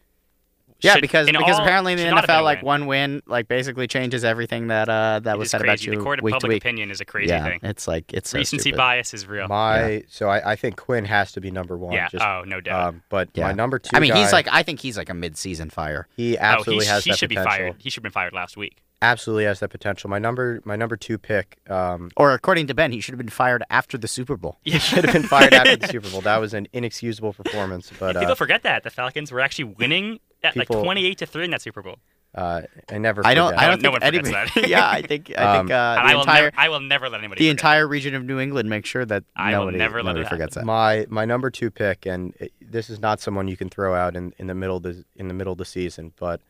Yeah, 0.85 0.92
should- 0.94 1.01
because 1.03 1.27
because 1.27 1.57
all, 1.57 1.62
apparently 1.62 1.92
in 1.92 1.99
the 1.99 2.05
should 2.05 2.11
not 2.11 2.20
have 2.20 2.27
been 2.29 2.37
NFL, 2.37 2.42
like 2.44 2.59
win. 2.59 2.66
one 2.66 2.87
win, 2.87 3.23
like 3.27 3.49
basically 3.49 3.87
changes 3.87 4.25
everything 4.25 4.68
that 4.68 4.88
uh 4.88 5.20
that 5.25 5.35
It 5.35 5.38
was 5.38 5.51
said 5.51 5.61
crazy. 5.61 5.68
about 5.70 5.85
you 5.87 5.99
the 5.99 6.05
court 6.05 6.18
of 6.20 6.23
week 6.25 6.33
public 6.35 6.49
week. 6.51 6.62
opinion 6.62 6.90
is 6.90 7.01
a 7.01 7.05
crazy 7.05 7.31
yeah, 7.31 7.44
thing. 7.44 7.61
it's 7.62 7.88
like 7.88 8.12
it's 8.12 8.31
so 8.31 8.38
Recency 8.38 8.62
stupid. 8.70 8.77
bias 8.77 9.14
is 9.14 9.27
real. 9.27 9.49
my 9.49 10.05
so 10.09 10.29
I, 10.29 10.53
I 10.53 10.57
think 10.57 10.77
Quinn 10.77 11.05
has 11.07 11.33
to 11.33 11.40
be 11.40 11.51
number 11.51 11.77
one. 11.77 11.92
yeah. 11.94 12.09
Just 12.09 12.25
oh, 12.25 12.42
no 12.47 12.61
doubt. 12.61 12.88
Um, 12.88 13.03
but 13.09 13.31
Yeah. 13.35 13.47
my 13.49 13.53
number 13.53 13.79
two. 13.79 13.90
I 13.97 14.01
mean, 14.01 14.14
he's 14.14 14.33
like 14.33 14.47
I 14.51 14.62
think 14.62 14.81
he's 14.81 14.97
like 14.97 15.09
a 15.11 15.14
mid-season 15.14 15.70
fire. 15.70 16.07
he 16.16 16.37
oh, 16.37 16.40
absolutely 16.42 16.85
he, 16.85 16.90
has 16.90 17.05
he 17.05 17.11
that 17.11 17.18
should 17.18 17.29
be 17.29 17.37
potential. 17.37 17.57
fired. 17.59 17.77
He 17.79 17.90
should 17.90 18.01
have 18.01 18.05
been 18.05 18.12
fired 18.12 18.33
last 18.33 18.57
week. 18.57 18.81
Absolutely 19.03 19.44
has 19.44 19.61
that 19.61 19.68
potential. 19.68 20.09
My 20.09 20.18
number 20.18 20.62
my 20.64 20.77
number 20.77 20.97
two 20.97 21.18
pick 21.18 21.59
um, 21.68 22.11
Or 22.16 22.33
according 22.33 22.68
to 22.68 22.75
Ben, 22.75 22.90
he 22.90 23.01
should 23.01 23.12
have 23.12 23.18
been 23.18 23.29
fired 23.29 23.62
after 23.68 23.99
the 23.99 24.09
Super 24.09 24.37
Bowl. 24.38 24.57
Yeah. 24.64 24.79
should 24.79 25.05
have 25.05 25.12
been 25.12 25.25
fired 25.25 25.53
after 25.53 25.77
the 25.77 25.87
Super 25.94 26.09
Bowl. 26.09 26.23
That 26.23 26.38
was 26.38 26.55
an 26.55 26.68
inexcusable 26.73 27.35
performance. 27.35 27.92
But 27.99 28.14
People 28.16 28.33
uh, 28.33 28.35
forget 28.35 28.62
that 28.62 28.83
the 28.83 28.88
Falcons 28.90 29.31
were 29.31 29.40
actually 29.40 29.64
winning 29.64 30.20
at 30.44 30.54
people- 30.54 30.76
like 30.76 30.85
twenty-eight 30.85 31.18
to 31.18 31.26
three 31.26 31.44
in 31.44 31.50
that 31.52 31.62
Super 31.62 31.83
Bowl. 31.83 31.96
Uh, 32.35 32.62
I 32.90 32.98
never. 32.98 33.24
I 33.24 33.33
don't. 33.35 33.50
forget. 33.52 33.62
I 33.62 33.68
don't 33.68 33.80
No 33.80 33.90
think 33.92 34.02
one 34.02 34.11
forgets 34.11 34.28
anybody. 34.28 34.61
that. 34.62 34.68
yeah, 34.68 34.90
I 34.90 35.02
think. 35.07 35.33
I 35.38 35.42
Um, 35.59 35.66
think 35.68 35.70
uh, 35.70 35.96
And 36.00 36.09
the 36.09 36.12
I 36.12 36.14
will 36.14 36.20
entire 36.22 36.42
never. 36.46 36.54
I 36.59 36.68
will 36.68 36.80
never 36.80 37.09
let 37.09 37.20
anybody. 37.20 37.38
the 37.38 37.44
forget 37.44 37.50
entire 37.52 37.87
region 37.87 38.14
of 38.16 38.24
New 38.24 38.40
England 38.40 38.68
make 38.68 38.87
sure 38.87 39.04
that 39.04 39.22
I 39.37 39.50
will 39.57 39.66
nobody, 39.66 39.78
never 39.78 40.02
let 40.02 40.16
nobody 40.16 40.26
it 40.26 40.30
forgets 40.30 40.54
that. 40.57 40.64
My 40.64 41.07
my 41.09 41.24
number 41.24 41.48
two 41.52 41.70
pick, 41.70 42.07
and 42.07 42.35
it, 42.40 42.52
this 42.61 42.90
is 42.90 42.98
not 42.98 43.20
someone 43.20 43.46
you 43.46 43.57
can 43.57 43.68
throw 43.68 43.94
out 43.94 44.16
in, 44.16 44.35
in 44.38 44.48
the 44.48 44.54
middle 44.54 44.78
of 44.78 44.83
the 44.83 45.04
in 45.14 45.28
the 45.28 45.35
middle 45.35 45.52
of 45.52 45.59
the 45.59 45.64
season, 45.64 46.12
but 46.18 46.40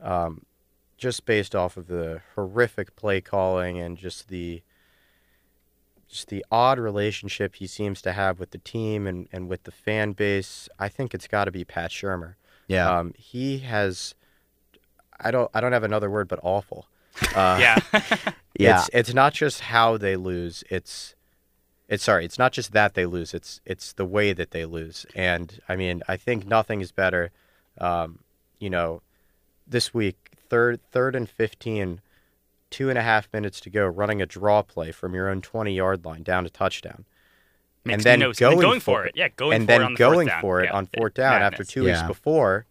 um, 0.00 0.46
just 0.96 1.26
based 1.26 1.54
off 1.54 1.76
of 1.76 1.88
the 1.88 2.22
horrific 2.34 2.96
play 2.96 3.20
calling 3.20 3.78
and 3.78 3.98
just 3.98 4.28
the 4.28 4.62
just 6.08 6.28
the 6.28 6.44
odd 6.50 6.78
relationship 6.78 7.56
he 7.56 7.66
seems 7.66 8.00
to 8.02 8.12
have 8.12 8.38
with 8.38 8.50
the 8.52 8.58
team 8.58 9.06
and, 9.06 9.28
and 9.32 9.48
with 9.48 9.64
the 9.64 9.72
fan 9.72 10.12
base, 10.12 10.68
I 10.78 10.88
think 10.88 11.12
it's 11.12 11.26
got 11.26 11.46
to 11.46 11.50
be 11.50 11.64
Pat 11.64 11.90
Shurmur. 11.90 12.34
Yeah. 12.68 12.98
Um, 12.98 13.14
he 13.16 13.58
has, 13.58 14.14
I 15.20 15.30
don't 15.30 15.50
I 15.54 15.60
don't 15.60 15.72
have 15.72 15.84
another 15.84 16.10
word 16.10 16.28
but 16.28 16.40
awful. 16.42 16.86
Uh, 17.34 17.58
Yeah. 17.60 17.78
yeah. 18.58 18.80
it's 18.80 18.90
it's 18.92 19.14
not 19.14 19.32
just 19.34 19.60
how 19.60 19.96
they 19.96 20.16
lose. 20.16 20.64
It's 20.70 21.14
it's 21.88 22.04
sorry. 22.04 22.24
It's 22.24 22.38
not 22.38 22.52
just 22.52 22.72
that 22.72 22.94
they 22.94 23.06
lose. 23.06 23.34
It's 23.34 23.60
it's 23.66 23.92
the 23.92 24.06
way 24.06 24.32
that 24.32 24.50
they 24.52 24.64
lose. 24.64 25.06
And 25.14 25.60
I 25.68 25.76
mean, 25.76 26.02
I 26.08 26.16
think 26.16 26.46
nothing 26.46 26.80
is 26.80 26.92
better. 26.92 27.30
Um, 27.78 28.20
you 28.58 28.70
know, 28.70 29.02
this 29.66 29.92
week, 29.92 30.30
third 30.48 30.80
third 30.90 31.14
and 31.14 31.28
fifteen, 31.28 32.00
two 32.70 32.88
and 32.88 32.98
a 32.98 33.02
half 33.02 33.28
minutes 33.32 33.60
to 33.60 33.70
go, 33.70 33.86
running 33.86 34.22
a 34.22 34.26
draw 34.26 34.62
play 34.62 34.92
from 34.92 35.14
your 35.14 35.28
own 35.28 35.42
twenty 35.42 35.74
yard 35.74 36.04
line 36.04 36.22
down 36.22 36.44
to 36.44 36.50
touchdown. 36.50 37.04
Makes 37.84 37.94
and 37.96 38.02
then 38.04 38.18
no 38.20 38.28
sense. 38.32 38.40
going, 38.40 38.58
going 38.60 38.80
for 38.80 39.04
it. 39.04 39.12
Yeah, 39.14 39.28
going 39.36 39.56
and 39.56 39.64
for 39.64 39.66
then 39.66 39.80
it 39.80 39.84
on 39.84 39.92
the 39.94 39.98
going 39.98 40.14
fourth 40.16 40.28
down. 40.28 40.40
for 40.40 40.60
it 40.62 40.64
Yeah, 40.66 40.72
on 40.72 40.86
fourth 40.96 41.14
down 41.14 41.34
after 41.42 41.50
madness. 41.62 41.68
two 41.68 41.84
weeks 41.84 41.98
Yeah. 42.00 42.06
before, 42.06 42.66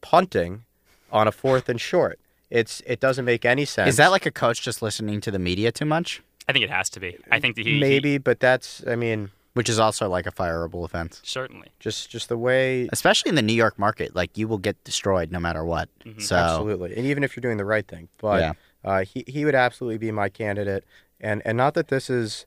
punting 0.00 0.64
on 1.12 1.28
a 1.28 1.32
fourth 1.32 1.68
and 1.68 1.80
short. 1.80 2.18
It's 2.50 2.82
it 2.86 3.00
doesn't 3.00 3.24
make 3.24 3.44
any 3.44 3.64
sense. 3.64 3.88
Is 3.90 3.96
that 3.96 4.10
like 4.10 4.26
a 4.26 4.30
coach 4.30 4.62
just 4.62 4.82
listening 4.82 5.20
to 5.20 5.30
the 5.30 5.38
media 5.38 5.70
too 5.70 5.84
much? 5.84 6.22
I 6.48 6.52
think 6.52 6.64
it 6.64 6.70
has 6.70 6.88
to 6.90 7.00
be. 7.00 7.16
I 7.30 7.38
think 7.38 7.56
that 7.56 7.66
he 7.66 7.74
he- 7.74 7.80
maybe? 7.80 8.18
But 8.18 8.40
that's 8.40 8.82
I 8.88 8.96
mean, 8.96 9.30
Which 9.54 9.68
is 9.68 9.78
also 9.78 10.08
like 10.08 10.26
a 10.26 10.32
fireable 10.32 10.84
offense, 10.84 11.20
certainly. 11.24 11.68
just 11.78 12.10
just 12.10 12.28
the 12.28 12.38
way 12.38 12.88
especially 12.92 13.28
in 13.28 13.34
the 13.34 13.42
New 13.42 13.52
York 13.54 13.78
market. 13.78 14.16
Like 14.16 14.36
you 14.36 14.48
will 14.48 14.58
get 14.58 14.82
destroyed 14.84 15.30
no 15.30 15.38
matter 15.38 15.64
what. 15.64 15.88
Mhm. 16.04 16.20
So 16.22 16.36
Absolutely, 16.36 16.96
and 16.96 17.06
even 17.06 17.22
if 17.22 17.36
you're 17.36 17.42
doing 17.42 17.58
the 17.58 17.64
right 17.64 17.86
thing, 17.86 18.08
but 18.18 18.40
Yeah. 18.40 18.52
uh, 18.84 19.04
he 19.04 19.24
he 19.28 19.44
would 19.44 19.54
absolutely 19.54 19.98
be 19.98 20.10
my 20.10 20.28
candidate, 20.28 20.84
and 21.20 21.42
and 21.44 21.56
not 21.56 21.74
that 21.74 21.88
this 21.88 22.08
is 22.10 22.46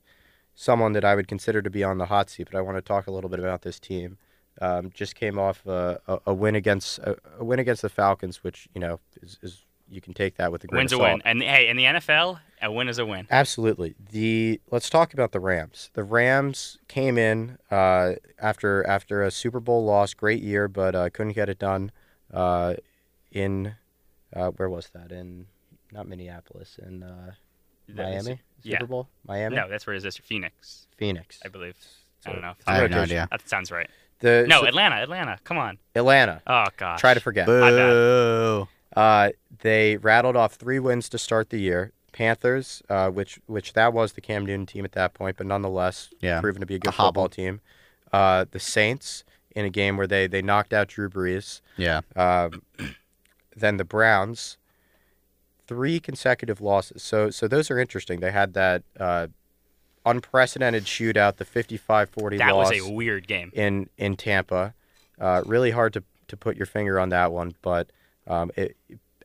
someone 0.54 0.92
that 0.92 1.04
I 1.04 1.14
would 1.14 1.28
consider 1.28 1.62
to 1.62 1.70
be 1.70 1.82
on 1.82 1.98
the 1.98 2.06
hot 2.06 2.30
seat, 2.30 2.48
but 2.50 2.58
I 2.58 2.60
want 2.60 2.76
to 2.76 2.82
talk 2.82 3.06
a 3.06 3.10
little 3.10 3.30
bit 3.30 3.38
about 3.38 3.62
this 3.62 3.78
team. 3.78 4.18
Um, 4.60 4.90
just 4.94 5.16
came 5.16 5.38
off 5.38 5.66
a, 5.66 6.00
a, 6.06 6.18
a 6.26 6.34
win 6.34 6.54
against 6.54 6.98
a, 7.00 7.16
a 7.38 7.44
win 7.44 7.58
against 7.58 7.82
the 7.82 7.88
Falcons, 7.88 8.44
which 8.44 8.68
you 8.72 8.80
know 8.80 9.00
is, 9.20 9.38
is 9.42 9.64
you 9.90 10.00
can 10.00 10.14
take 10.14 10.36
that 10.36 10.52
with 10.52 10.62
a 10.64 10.66
grain 10.66 10.80
Win's 10.80 10.92
a 10.92 10.98
win. 10.98 11.20
And 11.24 11.42
hey, 11.42 11.68
in 11.68 11.76
the 11.76 11.84
NFL, 11.84 12.38
a 12.62 12.70
win 12.70 12.88
is 12.88 12.98
a 12.98 13.04
win. 13.06 13.26
Absolutely. 13.30 13.94
The 14.12 14.60
let's 14.70 14.88
talk 14.88 15.12
about 15.12 15.32
the 15.32 15.40
Rams. 15.40 15.90
The 15.94 16.04
Rams 16.04 16.78
came 16.86 17.18
in 17.18 17.58
uh, 17.70 18.12
after 18.38 18.86
after 18.86 19.22
a 19.22 19.30
Super 19.30 19.60
Bowl 19.60 19.84
loss, 19.84 20.14
great 20.14 20.42
year, 20.42 20.68
but 20.68 20.94
uh, 20.94 21.10
couldn't 21.10 21.32
get 21.32 21.48
it 21.48 21.58
done. 21.58 21.90
Uh, 22.32 22.74
in 23.32 23.74
uh, 24.32 24.50
where 24.50 24.68
was 24.68 24.90
that? 24.94 25.10
In 25.10 25.46
not 25.92 26.08
Minneapolis, 26.08 26.78
in 26.80 27.02
That 27.88 28.14
is- 28.14 28.24
Miami. 28.24 28.40
yeah. 28.62 28.78
Super 28.78 28.86
Bowl, 28.86 29.08
Miami, 29.26 29.56
No, 29.56 29.68
that's 29.68 29.86
where 29.86 29.94
is 29.94 30.02
this? 30.02 30.16
Phoenix, 30.16 30.86
Phoenix, 30.96 31.40
I 31.44 31.48
believe. 31.48 31.76
I 32.26 32.32
don't 32.32 32.40
know. 32.42 32.54
I 32.66 32.76
have 32.76 32.90
no 32.90 33.02
idea. 33.02 33.28
That 33.30 33.46
sounds 33.48 33.70
right. 33.70 33.88
The 34.20 34.46
No, 34.48 34.60
so- 34.62 34.66
Atlanta, 34.68 34.96
Atlanta. 34.96 35.38
Come 35.44 35.58
on. 35.58 35.78
Atlanta. 35.94 36.40
Oh 36.46 36.64
gosh. 36.76 37.00
Try 37.00 37.14
to 37.14 37.20
forget. 37.20 37.46
My 37.46 37.70
bad. 37.70 37.90
Boo. 37.90 38.68
Uh, 38.96 39.30
they 39.60 39.96
rattled 39.98 40.36
off 40.36 40.54
three 40.54 40.78
wins 40.78 41.08
to 41.10 41.18
start 41.18 41.50
the 41.50 41.58
year. 41.58 41.92
Panthers, 42.12 42.80
uh, 42.88 43.10
which 43.10 43.40
which 43.46 43.72
that 43.72 43.92
was 43.92 44.12
the 44.12 44.20
Cam 44.20 44.46
Newton 44.46 44.66
team 44.66 44.84
at 44.84 44.92
that 44.92 45.14
point, 45.14 45.36
but 45.36 45.46
nonetheless, 45.46 46.10
Yeah. 46.20 46.40
proven 46.40 46.60
to 46.60 46.66
be 46.66 46.76
a 46.76 46.78
good 46.78 46.88
A 46.88 46.92
hobble. 46.92 47.24
football 47.24 47.28
team. 47.28 47.60
Uh, 48.12 48.44
the 48.50 48.60
Saints 48.60 49.24
in 49.56 49.64
a 49.64 49.70
game 49.70 49.96
where 49.96 50.06
they 50.06 50.28
they 50.28 50.40
knocked 50.40 50.72
out 50.72 50.86
Drew 50.88 51.10
Brees. 51.10 51.60
Yeah. 51.76 52.02
Um, 52.14 52.62
then 53.56 53.76
the 53.78 53.84
Browns, 53.84 54.56
three 55.66 56.00
consecutive 56.00 56.60
losses. 56.60 57.02
So 57.02 57.30
so 57.30 57.48
those 57.48 57.70
are 57.70 57.78
interesting. 57.78 58.20
They 58.20 58.30
had 58.30 58.54
that 58.54 58.82
uh, 58.98 59.28
unprecedented 60.06 60.84
shootout, 60.84 61.36
the 61.36 61.44
55-40 61.44 62.38
That 62.38 62.50
loss 62.54 62.70
was 62.70 62.86
a 62.86 62.90
weird 62.92 63.26
game. 63.26 63.50
in 63.54 63.88
in 63.96 64.16
Tampa. 64.16 64.74
Uh, 65.20 65.42
really 65.46 65.70
hard 65.70 65.92
to 65.94 66.02
to 66.28 66.36
put 66.36 66.56
your 66.56 66.66
finger 66.66 66.98
on 66.98 67.10
that 67.10 67.32
one, 67.32 67.54
but 67.62 67.90
um, 68.26 68.50
it, 68.56 68.76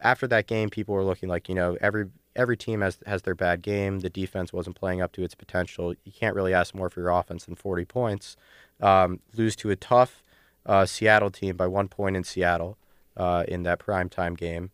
after 0.01 0.27
that 0.27 0.47
game, 0.47 0.69
people 0.69 0.93
were 0.93 1.03
looking 1.03 1.29
like 1.29 1.49
you 1.49 1.55
know 1.55 1.77
every 1.81 2.05
every 2.35 2.57
team 2.57 2.81
has 2.81 2.99
has 3.05 3.23
their 3.23 3.35
bad 3.35 3.61
game. 3.61 3.99
The 3.99 4.09
defense 4.09 4.53
wasn't 4.53 4.75
playing 4.75 5.01
up 5.01 5.11
to 5.13 5.23
its 5.23 5.35
potential. 5.35 5.93
You 6.03 6.11
can't 6.11 6.35
really 6.35 6.53
ask 6.53 6.75
more 6.75 6.89
for 6.89 6.99
your 7.01 7.09
offense 7.09 7.45
than 7.45 7.55
40 7.55 7.85
points. 7.85 8.35
Um, 8.81 9.19
lose 9.35 9.55
to 9.57 9.71
a 9.71 9.75
tough 9.75 10.23
uh, 10.65 10.85
Seattle 10.85 11.31
team 11.31 11.57
by 11.57 11.67
one 11.67 11.87
point 11.87 12.15
in 12.15 12.23
Seattle 12.23 12.77
uh, 13.17 13.43
in 13.47 13.63
that 13.63 13.79
primetime 13.79 14.37
game. 14.37 14.71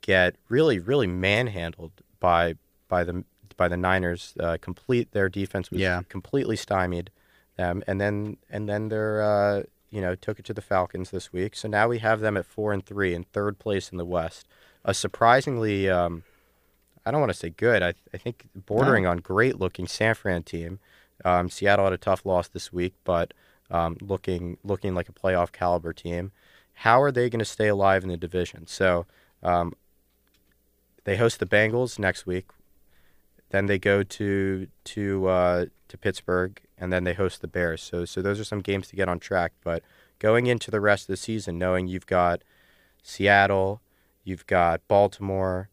Get 0.00 0.36
really 0.48 0.78
really 0.78 1.06
manhandled 1.06 1.92
by 2.20 2.54
by 2.88 3.04
the 3.04 3.24
by 3.56 3.68
the 3.68 3.76
Niners. 3.76 4.34
Uh, 4.38 4.56
complete 4.60 5.12
their 5.12 5.28
defense 5.28 5.70
was 5.70 5.80
Yeah. 5.80 6.02
completely 6.08 6.56
stymied 6.56 7.10
them, 7.56 7.82
and 7.86 8.00
then 8.00 8.36
and 8.48 8.68
then 8.68 8.88
they're 8.88 9.20
uh, 9.22 9.62
you 9.90 10.00
know 10.00 10.14
took 10.14 10.38
it 10.38 10.44
to 10.46 10.54
the 10.54 10.62
Falcons 10.62 11.10
this 11.10 11.32
week. 11.32 11.56
So 11.56 11.68
now 11.68 11.88
we 11.88 11.98
have 11.98 12.20
them 12.20 12.36
at 12.36 12.46
four 12.46 12.72
and 12.72 12.84
three 12.84 13.14
in 13.14 13.24
third 13.24 13.58
place 13.58 13.90
in 13.90 13.98
the 13.98 14.04
West. 14.04 14.46
A 14.84 14.94
surprisingly, 14.94 15.90
um, 15.90 16.22
I 17.04 17.10
don't 17.10 17.20
want 17.20 17.32
to 17.32 17.38
say 17.38 17.50
good. 17.50 17.82
I 17.82 17.94
I 18.14 18.16
think 18.16 18.46
bordering 18.54 19.06
on 19.06 19.18
great 19.18 19.58
looking 19.58 19.86
San 19.86 20.14
Fran 20.14 20.44
team. 20.44 20.78
Um, 21.24 21.50
Seattle 21.50 21.84
had 21.86 21.92
a 21.92 21.98
tough 21.98 22.24
loss 22.24 22.46
this 22.48 22.72
week, 22.72 22.94
but 23.04 23.34
um, 23.70 23.96
looking 24.00 24.56
looking 24.62 24.94
like 24.94 25.08
a 25.08 25.12
playoff 25.12 25.50
caliber 25.52 25.92
team. 25.92 26.30
How 26.74 27.02
are 27.02 27.10
they 27.10 27.28
going 27.28 27.40
to 27.40 27.44
stay 27.44 27.66
alive 27.66 28.04
in 28.04 28.08
the 28.08 28.16
division? 28.16 28.68
So 28.68 29.04
um, 29.42 29.74
they 31.08 31.16
host 31.16 31.40
the 31.40 31.46
Bengals 31.46 31.98
next 31.98 32.26
week. 32.26 32.46
Then 33.50 33.66
they 33.66 33.78
go 33.78 34.02
to 34.02 34.68
to 34.84 35.26
uh, 35.26 35.66
to 35.88 35.98
Pittsburgh, 35.98 36.60
and 36.76 36.92
then 36.92 37.04
they 37.04 37.14
host 37.14 37.40
the 37.40 37.48
Bears. 37.48 37.82
So 37.82 38.04
so 38.04 38.20
those 38.20 38.38
are 38.38 38.44
some 38.44 38.60
games 38.60 38.88
to 38.88 38.96
get 38.96 39.08
on 39.08 39.18
track. 39.18 39.52
But 39.64 39.82
going 40.18 40.46
into 40.46 40.70
the 40.70 40.80
rest 40.80 41.04
of 41.04 41.08
the 41.08 41.16
season, 41.16 41.58
knowing 41.58 41.86
you've 41.86 42.06
got 42.06 42.42
Seattle, 43.02 43.80
you've 44.22 44.46
got 44.46 44.86
Baltimore, 44.86 45.70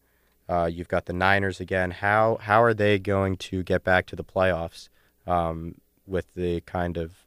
uh, 0.48 0.70
you've 0.72 0.88
got 0.88 1.04
the 1.04 1.12
Niners 1.12 1.60
again. 1.60 1.90
How 1.90 2.38
how 2.40 2.62
are 2.62 2.72
they 2.72 2.98
going 2.98 3.36
to 3.36 3.62
get 3.62 3.84
back 3.84 4.06
to 4.06 4.16
the 4.16 4.24
playoffs 4.24 4.88
um, 5.26 5.74
with 6.06 6.32
the 6.32 6.62
kind 6.62 6.96
of 6.96 7.26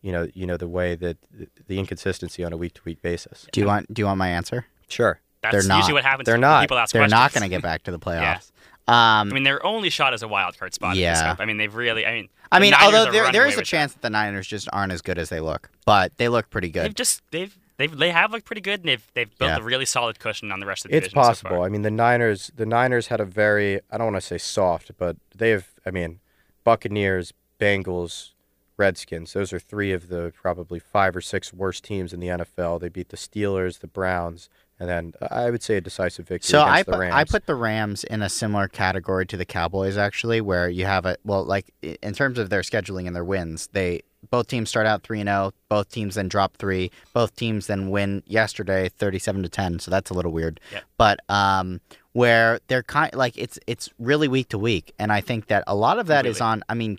you 0.00 0.10
know 0.10 0.28
you 0.32 0.46
know 0.46 0.56
the 0.56 0.68
way 0.68 0.94
that 0.94 1.18
the 1.66 1.78
inconsistency 1.78 2.42
on 2.42 2.54
a 2.54 2.56
week 2.56 2.72
to 2.74 2.80
week 2.86 3.02
basis? 3.02 3.46
Do 3.52 3.60
you 3.60 3.66
want 3.66 3.92
Do 3.92 4.00
you 4.00 4.06
want 4.06 4.16
my 4.16 4.28
answer? 4.28 4.64
Sure. 4.88 5.20
That's 5.52 5.64
They're 5.64 5.68
not. 5.68 5.76
usually 5.78 5.94
what 5.94 6.04
happens. 6.04 6.26
They're 6.26 6.38
not. 6.38 6.62
People 6.62 6.78
ask 6.78 6.92
They're 6.92 7.08
not 7.08 7.32
going 7.32 7.42
to 7.42 7.48
get 7.48 7.62
back 7.62 7.82
to 7.84 7.90
the 7.90 7.98
Yeah. 8.06 8.36
playoffs. 8.38 8.50
Um, 8.88 9.30
I 9.30 9.34
mean, 9.34 9.42
their 9.42 9.64
only 9.66 9.90
shot 9.90 10.14
is 10.14 10.22
a 10.22 10.28
wild 10.28 10.56
card 10.58 10.72
spot. 10.72 10.96
Yeah. 10.96 11.12
Yeah. 11.20 11.36
I 11.38 11.44
mean, 11.44 11.56
they've 11.56 11.74
really. 11.74 12.06
I 12.06 12.12
mean, 12.12 12.28
I 12.52 12.60
mean, 12.60 12.70
Niners 12.70 12.84
although 12.86 13.08
are 13.08 13.12
there 13.12 13.22
running 13.22 13.32
there 13.32 13.42
away 13.42 13.48
is 13.48 13.54
a 13.54 13.58
with 13.58 13.64
that. 13.66 13.70
chance 13.70 13.92
that 13.94 14.02
the 14.02 14.10
Niners 14.10 14.46
just 14.46 14.68
aren't 14.72 14.92
as 14.92 15.02
good 15.02 15.18
as 15.18 15.28
they 15.28 15.40
look, 15.40 15.70
but 15.84 16.16
they 16.18 16.28
look 16.28 16.50
pretty 16.50 16.68
They've 16.70 16.84
good. 16.84 16.96
just 16.96 17.20
they've 17.32 17.56
they've 17.78 17.96
they 17.98 18.10
have 18.12 18.30
looked 18.30 18.44
pretty 18.44 18.60
good, 18.60 18.80
and 18.80 18.88
they've 18.88 19.04
they've 19.14 19.38
built 19.38 19.50
Yeah. 19.50 19.58
a 19.58 19.62
really 19.62 19.86
solid 19.86 20.20
cushion 20.20 20.52
on 20.52 20.60
the 20.60 20.66
rest 20.66 20.84
of 20.84 20.92
the 20.92 20.96
It's 20.98 21.06
division 21.08 21.22
so 21.24 21.28
possible. 21.28 21.50
far. 21.56 21.62
I 21.66 21.68
mean, 21.68 21.82
the 21.82 21.90
Niners. 21.90 22.52
The 22.54 22.66
Niners 22.66 23.08
had 23.08 23.18
a 23.20 23.24
very. 23.24 23.80
I 23.90 23.98
don't 23.98 24.12
want 24.12 24.16
to 24.16 24.20
say 24.20 24.38
soft, 24.38 24.92
but 24.96 25.16
they've. 25.34 25.66
I 25.84 25.90
mean, 25.90 26.20
Buccaneers, 26.62 27.32
Bengals, 27.58 28.30
Redskins. 28.76 29.32
Those 29.32 29.52
are 29.52 29.58
three 29.58 29.92
of 29.92 30.08
the 30.08 30.32
probably 30.40 30.78
five 30.78 31.16
or 31.16 31.20
six 31.20 31.52
worst 31.52 31.82
teams 31.84 32.12
in 32.12 32.20
the 32.20 32.28
NFL. 32.28 32.80
They 32.80 32.88
beat 32.88 33.08
the 33.08 33.16
Steelers, 33.16 33.80
the 33.80 33.86
Browns, 33.88 34.48
and 34.78 34.88
then 34.88 35.12
I 35.30 35.50
would 35.50 35.62
say 35.62 35.76
a 35.76 35.80
decisive 35.80 36.28
victory 36.28 36.48
So 36.48 36.60
I 36.60 36.80
against 36.80 36.86
the 36.86 36.92
put, 36.92 36.98
Rams. 37.00 37.14
I 37.14 37.24
put 37.24 37.46
the 37.46 37.54
Rams 37.54 38.04
in 38.04 38.22
a 38.22 38.28
similar 38.28 38.68
category 38.68 39.26
to 39.26 39.36
the 39.36 39.44
Cowboys 39.46 39.96
actually, 39.96 40.40
where 40.40 40.68
you 40.68 40.84
have 40.84 41.06
a 41.06 41.16
well, 41.24 41.44
like 41.44 41.72
in 41.82 42.12
terms 42.14 42.38
of 42.38 42.50
their 42.50 42.62
scheduling 42.62 43.06
and 43.06 43.14
their 43.16 43.24
wins, 43.24 43.68
they 43.72 44.02
both 44.30 44.48
teams 44.48 44.68
start 44.68 44.86
out 44.86 45.02
three 45.02 45.20
and 45.20 45.28
zero. 45.28 45.52
Both 45.68 45.90
teams 45.90 46.16
then 46.16 46.28
drop 46.28 46.56
three. 46.56 46.90
Both 47.12 47.36
teams 47.36 47.68
then 47.68 47.90
win 47.90 48.22
yesterday, 48.26 48.88
thirty-seven 48.88 49.42
to 49.44 49.48
ten. 49.48 49.78
So 49.78 49.90
that's 49.90 50.10
a 50.10 50.14
little 50.14 50.32
weird. 50.32 50.58
Yeah. 50.72 50.80
But 50.98 51.20
um, 51.28 51.80
where 52.12 52.58
they're 52.66 52.82
kind 52.82 53.14
like 53.14 53.38
it's 53.38 53.58
it's 53.66 53.88
really 53.98 54.26
week 54.28 54.48
to 54.48 54.58
week, 54.58 54.92
and 54.98 55.12
I 55.12 55.20
think 55.20 55.46
that 55.46 55.62
a 55.66 55.74
lot 55.76 55.98
of 55.98 56.08
that 56.08 56.26
is 56.26 56.40
Really? 56.40 56.50
on. 56.50 56.64
I 56.68 56.74
mean, 56.74 56.98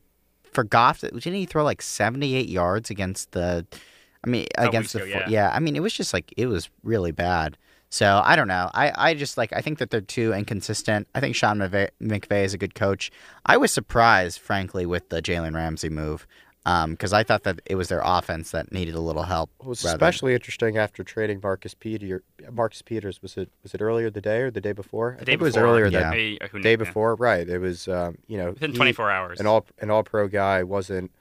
for 0.51 0.63
Goff, 0.63 1.01
didn't 1.01 1.21
he 1.33 1.45
throw 1.45 1.63
like 1.63 1.81
seventy-eight 1.81 2.49
yards 2.49 2.89
against 2.89 3.31
the? 3.33 3.65
I 4.23 4.29
mean, 4.29 4.47
Couple 4.55 4.69
against 4.69 4.93
the 4.93 4.99
weeks 4.99 5.13
fo- 5.13 5.19
ago, 5.21 5.29
yeah. 5.29 5.51
I 5.53 5.59
mean, 5.59 5.75
it 5.75 5.81
was 5.81 5.93
just 5.93 6.13
like 6.13 6.33
it 6.37 6.47
was 6.47 6.69
really 6.83 7.11
bad. 7.11 7.57
So 7.89 8.21
I 8.23 8.35
don't 8.35 8.47
know. 8.47 8.69
I, 8.73 8.91
I 8.95 9.13
just 9.13 9.37
like 9.37 9.53
I 9.53 9.61
think 9.61 9.79
that 9.79 9.89
they're 9.91 10.01
too 10.01 10.33
inconsistent. 10.33 11.07
I 11.15 11.19
think 11.19 11.35
Sean 11.35 11.57
McVay, 11.57 11.89
McVay 12.01 12.43
is 12.43 12.53
a 12.53 12.57
good 12.57 12.75
coach. 12.75 13.11
I 13.45 13.57
was 13.57 13.71
surprised, 13.71 14.39
frankly, 14.39 14.85
with 14.85 15.09
the 15.09 15.21
Jalen 15.21 15.55
Ramsey 15.55 15.89
move. 15.89 16.27
because 16.65 17.13
I 17.13 17.23
thought 17.23 17.43
that 17.43 17.61
it 17.65 17.75
was 17.75 17.87
their 17.87 18.01
offense 18.03 18.51
that 18.51 18.73
needed 18.73 18.93
a 18.93 18.99
little 18.99 19.23
help. 19.23 19.51
It 19.61 19.65
was 19.65 19.85
rather 19.85 19.97
than- 19.97 20.07
especially 20.09 20.33
interesting 20.33 20.77
after 20.77 21.01
trading 21.01 21.39
Marcus 21.41 21.73
Peter, 21.73 22.23
Marcus 22.51 22.81
Peters. 22.81 23.21
Was 23.21 23.37
it 23.37 23.49
was 23.63 23.73
it 23.73 23.81
earlier 23.81 24.09
the 24.09 24.19
day 24.21 24.41
or 24.41 24.51
the 24.51 24.59
day 24.59 24.73
before? 24.73 25.13
I 25.13 25.19
day 25.19 25.31
think 25.31 25.41
it 25.41 25.45
was 25.45 25.55
earlier 25.55 25.85
yeah. 25.87 25.99
that 26.01 26.11
Maybe, 26.11 26.41
uh, 26.41 26.59
day 26.59 26.75
before. 26.75 27.15
Right. 27.15 27.47
It 27.47 27.59
was 27.59 27.87
um, 27.87 28.17
you 28.27 28.37
know 28.37 28.49
Within 28.49 28.71
he- 28.71 28.77
24 28.77 29.09
hours. 29.11 29.39
an 29.39 29.47
all 29.47 29.65
an 29.79 29.89
all 29.89 30.03
pro 30.03 30.27
guy 30.27 30.61
wasn't 30.63 31.11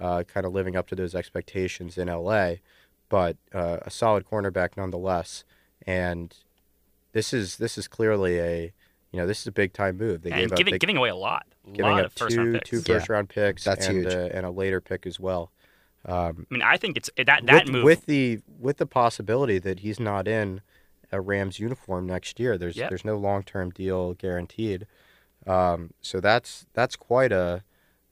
uh, 0.00 0.24
kind 0.24 0.44
of 0.44 0.52
living 0.52 0.74
up 0.74 0.88
to 0.88 0.96
those 0.96 1.14
expectations 1.14 1.96
in 1.96 2.08
L.A., 2.08 2.60
but 3.08 3.36
uh, 3.54 3.78
a 3.82 3.90
solid 3.90 4.24
cornerback 4.26 4.70
nonetheless. 4.76 5.44
And 5.86 6.34
this 7.12 7.32
is 7.32 7.56
this 7.56 7.78
is 7.78 7.88
clearly 7.88 8.38
a 8.40 8.72
you 9.12 9.20
know 9.20 9.26
this 9.26 9.40
is 9.40 9.46
a 9.46 9.52
big 9.52 9.72
time 9.72 9.96
move. 9.96 10.22
They 10.22 10.30
and 10.30 10.40
gave 10.40 10.52
up 10.52 10.58
giving, 10.58 10.72
they, 10.72 10.78
giving 10.78 10.96
away 10.96 11.08
a 11.10 11.16
lot. 11.16 11.46
A 11.66 11.70
giving 11.70 11.90
lot 11.92 12.00
up 12.00 12.06
of 12.06 12.12
first 12.12 12.34
two 12.34 12.42
round 12.42 12.54
picks. 12.54 12.70
two 12.70 12.92
Yeah. 12.92 13.04
round 13.08 13.28
picks 13.28 13.64
That's 13.64 13.86
and 13.86 13.98
huge. 14.02 14.12
uh, 14.14 14.28
and 14.32 14.44
a 14.46 14.50
later 14.50 14.80
pick 14.80 15.06
as 15.06 15.18
well. 15.20 15.50
Um, 16.04 16.46
I 16.50 16.54
mean, 16.54 16.62
I 16.62 16.76
think 16.76 16.96
it's 16.96 17.10
that 17.16 17.26
that 17.46 17.64
with, 17.64 17.68
move. 17.72 17.84
with 17.84 18.06
the 18.06 18.40
with 18.58 18.76
the 18.78 18.86
possibility 18.86 19.58
that 19.58 19.80
he's 19.80 19.98
not 19.98 20.28
in 20.28 20.60
a 21.12 21.20
Rams 21.20 21.58
uniform 21.60 22.06
next 22.06 22.38
year. 22.40 22.58
There's 22.58 22.76
Yep. 22.76 22.88
there's 22.90 23.04
no 23.04 23.16
long 23.16 23.42
term 23.42 23.70
deal 23.70 24.14
guaranteed. 24.14 24.86
Um, 25.46 25.92
so 26.00 26.20
that's 26.20 26.66
that's 26.74 26.96
quite 26.96 27.32
a 27.32 27.62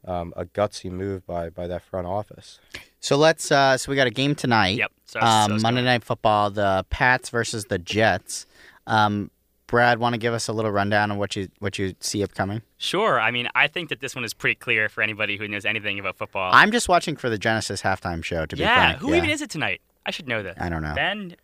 um, 0.04 0.32
a 0.36 0.44
gutsy 0.44 0.90
move 0.90 1.26
by 1.26 1.50
by 1.50 1.66
that 1.66 1.82
front 1.82 2.06
office. 2.06 2.60
So 3.04 3.18
let's. 3.18 3.52
Uh, 3.52 3.76
so 3.76 3.90
we 3.90 3.96
got 3.96 4.06
a 4.06 4.10
game 4.10 4.34
tonight. 4.34 4.78
Yep. 4.78 4.90
So, 5.04 5.20
um, 5.20 5.58
so 5.58 5.62
Monday 5.62 5.82
Night 5.82 6.02
Football, 6.04 6.50
the 6.50 6.86
Pats 6.88 7.28
versus 7.28 7.66
the 7.66 7.78
Jets. 7.78 8.46
Um, 8.86 9.30
Brad, 9.66 9.98
want 9.98 10.14
to 10.14 10.18
give 10.18 10.32
us 10.32 10.48
a 10.48 10.54
little 10.54 10.70
rundown 10.70 11.10
on 11.10 11.18
what 11.18 11.36
you 11.36 11.48
what 11.58 11.78
you 11.78 11.94
see 12.00 12.22
upcoming? 12.22 12.62
Sure. 12.78 13.20
I 13.20 13.30
mean, 13.30 13.46
I 13.54 13.66
think 13.66 13.90
that 13.90 14.00
this 14.00 14.14
one 14.14 14.24
is 14.24 14.32
pretty 14.32 14.54
clear 14.54 14.88
for 14.88 15.02
anybody 15.02 15.36
who 15.36 15.46
knows 15.46 15.66
anything 15.66 15.98
about 15.98 16.16
football. 16.16 16.50
I'm 16.54 16.72
just 16.72 16.88
watching 16.88 17.14
for 17.16 17.28
the 17.28 17.36
Genesis 17.36 17.82
halftime 17.82 18.24
show. 18.24 18.46
To 18.46 18.56
be 18.56 18.62
yeah. 18.62 18.74
frank, 18.74 18.98
Who 19.00 19.10
yeah. 19.10 19.18
even 19.18 19.28
is 19.28 19.42
it 19.42 19.50
tonight? 19.50 19.82
I 20.06 20.10
should 20.10 20.26
know 20.26 20.42
this. 20.42 20.56
I 20.58 20.70
don't 20.70 20.82
know. 20.82 20.94
Ben. 20.94 21.36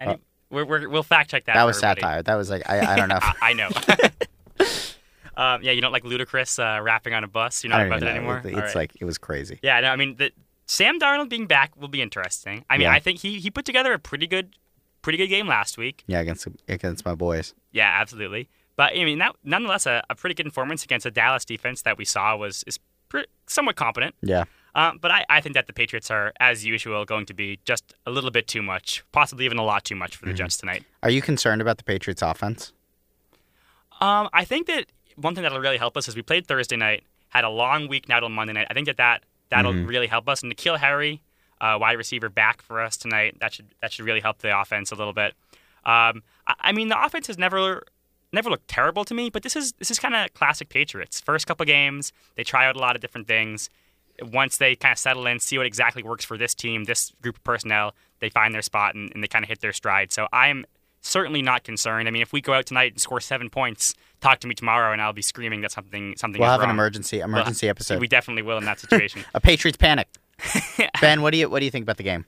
Any, 0.00 0.14
Uh, 0.14 0.16
we're, 0.50 0.64
we're, 0.64 0.88
we'll 0.88 1.02
fact 1.04 1.30
check 1.30 1.44
that. 1.44 1.54
That 1.54 1.64
was 1.64 1.76
everybody. 1.76 2.00
satire. 2.00 2.22
That 2.24 2.34
was 2.34 2.50
like 2.50 2.68
I, 2.68 2.94
I 2.94 2.96
don't 2.96 3.08
know. 3.08 3.18
I, 3.22 3.34
I 3.42 3.52
know. 3.52 3.68
um, 5.36 5.62
yeah, 5.62 5.70
you 5.70 5.80
don't 5.80 5.92
like 5.92 6.02
Ludacris 6.02 6.58
uh, 6.58 6.82
rapping 6.82 7.14
on 7.14 7.22
a 7.22 7.28
bus. 7.28 7.62
You're 7.62 7.70
not 7.70 7.86
about 7.86 8.00
that 8.00 8.06
know. 8.06 8.10
anymore. 8.12 8.42
It- 8.44 8.54
All 8.54 8.58
It's 8.58 8.74
right. 8.74 8.90
like 8.90 8.92
it 9.00 9.04
was 9.04 9.18
crazy. 9.18 9.60
Yeah, 9.62 9.78
no, 9.80 9.90
I 9.90 9.96
mean, 9.96 10.16
the, 10.16 10.32
Sam 10.66 10.98
Darnold 10.98 11.28
being 11.28 11.46
back 11.46 11.76
will 11.76 11.88
be 11.88 12.02
interesting. 12.02 12.64
I 12.68 12.76
mean, 12.76 12.82
Yeah. 12.86 12.92
I 12.92 13.00
think 13.00 13.20
he, 13.20 13.38
he 13.38 13.50
put 13.50 13.64
together 13.64 13.92
a 13.92 13.98
pretty 13.98 14.26
good, 14.26 14.56
pretty 15.02 15.16
good 15.16 15.28
game 15.28 15.46
last 15.46 15.78
week. 15.78 16.02
Yeah, 16.06 16.20
against 16.20 16.48
against 16.68 17.04
my 17.04 17.14
boys. 17.14 17.54
Yeah, 17.72 17.90
absolutely. 18.00 18.48
But 18.76 18.92
I 18.94 19.04
mean, 19.04 19.18
that, 19.18 19.34
nonetheless, 19.44 19.86
a, 19.86 20.02
a 20.10 20.14
pretty 20.14 20.34
good 20.34 20.44
performance 20.46 20.84
against 20.84 21.06
a 21.06 21.10
Dallas 21.10 21.44
defense 21.44 21.82
that 21.82 21.96
we 21.96 22.04
saw 22.04 22.36
was 22.36 22.62
is 22.66 22.78
pretty, 23.08 23.28
somewhat 23.46 23.76
competent. 23.76 24.14
Yeah. 24.22 24.44
Um, 24.74 24.98
but 25.00 25.10
I, 25.10 25.24
I 25.30 25.40
think 25.40 25.54
that 25.54 25.66
the 25.68 25.72
Patriots 25.72 26.10
are, 26.10 26.34
as 26.38 26.66
usual, 26.66 27.06
going 27.06 27.24
to 27.26 27.32
be 27.34 27.58
just 27.64 27.94
a 28.04 28.10
little 28.10 28.30
bit 28.30 28.46
too 28.46 28.60
much, 28.60 29.02
possibly 29.12 29.46
even 29.46 29.56
a 29.56 29.64
lot 29.64 29.84
too 29.84 29.96
much 29.96 30.16
for 30.16 30.26
the 30.26 30.32
Mm-hmm. 30.32 30.36
Jets 30.36 30.58
tonight. 30.58 30.84
Are 31.02 31.08
you 31.08 31.22
concerned 31.22 31.62
about 31.62 31.78
the 31.78 31.84
Patriots 31.84 32.20
offense? 32.20 32.72
Um, 34.00 34.28
I 34.34 34.44
think 34.44 34.66
that 34.66 34.86
one 35.14 35.34
thing 35.34 35.42
that'll 35.42 35.60
really 35.60 35.78
help 35.78 35.96
us 35.96 36.08
is 36.08 36.16
we 36.16 36.20
played 36.22 36.46
Thursday 36.46 36.76
night, 36.76 37.04
had 37.30 37.44
a 37.44 37.48
long 37.48 37.88
week 37.88 38.08
now 38.08 38.20
till 38.20 38.28
Monday 38.28 38.52
night. 38.52 38.66
I 38.70 38.74
think 38.74 38.86
that, 38.86 38.98
that 38.98 39.22
that'll 39.50 39.72
Mhm. 39.72 39.88
really 39.88 40.06
help 40.06 40.28
us. 40.28 40.42
And 40.42 40.54
N'Keal 40.54 40.78
Harry, 40.78 41.22
uh, 41.60 41.78
wide 41.80 41.96
receiver, 41.98 42.28
back 42.28 42.62
for 42.62 42.80
us 42.80 42.96
tonight. 42.96 43.38
That 43.40 43.52
should 43.54 43.74
that 43.80 43.92
should 43.92 44.04
really 44.04 44.20
help 44.20 44.38
the 44.38 44.58
offense 44.58 44.90
a 44.90 44.94
little 44.94 45.12
bit. 45.12 45.34
Um, 45.84 46.22
I, 46.46 46.54
I 46.60 46.72
mean, 46.72 46.88
the 46.88 47.02
offense 47.02 47.26
has 47.28 47.38
never 47.38 47.84
never 48.32 48.50
looked 48.50 48.68
terrible 48.68 49.04
to 49.04 49.14
me, 49.14 49.30
but 49.30 49.42
this 49.42 49.56
is 49.56 49.72
this 49.74 49.90
is 49.90 49.98
kind 49.98 50.14
of 50.14 50.32
classic 50.34 50.68
Patriots. 50.68 51.20
First 51.20 51.46
couple 51.46 51.64
games, 51.66 52.12
they 52.34 52.44
try 52.44 52.66
out 52.66 52.76
a 52.76 52.78
lot 52.80 52.96
of 52.96 53.00
different 53.02 53.26
things. 53.28 53.70
Once 54.22 54.56
they 54.56 54.74
kind 54.74 54.92
of 54.92 54.98
settle 54.98 55.26
in, 55.26 55.38
see 55.38 55.58
what 55.58 55.66
exactly 55.66 56.02
works 56.02 56.24
for 56.24 56.38
this 56.38 56.54
team, 56.54 56.84
this 56.84 57.12
group 57.20 57.36
of 57.36 57.44
personnel, 57.44 57.94
they 58.20 58.30
find 58.30 58.54
their 58.54 58.62
spot 58.62 58.94
and, 58.94 59.12
and 59.14 59.22
they 59.22 59.28
kind 59.28 59.44
of 59.44 59.48
hit 59.48 59.60
their 59.60 59.74
stride. 59.74 60.10
So 60.10 60.26
I'm 60.32 60.64
certainly 61.02 61.42
not 61.42 61.64
concerned. 61.64 62.08
I 62.08 62.10
mean, 62.10 62.22
if 62.22 62.32
we 62.32 62.40
go 62.40 62.54
out 62.54 62.64
tonight 62.66 62.92
and 62.92 63.00
score 63.00 63.20
seven 63.20 63.50
points, 63.50 63.94
talk 64.20 64.40
to 64.40 64.46
me 64.48 64.54
tomorrow, 64.54 64.92
and 64.92 65.00
I'll 65.02 65.12
be 65.12 65.22
screaming 65.22 65.60
that 65.62 65.72
something 65.72 66.14
something 66.16 66.40
We'll 66.40 66.50
is 66.50 66.54
have 66.60 66.62
an 66.62 66.70
emergency 66.70 67.20
emergency 67.20 67.66
Well, 67.66 67.70
episode. 67.70 68.00
We 68.00 68.08
definitely 68.08 68.42
will 68.42 68.58
in 68.58 68.64
that 68.64 68.80
situation. 68.80 69.24
a 69.34 69.40
Patriots 69.40 69.76
panic. 69.76 70.08
ben, 71.00 71.22
what 71.22 71.32
do 71.32 71.38
you 71.38 71.48
what 71.48 71.60
do 71.60 71.64
you 71.64 71.70
think 71.70 71.84
about 71.84 71.96
the 71.96 72.02
game? 72.02 72.26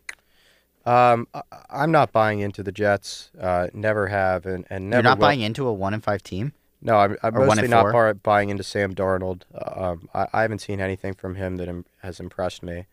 Um, 0.86 1.28
I, 1.34 1.42
I'm 1.70 1.90
not 1.90 2.12
buying 2.12 2.40
into 2.40 2.62
the 2.62 2.72
Jets. 2.72 3.30
Uh, 3.38 3.68
never 3.74 4.06
have, 4.08 4.46
and, 4.46 4.64
and 4.70 4.88
never 4.88 4.98
You're 4.98 5.02
not 5.02 5.18
will. 5.18 5.26
buying 5.26 5.40
into 5.42 5.66
a 5.66 5.72
one 5.72 5.92
and 5.92 6.02
five 6.02 6.22
team. 6.22 6.52
No, 6.80 6.96
I'm, 6.96 7.16
I'm 7.22 7.34
mostly 7.34 7.68
not 7.68 7.82
four? 7.82 7.92
bar- 7.92 8.14
buying 8.14 8.50
into 8.50 8.62
Sam 8.62 8.94
Darnold. 8.94 9.42
Um, 9.54 10.08
I, 10.14 10.28
I 10.32 10.42
haven't 10.42 10.60
seen 10.60 10.80
anything 10.80 11.12
from 11.12 11.34
him 11.34 11.56
that 11.56 11.68
Im- 11.68 11.84
has 12.02 12.20
impressed 12.20 12.62
me. 12.62 12.86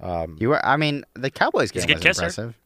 Um, 0.00 0.36
You 0.40 0.50
were. 0.50 0.64
I 0.66 0.76
mean, 0.76 1.04
the 1.14 1.30
Cowboys 1.30 1.70
game 1.70 1.84
a 1.88 1.94
was 1.94 2.02
kisser. 2.02 2.24
impressive. 2.24 2.58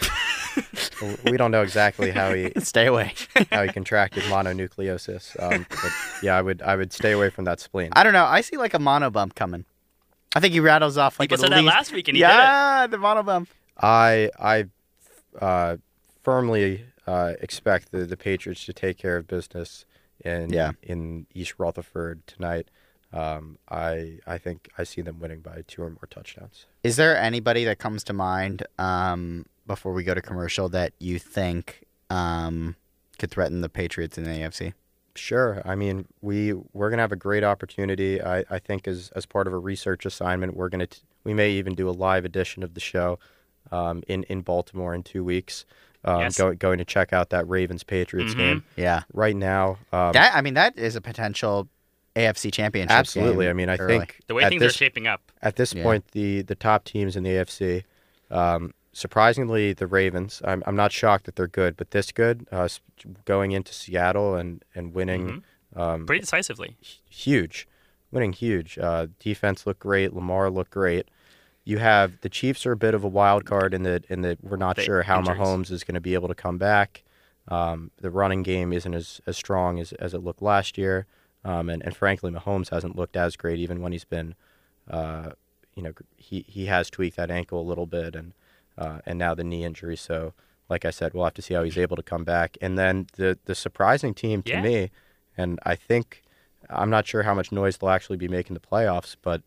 we 1.24 1.36
don't 1.36 1.50
know 1.50 1.62
exactly 1.62 2.10
how 2.10 2.32
he 2.34 2.52
Stay 2.58 2.86
away. 2.86 3.14
how 3.52 3.62
he 3.62 3.68
contracted 3.72 4.22
mononucleosis. 4.24 5.40
Um, 5.42 5.66
but 5.68 5.92
yeah, 6.22 6.36
I 6.36 6.42
would 6.42 6.62
I 6.62 6.76
would 6.76 6.92
stay 6.92 7.12
away 7.12 7.30
from 7.30 7.44
that 7.44 7.60
spleen. 7.60 7.90
I 7.92 8.02
don't 8.02 8.12
know. 8.12 8.24
I 8.24 8.40
see 8.40 8.56
like 8.56 8.74
a 8.74 8.78
mono 8.78 9.10
bump 9.10 9.34
coming. 9.34 9.64
I 10.36 10.40
think 10.40 10.52
he 10.52 10.60
rattles 10.60 10.98
off 10.98 11.18
like 11.18 11.30
People 11.30 11.44
at 11.44 11.48
said 11.48 11.52
that 11.56 11.62
least- 11.62 11.74
last 11.74 11.92
week, 11.92 12.08
and 12.08 12.16
he 12.16 12.22
did 12.22 12.28
it. 12.28 12.32
yeah, 12.32 12.86
the 12.86 12.98
mono 12.98 13.22
bump. 13.22 13.48
I 13.80 14.30
I 14.38 14.66
uh, 15.40 15.76
firmly 16.22 16.84
uh, 17.06 17.34
expect 17.40 17.90
the, 17.92 18.04
the 18.04 18.16
Patriots 18.16 18.64
to 18.66 18.72
take 18.72 18.98
care 18.98 19.16
of 19.16 19.26
business 19.26 19.86
in 20.24 20.50
Yeah. 20.50 20.72
in 20.82 21.26
East 21.34 21.54
Rutherford 21.58 22.26
tonight. 22.26 22.68
Um, 23.12 23.56
I 23.70 24.18
I 24.26 24.36
think 24.36 24.68
I 24.76 24.84
see 24.84 25.00
them 25.00 25.18
winning 25.18 25.40
by 25.40 25.62
two 25.66 25.82
or 25.82 25.88
more 25.90 26.06
touchdowns. 26.10 26.66
Is 26.82 26.96
there 26.96 27.16
anybody 27.16 27.64
that 27.64 27.78
comes 27.78 28.04
to 28.04 28.12
mind 28.12 28.64
um, 28.78 29.46
before 29.68 29.92
we 29.92 30.02
go 30.02 30.14
to 30.14 30.20
commercial 30.20 30.68
that 30.70 30.92
you 30.98 31.20
think 31.20 31.84
um, 32.10 32.74
could 33.18 33.30
threaten 33.30 33.60
the 33.60 33.68
Patriots 33.68 34.18
in 34.18 34.24
the 34.24 34.30
AFC? 34.30 34.72
Sure. 35.14 35.62
I 35.64 35.74
mean, 35.76 36.06
we 36.20 36.52
we're 36.72 36.90
gonna 36.90 37.02
have 37.02 37.12
a 37.12 37.16
great 37.16 37.44
opportunity. 37.44 38.20
I, 38.22 38.44
I 38.50 38.58
think 38.58 38.88
as 38.88 39.10
as 39.14 39.26
part 39.26 39.46
of 39.46 39.52
a 39.52 39.58
research 39.58 40.04
assignment, 40.06 40.56
we're 40.56 40.68
gonna 40.68 40.86
t- 40.86 41.02
we 41.24 41.34
may 41.34 41.50
even 41.52 41.74
do 41.74 41.88
a 41.88 41.92
live 41.92 42.24
edition 42.24 42.62
of 42.62 42.74
the 42.74 42.80
show 42.80 43.18
um, 43.72 44.02
in 44.08 44.22
in 44.24 44.40
Baltimore 44.42 44.94
in 44.94 45.02
two 45.02 45.22
weeks. 45.24 45.64
Um, 46.04 46.20
Yes. 46.20 46.38
go, 46.38 46.54
going 46.54 46.78
to 46.78 46.84
check 46.84 47.12
out 47.12 47.30
that 47.30 47.48
Ravens 47.48 47.82
Patriots 47.82 48.32
Mhm. 48.34 48.38
game 48.38 48.62
Yeah, 48.76 49.02
right 49.12 49.34
now. 49.34 49.78
Um, 49.92 50.12
that 50.12 50.34
I 50.36 50.40
mean 50.40 50.54
that 50.54 50.78
is 50.78 50.94
a 50.94 51.00
potential 51.00 51.68
AFC 52.14 52.52
championship. 52.52 52.96
absolutely. 52.96 53.46
game 53.46 53.50
I 53.50 53.52
mean, 53.54 53.68
I 53.68 53.76
early. 53.76 53.98
think 53.98 54.20
The 54.28 54.34
way 54.34 54.48
things 54.48 54.60
this, 54.60 54.74
are 54.74 54.78
shaping 54.78 55.08
up. 55.08 55.32
at 55.42 55.56
this 55.56 55.74
Yeah. 55.74 55.82
point, 55.82 56.06
the 56.12 56.42
the 56.42 56.54
top 56.54 56.84
teams 56.84 57.16
in 57.16 57.24
the 57.24 57.30
AFC, 57.30 57.82
um, 58.30 58.72
surprisingly, 58.98 59.72
the 59.72 59.86
Ravens. 59.86 60.42
I'm 60.44 60.62
I'm 60.66 60.76
not 60.76 60.92
shocked 60.92 61.24
that 61.26 61.36
they're 61.36 61.46
good, 61.46 61.76
but 61.76 61.90
this 61.92 62.12
good, 62.12 62.46
uh, 62.52 62.68
going 63.24 63.52
into 63.52 63.72
Seattle 63.72 64.34
and 64.34 64.64
and 64.74 64.92
winning. 64.94 65.44
Um, 65.76 66.06
Pretty 66.06 66.20
decisively. 66.20 66.76
huge, 67.08 67.68
winning 68.10 68.32
huge. 68.32 68.78
Uh, 68.78 69.06
defense 69.20 69.66
looked 69.66 69.80
great. 69.80 70.14
Lamar 70.14 70.50
looked 70.50 70.70
great. 70.70 71.08
You 71.64 71.78
have 71.78 72.20
the 72.22 72.28
Chiefs 72.30 72.64
are 72.66 72.72
a 72.72 72.76
bit 72.76 72.94
of 72.94 73.04
a 73.04 73.08
wild 73.08 73.44
card 73.44 73.74
in 73.74 73.82
that 73.82 74.04
in 74.06 74.22
that 74.22 74.42
we're 74.42 74.56
not 74.56 74.76
The 74.76 74.82
sure 74.82 75.02
how 75.02 75.18
injuries. 75.18 75.38
Mahomes 75.38 75.70
is 75.70 75.84
going 75.84 75.94
to 75.94 76.00
be 76.00 76.14
able 76.14 76.28
to 76.28 76.34
come 76.34 76.58
back. 76.58 77.04
Um, 77.48 77.90
the 78.00 78.10
running 78.10 78.42
game 78.42 78.72
isn't 78.72 78.92
as, 78.94 79.20
as 79.26 79.36
strong 79.36 79.78
as, 79.80 79.92
as 79.94 80.12
it 80.12 80.18
looked 80.22 80.42
last 80.42 80.76
year, 80.76 81.06
um, 81.44 81.68
and 81.70 81.82
and 81.82 81.94
frankly, 81.96 82.30
Mahomes 82.30 82.70
hasn't 82.70 82.96
looked 82.96 83.16
as 83.16 83.36
great 83.36 83.58
even 83.58 83.80
when 83.80 83.92
he's 83.92 84.04
been, 84.04 84.34
uh, 84.90 85.30
you 85.74 85.82
know, 85.82 85.92
he 86.16 86.44
he 86.48 86.66
has 86.66 86.88
tweaked 86.90 87.16
that 87.16 87.30
ankle 87.30 87.60
a 87.60 87.68
little 87.68 87.86
bit, 87.86 88.16
and 88.16 88.32
uh, 88.78 89.00
and 89.04 89.18
now 89.18 89.34
the 89.34 89.44
knee 89.44 89.64
injury. 89.64 89.96
So, 89.96 90.32
like 90.70 90.84
I 90.84 90.90
said, 90.90 91.12
we'll 91.14 91.24
have 91.24 91.34
to 91.34 91.42
see 91.42 91.54
how 91.54 91.62
he's 91.64 91.76
able 91.78 91.96
to 91.96 92.02
come 92.02 92.24
back. 92.24 92.56
And 92.62 92.78
then 92.78 93.06
the 93.16 93.38
the 93.44 93.54
surprising 93.54 94.14
team 94.14 94.42
to 94.44 94.52
Yeah. 94.52 94.62
me, 94.62 94.90
and 95.36 95.58
I 95.64 95.74
think 95.74 96.22
I'm 96.70 96.90
not 96.90 97.06
sure 97.06 97.22
how 97.24 97.34
much 97.34 97.50
noise 97.52 97.76
they'll 97.78 97.90
actually 97.90 98.18
be 98.18 98.28
making 98.28 98.54
the 98.54 98.60
playoffs, 98.60 99.16
but 99.20 99.42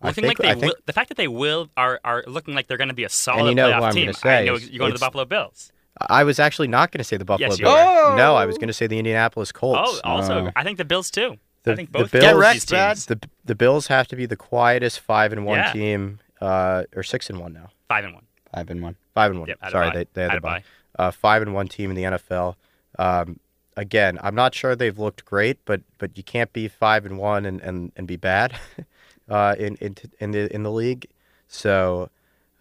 I 0.00 0.12
think 0.12 0.26
like 0.26 0.38
they 0.38 0.50
I 0.50 0.54
think 0.54 0.64
will, 0.64 0.74
the 0.86 0.92
fact 0.92 1.08
that 1.10 1.16
they 1.16 1.28
will 1.28 1.68
are, 1.76 2.00
are 2.04 2.24
looking 2.26 2.54
like 2.54 2.66
they're 2.66 2.76
going 2.76 2.88
to 2.88 2.94
be 2.94 3.04
a 3.04 3.08
solid 3.08 3.50
you 3.50 3.54
know 3.54 3.70
playoff 3.70 3.92
team. 3.92 4.12
I 4.24 4.44
know 4.44 4.56
you're 4.56 4.78
going 4.78 4.92
to 4.92 4.98
the 4.98 5.04
Buffalo 5.04 5.24
Bills. 5.24 5.72
I 6.08 6.24
was 6.24 6.38
actually 6.40 6.68
not 6.68 6.90
going 6.90 6.98
to 6.98 7.04
say 7.04 7.16
the 7.18 7.24
Buffalo 7.24 7.50
Yes, 7.50 7.58
Bills. 7.60 7.72
were. 7.74 8.16
No, 8.16 8.34
I 8.34 8.46
was 8.46 8.56
going 8.56 8.68
to 8.68 8.72
say 8.72 8.86
the 8.86 8.98
Indianapolis 8.98 9.52
Colts. 9.52 10.00
Oh, 10.04 10.10
also, 10.10 10.46
Oh. 10.46 10.50
I 10.56 10.64
think 10.64 10.78
the 10.78 10.84
Bills 10.86 11.10
too. 11.10 11.36
The- 11.64 11.72
I 11.72 11.76
think 11.76 11.92
the 11.92 11.98
both 12.00 12.10
Bills- 12.10 12.24
Get 12.24 12.34
wrecked, 12.36 12.68
Brad. 12.70 12.96
the 12.96 13.20
the 13.44 13.54
Bills 13.54 13.86
have 13.88 14.08
to 14.08 14.16
be 14.16 14.26
the 14.26 14.34
quietest 14.36 14.98
five 15.00 15.32
and 15.32 15.44
one 15.44 15.58
Yeah. 15.58 15.72
team, 15.72 16.18
uh, 16.40 16.84
or 16.96 17.02
six 17.04 17.28
and 17.30 17.38
one 17.38 17.52
now. 17.52 17.68
Five 17.88 18.04
and 18.04 18.14
one. 18.14 18.24
Five 18.54 18.70
and 18.70 18.82
one. 18.82 18.96
Five 19.14 19.30
and 19.32 19.40
one. 19.40 19.48
Yep, 19.48 19.58
Sorry, 19.70 19.90
they, 19.90 20.06
they 20.14 20.22
had 20.22 20.30
Had 20.32 20.38
a 20.38 20.40
bye. 20.40 20.58
bye. 20.98 21.04
Uh, 21.06 21.10
five 21.10 21.42
and 21.42 21.54
one 21.54 21.68
team 21.68 21.90
in 21.90 21.96
the 21.96 22.02
NFL. 22.02 22.54
Um, 22.98 23.40
again, 23.76 24.18
I'm 24.22 24.34
not 24.34 24.54
sure 24.54 24.76
they've 24.76 24.98
looked 24.98 25.24
great, 25.24 25.58
but 25.64 25.80
but 25.98 26.16
you 26.16 26.22
can't 26.22 26.52
be 26.52 26.68
five 26.68 27.06
and 27.06 27.18
one 27.18 27.46
and, 27.46 27.60
and, 27.62 27.92
and 27.96 28.06
be 28.06 28.16
bad 28.16 28.54
uh, 29.28 29.54
in 29.58 29.76
in 29.76 29.96
in 30.20 30.30
the 30.32 30.54
in 30.54 30.62
the 30.62 30.70
league. 30.70 31.06
So 31.48 32.10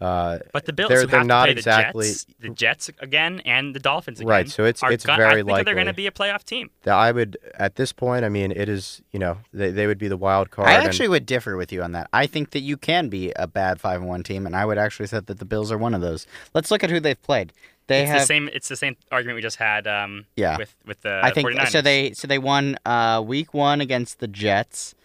Uh, 0.02 0.39
But 0.52 0.66
the 0.66 0.74
Bills 0.74 0.89
They're- 0.89 1.06
they're 1.06 1.20
have 1.20 1.28
not 1.28 1.45
to 1.45 1.52
play 1.54 1.58
exactly- 1.60 2.08
the 2.08 2.14
Jets, 2.14 2.26
the 2.39 2.49
Jets 2.49 2.89
again, 2.99 3.41
and 3.45 3.76
the 3.76 3.80
Dolphins 3.80 4.20
again. 4.20 4.30
Right, 4.30 4.49
so 4.49 4.64
it's- 4.66 4.82
are 4.82 4.91
it's 4.91 5.06
gon- 5.06 5.18
very 5.18 5.30
I 5.30 5.36
think 5.43 5.47
that 5.49 5.66
they're 5.66 5.76
going 5.76 5.86
to 5.86 5.93
be 5.93 6.08
a 6.08 6.12
playoff 6.12 6.43
team. 6.43 6.72
that 6.84 6.95
I 6.95 7.12
would 7.12 7.38
at 7.56 7.76
this 7.76 7.93
point. 7.93 8.26
I 8.26 8.30
mean, 8.30 8.52
it 8.52 8.68
is 8.68 9.02
you 9.12 9.20
know 9.20 9.38
they, 9.54 9.70
they 9.70 9.86
would 9.86 9.99
be 9.99 10.08
the 10.08 10.18
wild 10.18 10.49
card. 10.49 10.68
I 10.70 10.74
and- 10.74 10.86
actually 10.86 11.08
would 11.10 11.26
differ 11.28 11.56
with 11.56 11.72
you 11.72 11.84
on 11.84 11.91
that. 11.91 12.08
I 12.12 12.26
think 12.26 12.49
that 12.52 12.62
you 12.62 12.78
can 12.78 13.10
be 13.10 13.32
a 13.36 13.45
bad 13.47 13.80
five 13.80 13.99
and 14.02 14.10
one 14.10 14.24
team, 14.24 14.45
and 14.47 14.56
I 14.56 14.66
would 14.66 14.78
actually 14.80 15.08
say 15.08 15.20
that 15.20 15.38
the 15.39 15.45
Bills 15.45 15.72
are 15.72 15.78
one 15.78 15.93
of 15.93 16.02
those. 16.02 16.26
Let's 16.56 16.72
look 16.72 16.84
at 16.84 16.89
who 16.89 16.99
they've 16.99 17.22
played. 17.22 17.54
They 17.88 18.02
It's 18.04 18.12
have 18.12 18.20
the 18.22 18.26
same. 18.26 18.49
It's 18.54 18.70
the 18.70 18.76
same 18.78 18.95
argument 19.12 19.36
we 19.36 19.41
just 19.41 19.58
had. 19.58 19.86
Um, 19.86 20.26
Yeah. 20.36 20.58
With 20.58 20.74
with 20.86 21.02
the 21.02 21.20
I 21.24 21.32
think 21.32 21.47
49ers. 21.49 21.70
so. 21.72 21.82
They 21.82 22.14
so 22.14 22.28
they 22.28 22.38
won 22.39 22.78
uh, 22.86 23.22
week 23.26 23.54
one 23.54 23.82
against 23.82 24.20
the 24.20 24.28
Jets, 24.28 24.95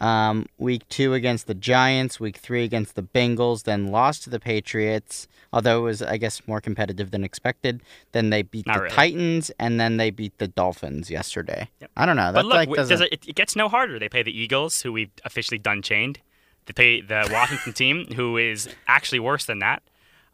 um, 0.00 0.46
week 0.58 0.88
two 0.88 1.14
against 1.14 1.46
the 1.46 1.54
Giants, 1.54 2.20
week 2.20 2.36
three 2.36 2.64
against 2.64 2.94
the 2.94 3.02
Bengals, 3.02 3.64
then 3.64 3.88
lost 3.88 4.24
to 4.24 4.30
the 4.30 4.40
Patriots. 4.40 5.28
Although 5.52 5.78
it 5.78 5.82
was, 5.82 6.02
I 6.02 6.16
guess, 6.16 6.46
more 6.46 6.60
competitive 6.60 7.12
than 7.12 7.24
expected. 7.24 7.82
Then 8.12 8.30
they 8.30 8.42
beat 8.42 8.66
Not 8.66 8.76
the 8.76 8.82
really. 8.82 8.94
Titans, 8.94 9.50
and 9.58 9.80
then 9.80 9.96
they 9.96 10.10
beat 10.10 10.36
the 10.38 10.48
Dolphins 10.48 11.10
yesterday. 11.10 11.70
Yep. 11.80 11.90
I 11.96 12.04
don't 12.04 12.16
know. 12.16 12.32
That 12.32 12.34
But 12.34 12.44
look, 12.46 12.54
like 12.54 12.72
doesn't. 12.74 13.00
it, 13.02 13.12
it, 13.12 13.28
it 13.28 13.34
gets 13.36 13.56
no 13.56 13.68
harder. 13.68 13.98
They 13.98 14.08
play 14.08 14.22
the 14.22 14.36
Eagles, 14.36 14.82
who 14.82 14.92
we've 14.92 15.10
officially 15.24 15.58
done 15.58 15.82
chained. 15.82 16.20
They 16.66 16.72
play 16.72 17.00
the 17.00 17.28
Washington 17.32 17.72
team, 17.72 18.06
who 18.16 18.36
is 18.36 18.68
actually 18.86 19.20
worse 19.20 19.46
than 19.46 19.60
that. 19.60 19.82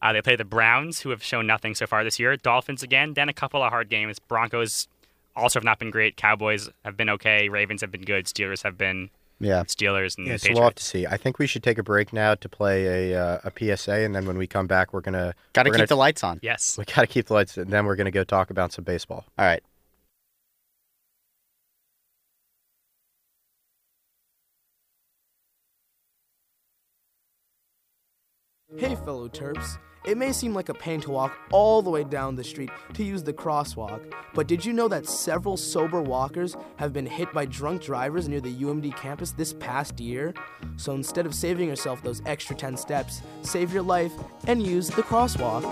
Uh, 0.01 0.13
they 0.13 0.23
play 0.23 0.35
the 0.35 0.45
Browns, 0.45 1.01
who 1.01 1.11
have 1.11 1.23
shown 1.23 1.47
nothing 1.47 1.77
so 1.77 1.87
far 1.87 2.03
this 2.03 2.19
year. 2.19 2.37
Dolphins 2.37 2.83
again, 2.83 3.15
then 3.15 3.29
a 3.29 3.33
couple 3.33 3.63
of 3.63 3.71
hard 3.71 3.89
games. 3.89 4.19
Broncos 4.19 4.89
also 5.37 5.61
have 5.61 5.65
not 5.65 5.79
been 5.79 5.91
great. 5.91 6.17
Cowboys 6.17 6.69
have 6.85 6.97
been 6.97 7.09
okay. 7.11 7.49
Ravens 7.49 7.83
have 7.83 7.93
been 7.93 8.03
good. 8.03 8.25
Steelers 8.27 8.65
have 8.65 8.77
been 8.77 9.11
yeah. 9.43 9.64
Steelers 9.64 10.16
and 10.16 10.26
Yeah, 10.26 10.36
so 10.36 10.53
we'll 10.53 10.62
have 10.62 10.74
to 10.76 10.82
see. 10.84 11.07
I 11.07 11.16
think 11.16 11.38
we 11.38 11.47
should 11.47 11.62
take 11.62 11.78
a 11.78 11.82
break 11.82 12.12
now 12.12 12.34
to 12.34 12.49
play 12.49 13.11
a 13.12 13.20
uh, 13.20 13.40
a 13.45 13.76
PSA, 13.76 13.93
and 13.93 14.14
then 14.14 14.24
when 14.26 14.38
we 14.38 14.47
come 14.47 14.66
back, 14.66 14.93
we're 14.93 15.01
gonna 15.01 15.34
Got 15.53 15.64
to 15.64 15.70
we're 15.70 15.74
keep 15.74 15.78
gonna, 15.80 15.86
the 15.88 15.97
lights 15.97 16.24
on. 16.24 16.38
yes. 16.43 16.78
we 16.78 16.84
gotta 16.84 17.07
keep 17.07 17.26
the 17.26 17.34
lights, 17.34 17.57
and 17.59 17.70
then 17.70 17.84
we're 17.84 17.97
gonna 17.97 18.11
go 18.11 18.24
talk 18.24 18.51
about 18.51 18.72
some 18.72 18.84
baseball. 18.84 19.24
All 19.38 19.45
right. 19.45 19.62
Hey, 28.76 28.95
fellow 28.97 29.28
Terps. 29.28 29.76
It 30.05 30.18
may 30.18 30.32
seem 30.32 30.53
like 30.53 30.68
a 30.68 30.74
pain 30.74 31.00
to 31.03 31.12
walk 31.12 31.38
all 31.53 31.80
the 31.80 31.90
way 31.90 32.03
down 32.03 32.34
the 32.34 32.42
street 32.42 32.70
to 32.94 33.05
use 33.05 33.22
the 33.22 33.32
crosswalk, 33.32 34.12
but 34.34 34.48
did 34.48 34.64
you 34.64 34.72
know 34.72 34.88
that 34.88 35.07
several 35.07 35.57
sober 35.57 36.03
walkers 36.03 36.57
have 36.76 36.92
been 36.92 37.07
hit 37.07 37.32
by 37.32 37.46
drunk 37.46 37.82
drivers 37.82 38.28
near 38.28 38.40
the 38.40 38.53
UMD 38.53 38.96
campus 38.96 39.30
this 39.30 39.53
past 39.53 40.00
year? 40.00 40.34
So 40.76 40.94
instead 40.94 41.24
of 41.24 41.36
saving 41.36 41.68
yourself 41.68 42.03
those 42.03 42.20
extra 42.26 42.57
10 42.57 42.76
steps, 42.76 43.22
save 43.42 43.72
your 43.72 43.82
life 43.82 44.12
and 44.48 44.66
use 44.66 44.88
the 44.88 45.03
crosswalk. 45.03 45.62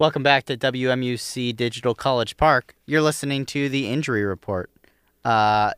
Welcome 0.00 0.22
back 0.22 0.44
to 0.46 0.56
WMUC 0.56 1.54
Digital 1.54 1.94
College 1.94 2.38
Park. 2.38 2.74
You're 2.86 3.02
listening 3.02 3.44
to 3.44 3.68
the 3.68 3.86
injury 3.86 4.24
report. 4.24 4.70
Uh, 5.26 5.72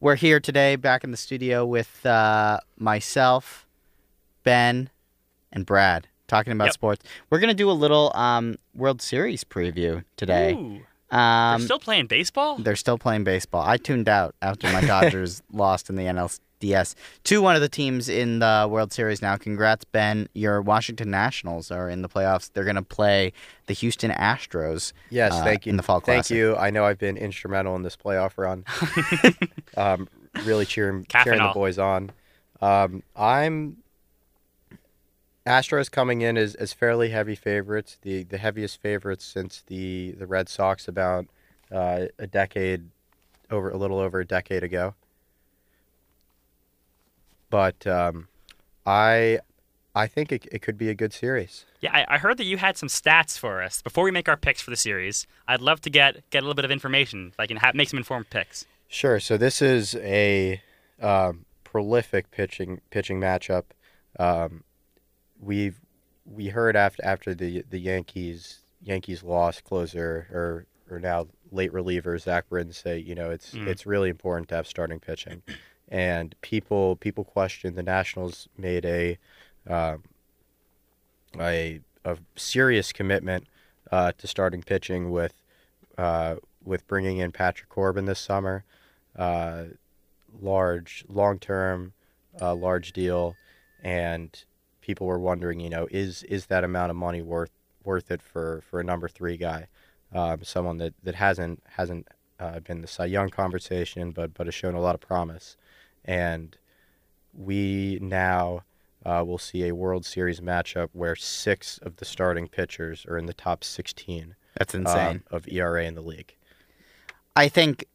we're 0.00 0.14
here 0.14 0.40
today 0.40 0.76
back 0.76 1.04
in 1.04 1.10
the 1.10 1.18
studio 1.18 1.66
with 1.66 2.06
uh, 2.06 2.60
myself, 2.78 3.66
Ben, 4.44 4.88
and 5.52 5.66
Brad 5.66 6.08
talking 6.26 6.54
about 6.54 6.68
Yep. 6.68 6.72
sports. 6.72 7.04
We're 7.28 7.38
going 7.38 7.48
to 7.48 7.54
do 7.54 7.70
a 7.70 7.72
little 7.72 8.12
um, 8.14 8.56
World 8.74 9.02
Series 9.02 9.44
preview 9.44 10.04
today. 10.16 10.54
Ooh, 10.54 10.80
Um, 11.14 11.58
they're 11.60 11.66
still 11.66 11.78
playing 11.80 12.06
baseball. 12.06 12.56
they're 12.56 12.76
still 12.76 12.96
playing 12.96 13.24
baseball. 13.24 13.62
I 13.62 13.76
tuned 13.76 14.08
out 14.08 14.34
after 14.40 14.72
my 14.72 14.80
Dodgers 14.86 15.42
lost 15.52 15.90
in 15.90 15.96
the 15.96 16.06
NLDS 16.62 16.94
to 17.24 17.42
one 17.42 17.54
of 17.54 17.60
the 17.60 17.68
teams 17.68 18.08
in 18.08 18.38
the 18.38 18.66
World 18.70 18.92
Series 18.92 19.22
now. 19.22 19.36
Congrats, 19.36 19.84
Ben. 19.84 20.28
Your 20.34 20.62
Washington 20.62 21.10
Nationals 21.10 21.70
are 21.70 21.88
in 21.88 22.02
the 22.02 22.08
playoffs. 22.08 22.50
They're 22.52 22.64
going 22.64 22.76
to 22.76 22.82
play 22.82 23.32
the 23.66 23.74
Houston 23.74 24.10
Astros. 24.10 24.92
Yes, 25.10 25.32
uh, 25.32 25.44
thank 25.44 25.66
you. 25.66 25.70
In 25.70 25.76
the 25.76 25.82
Fall 25.82 26.00
Thank 26.00 26.26
Classic. 26.26 26.36
you. 26.36 26.56
I 26.56 26.70
know 26.70 26.84
I've 26.84 26.98
been 26.98 27.16
instrumental 27.16 27.76
in 27.76 27.82
this 27.82 27.96
playoff 27.96 28.32
run. 28.36 28.64
um, 29.76 30.08
really 30.44 30.64
cheering 30.64 31.04
Calf 31.04 31.24
cheering 31.24 31.42
the 31.42 31.52
boys 31.52 31.78
on. 31.78 32.10
Um, 32.60 33.02
I'm 33.16 33.78
Astros 35.46 35.90
coming 35.90 36.20
in 36.20 36.36
as, 36.36 36.54
as 36.54 36.72
fairly 36.72 37.10
heavy 37.10 37.34
favorites, 37.34 37.98
the 38.02 38.22
the 38.22 38.38
heaviest 38.38 38.80
favorites 38.80 39.24
since 39.24 39.62
the 39.66 40.12
the 40.12 40.26
Red 40.26 40.48
Sox 40.48 40.86
about 40.86 41.26
uh, 41.70 42.06
a 42.18 42.26
decade 42.26 42.84
over 43.50 43.70
a 43.70 43.76
little 43.76 43.98
over 43.98 44.20
a 44.20 44.24
decade 44.24 44.62
ago. 44.62 44.94
But 47.52 47.86
um, 47.86 48.26
I 48.86 49.38
I 49.94 50.06
think 50.06 50.32
it, 50.32 50.46
it 50.50 50.62
could 50.62 50.78
be 50.78 50.88
a 50.88 50.94
good 50.94 51.12
series. 51.12 51.66
Yeah, 51.80 51.90
I, 51.92 52.14
I 52.14 52.18
heard 52.18 52.38
that 52.38 52.44
you 52.44 52.56
had 52.56 52.76
some 52.78 52.88
stats 52.88 53.38
for 53.38 53.62
us 53.62 53.82
before 53.82 54.04
we 54.04 54.10
make 54.10 54.28
our 54.28 54.36
picks 54.38 54.60
for 54.62 54.70
the 54.70 54.76
series. 54.76 55.26
I'd 55.46 55.60
love 55.60 55.80
to 55.82 55.90
get 55.90 56.28
get 56.30 56.38
a 56.42 56.46
little 56.46 56.54
bit 56.54 56.64
of 56.64 56.70
information, 56.70 57.28
if 57.32 57.38
I 57.38 57.46
can 57.46 57.58
ha- 57.58 57.72
make 57.74 57.88
some 57.90 57.98
informed 57.98 58.30
picks. 58.30 58.64
Sure. 58.88 59.20
So 59.20 59.36
this 59.36 59.60
is 59.62 59.94
a 59.96 60.60
um, 61.00 61.44
prolific 61.64 62.30
pitching 62.30 62.80
pitching 62.90 63.20
matchup. 63.20 63.64
Um, 64.18 64.64
we've 65.40 65.78
we 66.24 66.48
heard 66.48 66.74
after 66.76 67.04
after 67.04 67.34
the 67.34 67.64
the 67.68 67.78
Yankees 67.78 68.60
Yankees 68.82 69.22
lost 69.22 69.64
closer 69.64 70.26
or 70.32 70.66
or 70.90 70.98
now 71.00 71.26
late 71.50 71.72
reliever 71.72 72.16
Zach 72.18 72.48
Britton 72.48 72.72
say 72.72 72.98
you 72.98 73.14
know 73.14 73.30
it's 73.30 73.52
Mm. 73.54 73.66
it's 73.66 73.84
really 73.86 74.08
important 74.10 74.48
to 74.50 74.54
have 74.56 74.66
starting 74.66 75.00
pitching, 75.00 75.42
and 75.92 76.34
people 76.40 76.96
people 76.96 77.22
question 77.22 77.74
the 77.74 77.82
Nationals 77.82 78.48
made 78.56 78.84
a 78.84 79.18
um, 79.68 80.02
a 81.38 81.80
a 82.04 82.16
serious 82.34 82.92
commitment 82.92 83.46
uh, 83.92 84.10
to 84.18 84.26
starting 84.26 84.62
pitching 84.62 85.10
with 85.10 85.34
uh, 85.98 86.36
with 86.64 86.88
bringing 86.88 87.18
in 87.18 87.30
Patrick 87.30 87.68
Corbin 87.68 88.06
this 88.06 88.18
summer. 88.18 88.64
Uh, 89.16 89.64
large, 90.40 91.04
long 91.10 91.38
term, 91.38 91.92
uh, 92.40 92.54
large 92.54 92.92
deal, 92.92 93.36
and 93.82 94.44
people 94.80 95.06
were 95.06 95.18
wondering, 95.18 95.60
you 95.60 95.68
know, 95.68 95.86
is 95.90 96.22
is 96.24 96.46
that 96.46 96.64
amount 96.64 96.90
of 96.90 96.96
money 96.96 97.20
worth 97.20 97.50
worth 97.84 98.10
it 98.10 98.22
for, 98.22 98.62
for 98.70 98.80
a 98.80 98.84
number 98.84 99.08
three 99.08 99.36
guy, 99.36 99.66
um, 100.14 100.42
someone 100.44 100.78
that, 100.78 100.94
that 101.02 101.16
hasn't 101.16 101.62
hasn't 101.66 102.08
uh, 102.40 102.60
been 102.60 102.80
the 102.80 102.86
Cy 102.86 103.04
Young 103.04 103.28
conversation, 103.28 104.10
but 104.10 104.32
but 104.32 104.46
has 104.46 104.54
shown 104.54 104.74
a 104.74 104.80
lot 104.80 104.94
of 104.94 105.02
promise, 105.02 105.56
and 106.04 106.56
we 107.32 107.98
now. 108.00 108.62
Uh, 109.04 109.24
will 109.26 109.36
see 109.36 109.66
a 109.66 109.74
World 109.74 110.06
Series 110.06 110.38
matchup 110.38 110.90
where 110.92 111.16
six 111.16 111.76
of 111.78 111.96
the 111.96 112.04
starting 112.04 112.46
pitchers 112.46 113.04
are 113.06 113.18
in 113.18 113.26
the 113.26 113.34
top 113.34 113.64
16 113.64 114.36
That's 114.56 114.76
um, 114.76 114.82
insane. 114.82 115.22
of 115.28 115.48
ERA 115.48 115.84
in 115.84 115.96
the 115.96 116.00
league. 116.00 116.36
I 117.34 117.48
think 117.48 117.86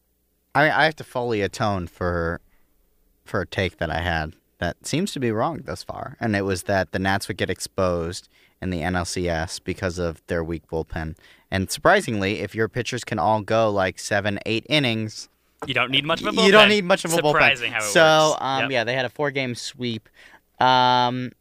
I, 0.55 0.69
I 0.69 0.85
have 0.85 0.95
to 0.97 1.03
fully 1.03 1.41
atone 1.41 1.87
for 1.87 2.41
for 3.23 3.41
a 3.41 3.47
take 3.47 3.77
that 3.77 3.91
I 3.91 3.99
had 3.99 4.33
that 4.59 4.85
seems 4.85 5.11
to 5.11 5.19
be 5.19 5.31
wrong 5.31 5.61
thus 5.65 5.83
far, 5.83 6.17
and 6.19 6.35
it 6.35 6.43
was 6.43 6.63
that 6.63 6.91
the 6.91 6.99
Nats 6.99 7.27
would 7.27 7.37
get 7.37 7.49
exposed 7.49 8.27
in 8.61 8.71
the 8.71 8.81
NLCS 8.81 9.63
because 9.63 9.99
of 9.99 10.25
their 10.27 10.43
weak 10.43 10.67
bullpen. 10.67 11.15
And 11.51 11.69
surprisingly, 11.69 12.39
if 12.39 12.55
your 12.55 12.67
pitchers 12.67 13.03
can 13.03 13.19
all 13.19 13.41
go 13.41 13.69
like 13.69 13.99
seven, 13.99 14.39
eight 14.45 14.65
innings, 14.67 15.29
You 15.65 15.73
don't 15.73 15.89
need 15.91 16.05
much 16.05 16.21
of 16.21 16.27
a 16.27 16.31
bullpen. 16.31 16.45
you 16.45 16.51
don't 16.51 16.69
need 16.69 16.85
much 16.85 17.03
of 17.05 17.11
a 17.11 17.15
Surprising 17.15 17.71
bullpen. 17.71 17.73
how 17.73 17.79
it 17.79 17.91
so, 17.91 18.29
works. 18.31 18.41
um, 18.41 18.61
Yep. 18.63 18.71
yeah, 18.71 18.83
they 18.83 18.93
had 18.93 19.05
a 19.05 19.09
four-game 19.09 19.55
sweep. 19.55 20.07
Um, 20.59 21.31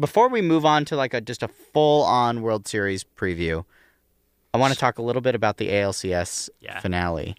before 0.00 0.28
we 0.28 0.40
move 0.40 0.64
on 0.64 0.84
to 0.86 0.96
like 0.96 1.12
a 1.14 1.20
just 1.20 1.42
a 1.42 1.48
full-on 1.48 2.40
World 2.42 2.66
Series 2.66 3.04
preview, 3.04 3.64
I 4.54 4.58
want 4.58 4.72
to 4.72 4.78
talk 4.78 4.98
a 4.98 5.02
little 5.02 5.20
bit 5.22 5.34
about 5.34 5.56
the 5.58 5.68
ALCS 5.68 6.48
Yeah. 6.60 6.80
finale. 6.80 7.36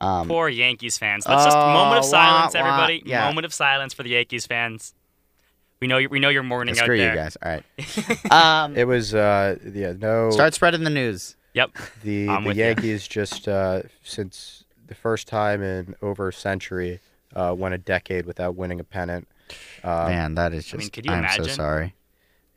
Um, 0.00 0.28
Poor 0.28 0.48
Yankees 0.48 0.98
fans. 0.98 1.26
Let's 1.28 1.44
just 1.44 1.56
moment 1.56 1.98
of 1.98 2.04
Oh, 2.04 2.08
silence, 2.08 2.54
wah, 2.54 2.60
wah. 2.60 2.66
everybody. 2.68 3.02
Yeah. 3.06 3.26
Moment 3.26 3.44
of 3.46 3.52
silence 3.54 3.92
for 3.94 4.02
the 4.02 4.10
Yankees 4.10 4.46
fans. 4.46 4.94
We 5.80 5.86
know 5.88 5.98
you- 5.98 6.08
we 6.10 6.20
know 6.20 6.28
you're 6.28 6.42
mourning 6.42 6.74
Yeah, 6.74 6.82
out 6.82 6.84
screw 6.84 6.98
there. 6.98 7.10
you 7.10 7.16
guys. 7.16 7.36
All 7.42 7.50
right. 7.52 7.64
Um, 8.30 8.76
It 8.76 8.84
was 8.86 9.14
uh, 9.14 9.56
yeah 9.72 9.92
no 9.98 10.30
start 10.30 10.52
spreading 10.54 10.84
the 10.84 10.90
news. 10.90 11.36
Yep. 11.54 11.70
The 12.02 12.28
I'm 12.28 12.42
the 12.44 12.48
with 12.48 12.56
ya. 12.58 12.66
Yankees 12.66 13.08
just 13.08 13.48
uh, 13.48 13.82
since 14.02 14.59
the 14.90 14.94
first 14.94 15.26
time 15.26 15.62
in 15.62 15.94
over 16.02 16.28
a 16.28 16.32
century 16.32 17.00
uh, 17.34 17.54
went 17.56 17.74
a 17.74 17.78
decade 17.78 18.26
without 18.26 18.56
winning 18.56 18.78
a 18.80 18.84
pennant. 18.84 19.26
Uh, 19.82 20.06
Man, 20.08 20.34
that 20.34 20.52
is 20.52 20.64
just. 20.64 20.74
I 20.74 20.78
mean, 20.78 20.90
could 20.90 21.06
you 21.06 21.12
I'm 21.12 21.28
so 21.42 21.44
sorry. 21.50 21.94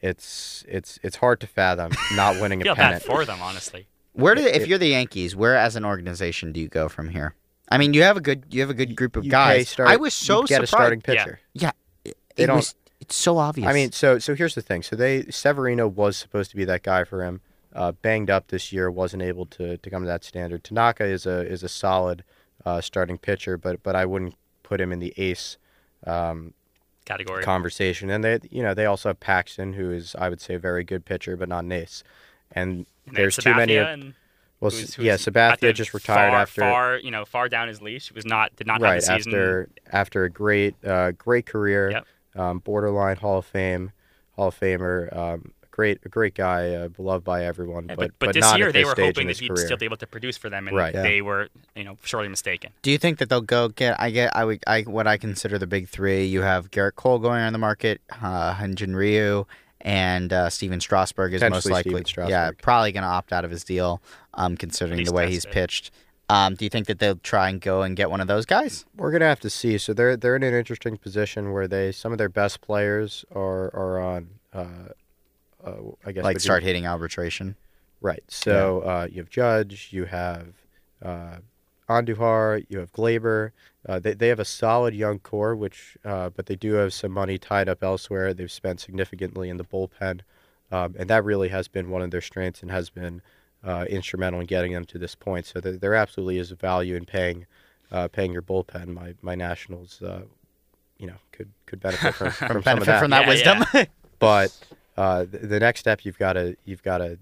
It's 0.01 0.65
it's 0.67 0.99
it's 1.01 1.15
hard 1.17 1.39
to 1.41 1.47
fathom 1.47 1.91
not 2.15 2.41
winning 2.41 2.61
a 2.61 2.63
feel 2.65 2.75
bad 2.75 2.83
pennant. 2.85 3.03
for 3.03 3.23
them, 3.23 3.39
honestly. 3.41 3.87
Where 4.11 4.35
do 4.35 4.41
It- 4.41 4.55
if 4.61 4.67
you're 4.67 4.77
the 4.77 4.87
Yankees, 4.89 5.35
where 5.35 5.55
as 5.55 5.75
an 5.75 5.85
organization 5.85 6.51
do 6.51 6.59
you 6.59 6.67
go 6.67 6.89
from 6.89 7.09
here? 7.09 7.35
I 7.69 7.77
mean, 7.77 7.93
you 7.93 8.03
have 8.03 8.17
a 8.17 8.21
good 8.21 8.43
you 8.49 8.59
have 8.61 8.69
a 8.69 8.73
good 8.73 8.95
group 8.95 9.15
of 9.15 9.23
You 9.25 9.31
guys. 9.31 9.57
pay 9.57 9.63
start- 9.63 9.89
I 9.89 9.95
was 9.95 10.13
so 10.13 10.41
you 10.41 10.47
get 10.47 10.61
a 10.63 10.67
surprised. 10.67 10.69
starting 10.69 11.03
Yeah. 11.07 11.23
pitcher. 11.23 11.39
Yeah, 11.53 11.71
it, 12.03 12.17
They 12.35 12.43
it 12.43 12.47
don't- 12.47 12.57
was. 12.57 12.75
It's 12.99 13.15
so 13.15 13.37
obvious. 13.37 13.67
I 13.67 13.73
mean, 13.73 13.91
so 13.91 14.17
so 14.19 14.33
here's 14.35 14.55
the 14.55 14.61
thing. 14.61 14.81
So 14.81 14.95
they 14.95 15.23
Severino 15.29 15.87
was 15.87 16.15
supposed 16.17 16.49
to 16.51 16.57
be 16.57 16.65
that 16.65 16.83
guy 16.83 17.03
for 17.03 17.23
him. 17.23 17.41
Uh, 17.75 17.91
banged 17.91 18.29
up 18.29 18.47
this 18.47 18.71
year, 18.71 18.89
wasn't 18.91 19.23
able 19.23 19.45
to, 19.47 19.77
to 19.77 19.89
come 19.89 20.03
to 20.03 20.07
that 20.07 20.23
standard. 20.23 20.63
Tanaka 20.63 21.05
is 21.05 21.25
a 21.25 21.41
is 21.47 21.63
a 21.63 21.69
solid 21.69 22.23
uh, 22.65 22.81
starting 22.81 23.17
pitcher, 23.17 23.57
but 23.57 23.81
but 23.83 23.95
I 23.95 24.05
wouldn't 24.05 24.35
put 24.63 24.79
him 24.79 24.91
in 24.91 24.99
the 24.99 25.13
ace 25.17 25.57
um, 26.05 26.53
Category. 27.05 27.43
conversation. 27.43 28.09
And 28.09 28.23
they 28.23 28.39
you 28.49 28.63
know 28.63 28.73
they 28.73 28.85
also 28.85 29.09
have 29.09 29.19
Paxton, 29.19 29.73
who 29.73 29.91
is 29.91 30.15
I 30.17 30.29
would 30.29 30.39
say 30.41 30.53
a 30.55 30.59
very 30.59 30.83
good 30.83 31.05
pitcher, 31.05 31.35
but 31.35 31.49
not 31.49 31.63
an 31.63 31.71
ace. 31.71 32.03
And 32.51 32.85
And 33.07 33.15
there's 33.15 33.35
then 33.37 33.53
too 33.53 33.57
many. 33.57 33.75
Of, 33.77 33.87
and 33.87 34.13
well, 34.59 34.71
who's- 34.71 34.93
who's 34.93 35.05
yeah, 35.05 35.13
at 35.13 35.19
Sabathia 35.19 35.73
just 35.73 35.93
retired 35.93 36.29
far, 36.31 36.39
after 36.41 36.61
far, 36.61 36.97
you 36.97 37.11
know, 37.11 37.25
far 37.25 37.49
down 37.49 37.67
his 37.67 37.81
leash. 37.81 38.11
Was 38.13 38.25
not 38.25 38.55
did 38.55 38.67
not 38.67 38.75
have 38.75 38.81
right 38.81 38.95
the 39.01 39.17
season. 39.17 39.33
after 39.33 39.69
after 39.91 40.23
a 40.23 40.29
great 40.29 40.75
uh, 40.85 41.11
great 41.11 41.45
career, 41.45 41.91
Yep. 41.91 42.05
um, 42.35 42.59
borderline 42.59 43.17
Hall 43.17 43.39
of 43.39 43.45
Fame, 43.45 43.91
Hall 44.37 44.47
of 44.47 44.57
Famer, 44.59 45.13
um, 45.15 45.51
great 45.73 45.99
a 46.05 46.09
great 46.09 46.35
guy, 46.35 46.73
uh, 46.75 46.87
beloved 46.87 47.23
by 47.25 47.43
everyone. 47.43 47.87
Yeah, 47.89 47.95
but 47.95 48.11
but, 48.19 48.27
but, 48.27 48.33
this 48.35 48.41
not 48.41 48.57
year 48.59 48.67
at 48.67 48.73
they 48.73 48.81
this 48.81 48.85
were 48.87 48.91
stage 48.93 49.05
hoping 49.07 49.21
in 49.23 49.27
that 49.27 49.31
his 49.31 49.39
he'd 49.39 49.47
career. 49.49 49.65
still 49.65 49.77
be 49.77 49.85
able 49.85 49.97
to 49.97 50.07
produce 50.07 50.37
for 50.37 50.49
them, 50.49 50.67
and 50.67 50.77
Right. 50.77 50.93
they 50.93 51.21
were, 51.21 51.49
you 51.75 51.83
know, 51.83 51.97
sorely 52.05 52.29
mistaken. 52.29 52.71
Do 52.83 52.91
you 52.91 52.97
think 52.97 53.17
that 53.17 53.29
they'll 53.29 53.41
go 53.41 53.67
get? 53.69 53.99
I 53.99 54.11
get. 54.11 54.35
I 54.35 54.45
would. 54.45 54.63
I 54.67 54.81
what 54.83 55.07
I 55.07 55.17
consider 55.17 55.57
the 55.57 55.67
big 55.67 55.89
three. 55.89 56.25
You 56.25 56.41
have 56.43 56.69
Gerrit 56.71 56.95
Cole 56.95 57.19
going 57.19 57.41
on 57.41 57.51
the 57.53 57.59
market, 57.59 57.99
uh, 58.21 58.53
Hyunjin 58.53 58.95
Ryu, 58.95 59.45
and 59.81 60.31
uh, 60.31 60.49
Stephen 60.49 60.79
Strasburg 60.79 61.33
is 61.33 61.41
most 61.41 61.69
likely. 61.69 62.03
Stephen 62.05 62.29
Yeah, 62.29 62.51
probably 62.61 62.91
going 62.91 63.03
to 63.03 63.09
opt 63.09 63.33
out 63.33 63.43
of 63.43 63.51
his 63.51 63.63
deal, 63.63 64.01
um, 64.35 64.55
considering 64.55 65.03
the 65.03 65.11
way 65.13 65.29
he's 65.29 65.45
it. 65.45 65.51
pitched. 65.51 65.91
Um, 66.29 66.55
do 66.55 66.63
you 66.65 66.69
think 66.69 66.87
that 66.87 66.99
they'll 66.99 67.17
try 67.17 67.49
and 67.49 67.59
go 67.59 67.81
and 67.81 67.95
get 67.97 68.09
one 68.09 68.21
of 68.21 68.27
those 68.27 68.45
guys? 68.45 68.85
We're 68.95 69.11
gonna 69.11 69.25
have 69.27 69.41
to 69.41 69.49
see. 69.49 69.77
So 69.77 69.93
they're 69.93 70.15
they're 70.15 70.35
in 70.37 70.43
an 70.43 70.53
interesting 70.53 70.97
position 70.97 71.51
where 71.51 71.67
they 71.67 71.91
some 71.91 72.11
of 72.11 72.17
their 72.17 72.29
best 72.29 72.61
players 72.61 73.25
are 73.35 73.65
are 73.75 73.99
on. 73.99 74.29
Uh, 74.53 74.65
uh, 75.63 75.71
I 76.05 76.11
guess 76.11 76.23
Like 76.23 76.39
start 76.39 76.63
hitting 76.63 76.85
arbitration. 76.85 77.55
Right. 78.01 78.23
So 78.27 78.81
uh, 78.81 79.07
you 79.09 79.21
have 79.21 79.29
Judge, 79.29 79.89
you 79.91 80.05
have 80.05 80.47
uh, 81.01 81.37
Andujar, 81.89 82.65
you 82.69 82.79
have 82.79 82.91
Gleyber. 82.91 83.51
Uh, 83.87 83.99
they 83.99 84.13
they 84.13 84.27
have 84.27 84.39
a 84.39 84.45
solid 84.45 84.93
young 84.93 85.19
core, 85.19 85.55
which 85.55 85.97
uh, 86.05 86.29
but 86.29 86.45
they 86.45 86.55
do 86.55 86.73
have 86.73 86.93
some 86.93 87.11
money 87.11 87.37
tied 87.37 87.69
up 87.69 87.83
elsewhere. 87.83 88.33
They've 88.33 88.51
spent 88.51 88.79
significantly 88.79 89.49
in 89.49 89.57
the 89.57 89.63
bullpen, 89.63 90.21
um, 90.71 90.95
and 90.97 91.09
that 91.09 91.23
really 91.23 91.49
has 91.49 91.67
been 91.67 91.89
one 91.89 92.01
of 92.01 92.11
their 92.11 92.21
strengths 92.21 92.61
and 92.61 92.71
has 92.71 92.89
been 92.89 93.21
uh, 93.63 93.85
instrumental 93.89 94.39
in 94.39 94.45
getting 94.45 94.73
them 94.73 94.85
to 94.85 94.97
this 94.97 95.15
point. 95.15 95.45
So 95.45 95.59
there, 95.59 95.77
there 95.77 95.95
absolutely 95.95 96.37
is 96.37 96.51
a 96.51 96.55
value 96.55 96.95
in 96.95 97.05
paying 97.05 97.45
uh, 97.91 98.07
paying 98.07 98.33
your 98.33 98.41
bullpen. 98.41 98.87
My 98.87 99.13
my 99.21 99.35
Nationals, 99.35 100.01
uh, 100.01 100.23
you 100.97 101.07
know, 101.07 101.17
could 101.31 101.51
could 101.65 101.79
benefit 101.79 102.15
from, 102.15 102.31
from 102.31 102.47
some 102.47 102.57
of 102.57 102.63
Benefit 102.63 102.85
that 102.87 102.99
from 102.99 103.11
that 103.11 103.23
Yeah, 103.23 103.59
wisdom. 103.59 103.87
but 104.19 104.53
uh, 104.97 105.25
the, 105.29 105.39
the 105.39 105.59
next 105.59 105.79
step 105.81 106.05
you've 106.05 106.17
got 106.19 106.33
to 106.33 106.55
you've 106.65 106.83
got 106.83 106.99
to 106.99 107.17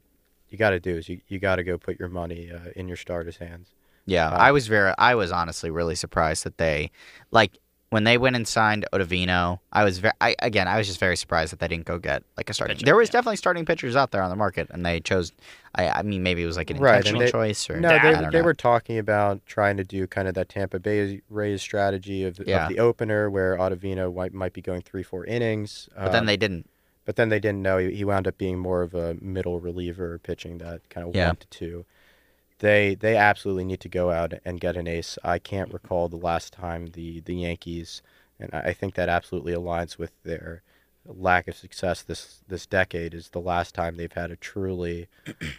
you 0.49 0.57
got 0.57 0.71
to 0.71 0.79
do 0.79 0.97
is 0.97 1.07
you, 1.07 1.21
you 1.29 1.39
got 1.39 1.55
to 1.57 1.63
go 1.63 1.77
put 1.77 1.97
your 1.99 2.09
money 2.09 2.51
uh, 2.51 2.71
in 2.75 2.87
your 2.87 2.97
starters' 2.97 3.37
hands. 3.37 3.69
Yeah, 4.05 4.27
Uh, 4.29 4.37
I 4.37 4.51
was 4.51 4.67
very, 4.67 4.93
I 4.97 5.15
was 5.15 5.31
honestly 5.31 5.69
really 5.71 5.95
surprised 5.95 6.43
that 6.43 6.57
they, 6.57 6.91
like, 7.29 7.57
when 7.91 8.03
they 8.03 8.17
went 8.17 8.35
and 8.35 8.45
signed 8.47 8.85
Ottavino. 8.91 9.59
I 9.71 9.83
was 9.85 9.99
very, 9.99 10.13
I, 10.19 10.35
again, 10.39 10.67
I 10.67 10.77
was 10.77 10.87
just 10.87 10.99
very 10.99 11.15
surprised 11.15 11.53
that 11.53 11.59
they 11.59 11.67
didn't 11.69 11.85
go 11.85 11.99
get 11.99 12.23
like 12.35 12.49
a 12.49 12.53
starting. 12.53 12.75
Pitcher, 12.77 12.85
there 12.85 12.95
was 12.97 13.07
yeah. 13.09 13.13
definitely 13.13 13.35
starting 13.37 13.63
pitchers 13.65 13.95
out 13.95 14.11
there 14.11 14.21
on 14.23 14.29
the 14.29 14.35
market, 14.35 14.67
and 14.71 14.85
they 14.85 14.99
chose. 15.01 15.31
I, 15.75 15.87
I 15.89 16.01
mean, 16.01 16.21
maybe 16.23 16.41
it 16.43 16.45
was 16.47 16.57
like 16.57 16.69
an 16.69 16.77
Right, 16.79 16.97
intentional 16.97 17.21
they- 17.21 17.31
choice 17.31 17.69
or 17.69 17.79
No, 17.79 17.89
Yeah, 17.91 18.01
they, 18.01 18.09
I 18.17 18.21
don't 18.21 18.31
they 18.31 18.39
know. 18.39 18.43
were 18.45 18.53
talking 18.53 18.97
about 18.97 19.45
trying 19.45 19.77
to 19.77 19.83
do 19.85 20.05
kind 20.07 20.27
of 20.27 20.33
that 20.33 20.49
Tampa 20.49 20.79
Bay 20.79 21.21
Rays 21.29 21.61
strategy 21.61 22.23
of, 22.25 22.39
Yeah. 22.45 22.63
of 22.63 22.69
the 22.69 22.79
opener, 22.79 23.29
where 23.29 23.55
Ottavino 23.57 24.13
might, 24.13 24.33
might 24.33 24.53
be 24.53 24.61
going 24.61 24.81
three 24.81 25.03
four 25.03 25.25
innings. 25.25 25.87
but 25.95 26.11
then 26.11 26.21
um, 26.21 26.25
they 26.25 26.37
didn't. 26.37 26.67
But 27.05 27.15
then 27.15 27.29
they 27.29 27.39
didn't 27.39 27.61
know 27.61 27.77
he, 27.77 27.91
he 27.95 28.05
wound 28.05 28.27
up 28.27 28.37
being 28.37 28.59
more 28.59 28.81
of 28.81 28.93
a 28.93 29.15
middle 29.21 29.59
reliever, 29.59 30.19
pitching 30.19 30.57
that 30.59 30.87
kind 30.89 31.07
of 31.07 31.15
Yeah. 31.15 31.27
one 31.27 31.35
to 31.37 31.47
two. 31.47 31.85
They 32.59 32.93
they 32.95 33.15
absolutely 33.15 33.65
need 33.65 33.79
to 33.81 33.89
go 33.89 34.11
out 34.11 34.33
and 34.45 34.59
get 34.59 34.77
an 34.77 34.87
ace. 34.87 35.17
I 35.23 35.39
can't 35.39 35.73
recall 35.73 36.09
the 36.09 36.15
last 36.17 36.53
time 36.53 36.87
the 36.87 37.19
the 37.21 37.35
Yankees, 37.35 38.01
and 38.39 38.49
I 38.53 38.59
I 38.69 38.73
think 38.73 38.93
that 38.95 39.09
absolutely 39.09 39.53
aligns 39.53 39.97
with 39.97 40.11
their 40.23 40.61
lack 41.05 41.47
of 41.47 41.55
success 41.55 42.03
this 42.03 42.43
this 42.47 42.67
decade. 42.67 43.13
Is 43.15 43.29
the 43.29 43.41
last 43.41 43.73
time 43.73 43.95
they've 43.97 44.11
had 44.11 44.29
a 44.29 44.35
truly 44.35 45.07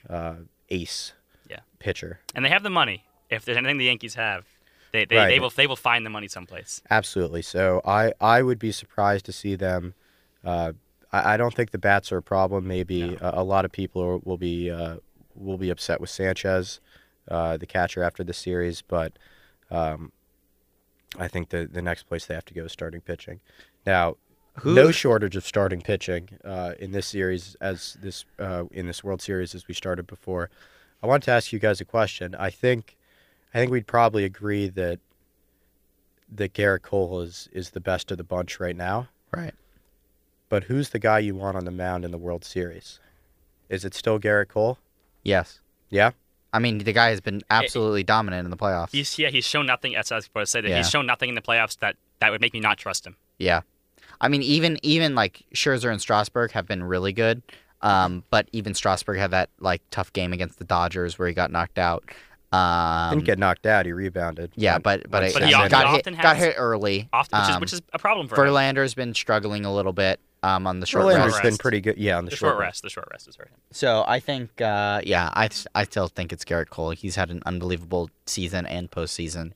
uh, 0.09 0.37
ace 0.69 1.13
Yeah. 1.51 1.61
pitcher. 1.81 2.21
And 2.37 2.45
they 2.45 2.51
have 2.51 2.63
the 2.63 2.71
money. 2.71 3.05
If 3.31 3.45
there's 3.45 3.57
anything 3.59 3.79
the 3.79 3.87
Yankees 3.87 4.15
have, 4.15 4.47
they 4.93 5.05
they, 5.05 5.17
Right. 5.17 5.29
they 5.29 5.41
will 5.41 5.51
they 5.51 5.67
will 5.67 5.75
find 5.75 6.07
the 6.07 6.11
money 6.11 6.29
someplace. 6.29 6.83
Absolutely. 6.89 7.43
So 7.43 7.81
I, 7.85 8.13
I 8.21 8.43
would 8.43 8.61
be 8.61 8.71
surprised 8.71 9.25
to 9.27 9.33
see 9.33 9.57
them. 9.57 9.95
Uh, 10.45 10.75
I, 11.13 11.35
I 11.35 11.37
don't 11.37 11.55
think 11.55 11.71
the 11.71 11.79
bats 11.79 12.11
are 12.13 12.19
a 12.19 12.23
problem. 12.23 12.67
Maybe 12.67 13.03
No. 13.11 13.17
a, 13.21 13.43
a 13.43 13.45
lot 13.45 13.65
of 13.65 13.73
people 13.73 14.03
are, 14.03 14.19
will 14.19 14.39
be 14.39 14.71
uh, 14.71 14.97
will 15.35 15.59
be 15.59 15.71
upset 15.71 16.01
with 16.01 16.11
Sanchez, 16.11 16.81
uh, 17.29 17.57
the 17.57 17.67
catcher 17.67 18.03
after 18.03 18.23
the 18.25 18.33
series, 18.35 18.83
but 18.83 19.13
um, 19.71 20.13
I 21.19 21.29
think 21.29 21.49
the 21.51 21.69
the 21.71 21.83
next 21.83 22.05
place 22.05 22.27
they 22.27 22.35
have 22.35 22.45
to 22.47 22.55
go 22.55 22.65
is 22.65 22.73
starting 22.73 23.01
pitching. 23.01 23.41
Now, 23.87 24.17
Who- 24.61 24.75
no 24.75 24.91
shortage 24.91 25.37
of 25.37 25.47
starting 25.47 25.81
pitching 25.81 26.29
uh, 26.45 26.75
in 26.79 26.93
this 26.93 27.07
series 27.07 27.57
as 27.61 27.97
this 28.03 28.25
uh, 28.39 28.65
in 28.71 28.87
this 28.87 29.03
World 29.05 29.23
Series 29.23 29.55
as 29.55 29.67
we 29.69 29.75
started 29.75 30.07
before. 30.07 30.51
I 31.03 31.07
wanted 31.07 31.25
to 31.25 31.31
ask 31.33 31.53
you 31.53 31.59
guys 31.59 31.81
a 31.81 31.85
question. 31.85 32.35
I 32.37 32.51
think 32.51 32.97
I 33.55 33.59
think 33.59 33.71
we'd 33.73 33.87
probably 33.87 34.25
agree 34.25 34.69
that 34.69 35.01
that 36.35 36.53
Gerrit 36.55 36.83
Cole 36.83 37.21
is 37.21 37.49
is 37.53 37.71
the 37.71 37.81
best 37.81 38.11
of 38.11 38.19
the 38.19 38.25
bunch 38.25 38.61
right 38.61 38.77
now. 38.77 39.09
Right. 39.35 39.55
But 40.53 40.65
who's 40.65 40.91
the 40.91 40.99
guy 40.99 41.19
you 41.21 41.35
want 41.35 41.57
on 41.57 41.65
the 41.65 41.71
mound 41.71 42.05
in 42.05 42.11
the 42.11 42.19
World 42.19 42.45
Series? 42.45 43.01
Is 43.71 43.87
it 43.87 43.95
still 43.95 44.21
Gerrit 44.21 44.49
Cole? 44.49 44.77
Yes. 45.23 45.61
Yeah. 45.89 46.11
I 46.53 46.59
mean, 46.59 46.77
the 46.77 46.93
guy 46.93 47.09
has 47.09 47.23
been 47.23 47.41
absolutely 47.49 48.03
dominant 48.03 48.45
in 48.45 48.51
the 48.51 48.57
playoffs. 48.59 48.91
He's 48.93 49.19
yeah 49.19 49.31
he's 49.31 49.47
shown 49.47 49.65
nothing. 49.65 49.97
As 49.97 50.13
I 50.13 50.17
was 50.17 50.25
supposed 50.25 50.49
to 50.49 50.59
say 50.59 50.61
that 50.61 50.69
Yeah. 50.69 50.77
he's 50.77 50.91
shown 50.91 51.07
nothing 51.07 51.31
in 51.31 51.35
the 51.37 51.41
playoffs 51.41 51.79
that 51.79 51.97
that 52.19 52.31
would 52.31 52.43
make 52.43 52.53
me 52.53 52.61
not 52.61 52.77
trust 52.77 53.07
him. 53.07 53.17
Yeah, 53.39 53.63
I 54.21 54.29
mean, 54.29 54.43
even 54.43 54.79
even 54.83 55.15
like 55.15 55.43
Scherzer 55.55 55.91
and 55.91 55.99
Strasburg 56.03 56.51
have 56.51 56.67
been 56.67 56.85
really 56.85 57.15
good, 57.15 57.41
um, 57.81 58.23
but 58.29 58.47
even 58.53 58.75
Strasburg 58.75 59.17
had 59.17 59.31
that 59.31 59.49
like 59.59 59.81
tough 59.91 60.13
game 60.13 60.35
against 60.35 60.59
the 60.59 60.65
Dodgers 60.67 61.19
where 61.19 61.29
he 61.29 61.33
got 61.33 61.51
knocked 61.51 61.79
out. 61.79 62.05
Um, 62.53 63.15
Didn't 63.15 63.25
get 63.25 63.39
knocked 63.39 63.65
out. 63.65 63.87
He 63.87 63.93
rebounded. 63.93 64.53
yeah, 64.55 64.75
One- 64.75 64.83
but 64.83 65.11
but, 65.11 65.23
it, 65.23 65.33
But 65.33 65.33
second. 65.33 65.49
he 65.49 65.55
often- 65.55 65.71
got 65.71 65.87
hit 65.89 66.01
often 66.01 66.15
got 66.21 66.37
hit 66.37 66.55
early. 66.59 67.09
Often, 67.11 67.39
which, 67.39 67.49
is, 67.49 67.55
Um, 67.55 67.61
which 67.63 67.73
is 67.73 67.83
a 67.95 67.99
problem 67.99 68.29
for 68.29 68.35
him. 68.35 68.53
Verlander's 68.53 68.93
been 68.93 69.15
struggling 69.15 69.65
a 69.65 69.73
little 69.73 69.95
bit 69.95 70.21
um, 70.43 70.67
on 70.67 70.81
the 70.81 70.87
short 70.87 71.05
Verlander's 71.05 71.19
rest. 71.19 71.35
rest. 71.37 71.43
been 71.43 71.57
pretty 71.59 71.81
good. 71.81 71.97
Yeah, 71.99 72.19
on 72.19 72.25
the, 72.25 72.31
The 72.31 72.37
short 72.37 72.59
rest, 72.59 72.83
the 72.83 72.91
short 72.91 73.09
rest 73.13 73.27
has 73.27 73.37
hurt 73.37 73.49
him. 73.49 73.59
So 73.71 74.05
I 74.07 74.19
think, 74.21 74.61
uh, 74.61 75.01
yeah, 75.05 75.31
I 75.35 75.49
I 75.75 75.85
still 75.85 76.09
think 76.09 76.33
it's 76.33 76.45
Gerrit 76.45 76.69
Cole. 76.71 76.91
He's 76.91 77.17
had 77.17 77.31
an 77.31 77.43
unbelievable 77.47 78.11
season 78.27 78.67
and 78.67 78.91
postseason. 78.91 79.53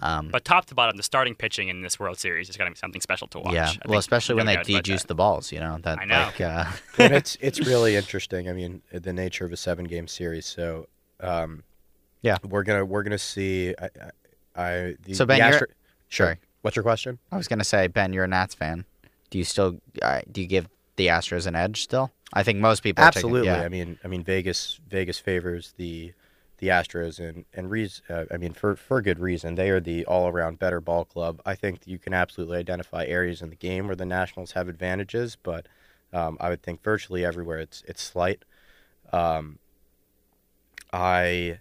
Um, 0.00 0.28
But 0.30 0.44
top 0.44 0.66
to 0.66 0.74
bottom, 0.74 0.98
the 0.98 1.02
starting 1.02 1.34
pitching 1.34 1.68
in 1.68 1.80
this 1.80 1.98
World 1.98 2.18
Series 2.18 2.50
is 2.50 2.56
going 2.58 2.70
to 2.70 2.74
be 2.74 2.78
something 2.78 3.00
special 3.00 3.28
to 3.28 3.38
watch. 3.38 3.54
yeah, 3.54 3.70
I 3.70 3.88
well, 3.88 3.98
especially 3.98 4.34
when 4.34 4.44
they 4.44 4.56
doubt 4.56 4.66
dejuice 4.66 5.00
that. 5.00 5.08
the 5.08 5.14
balls. 5.14 5.50
You 5.52 5.60
know 5.60 5.78
that 5.82 5.98
I 5.98 6.04
know. 6.04 6.18
like 6.26 6.40
uh, 6.42 6.64
and 6.98 7.14
it's 7.14 7.38
it's 7.40 7.60
really 7.66 7.96
interesting. 7.96 8.46
I 8.48 8.52
mean, 8.52 8.82
the 8.92 9.14
nature 9.14 9.46
of 9.46 9.52
a 9.52 9.56
seven 9.56 9.86
game 9.86 10.06
series. 10.06 10.44
So, 10.44 10.88
um, 11.20 11.62
Yeah. 12.20 12.36
we're 12.44 12.62
gonna 12.62 12.84
we're 12.84 13.04
gonna 13.04 13.16
see. 13.16 13.74
I, 13.80 13.84
I, 14.56 14.62
I 14.62 14.96
the, 15.02 15.14
So, 15.14 15.24
Ben, 15.24 15.38
the 15.38 15.44
you're- 15.46 15.54
Astro- 15.54 15.68
Sure. 16.08 16.38
What's 16.60 16.76
your 16.76 16.82
question? 16.82 17.18
I 17.32 17.36
was 17.38 17.48
gonna 17.48 17.64
say, 17.64 17.86
Ben, 17.86 18.12
you're 18.12 18.24
a 18.24 18.28
Nats 18.28 18.54
fan. 18.54 18.84
Do 19.30 19.38
you 19.38 19.44
still 19.44 19.80
uh, 20.02 20.20
do 20.30 20.40
you 20.40 20.46
give 20.46 20.68
the 20.96 21.08
Astros 21.08 21.46
an 21.46 21.54
edge 21.54 21.82
still? 21.82 22.12
I 22.32 22.42
think 22.42 22.58
most 22.58 22.82
people 22.82 23.04
are 23.04 23.10
taking- 23.10 23.28
Absolutely. 23.28 23.48
yeah. 23.48 23.62
I 23.62 23.68
mean, 23.68 23.98
I 24.04 24.08
mean, 24.08 24.22
Vegas 24.24 24.80
Vegas 24.88 25.18
favors 25.18 25.74
the 25.76 26.12
the 26.58 26.68
Astros 26.68 27.18
and 27.18 27.44
and 27.52 27.70
reason, 27.70 28.02
uh, 28.08 28.24
I 28.30 28.36
mean, 28.38 28.52
for 28.52 28.76
for 28.76 29.02
good 29.02 29.18
reason. 29.18 29.54
They 29.56 29.70
are 29.70 29.80
the 29.80 30.04
all 30.06 30.28
around 30.28 30.58
better 30.58 30.80
ball 30.80 31.04
club. 31.04 31.40
I 31.44 31.54
think 31.54 31.80
you 31.86 31.98
can 31.98 32.14
absolutely 32.14 32.58
identify 32.58 33.04
areas 33.04 33.42
in 33.42 33.50
the 33.50 33.56
game 33.56 33.86
where 33.86 33.96
the 33.96 34.06
Nationals 34.06 34.52
have 34.52 34.68
advantages, 34.68 35.36
but 35.42 35.66
um, 36.12 36.36
I 36.40 36.48
would 36.48 36.62
think 36.62 36.82
virtually 36.82 37.24
everywhere 37.24 37.58
it's 37.58 37.82
it's 37.86 38.02
slight. 38.02 38.44
Um, 39.12 39.58
I, 40.92 41.58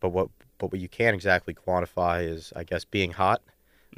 but 0.00 0.10
what 0.10 0.28
but 0.58 0.72
what 0.72 0.80
you 0.80 0.88
can't 0.88 1.14
exactly 1.14 1.54
quantify 1.54 2.26
is, 2.28 2.52
I 2.54 2.64
guess, 2.64 2.84
being 2.84 3.12
hot. 3.12 3.42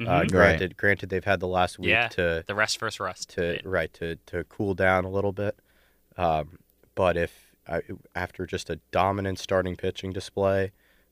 Uh, 0.01 0.23
Mhm. 0.23 0.29
granted, 0.31 0.77
granted, 0.77 1.09
they've 1.09 1.23
had 1.23 1.39
the 1.39 1.47
last 1.47 1.79
week 1.79 1.89
Yeah. 1.89 2.07
to 2.09 2.43
the 2.47 2.55
rest 2.55 2.77
first 2.79 2.99
rust. 2.99 3.29
to 3.31 3.59
right 3.63 3.93
to 3.93 4.17
to 4.27 4.43
cool 4.45 4.73
down 4.73 5.05
a 5.05 5.09
little 5.09 5.31
bit. 5.31 5.57
Um, 6.17 6.59
but 6.95 7.15
if 7.17 7.55
I, 7.67 7.81
after 8.13 8.45
just 8.45 8.69
a 8.69 8.77
dominant 8.91 9.39
starting 9.39 9.75
pitching 9.75 10.11
display, 10.11 10.71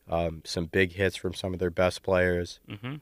um, 0.09 0.41
some 0.45 0.65
big 0.65 0.93
hits 0.93 1.15
from 1.15 1.33
some 1.33 1.53
of 1.53 1.59
their 1.59 1.69
best 1.71 2.03
players, 2.03 2.59
hmm 2.67 2.95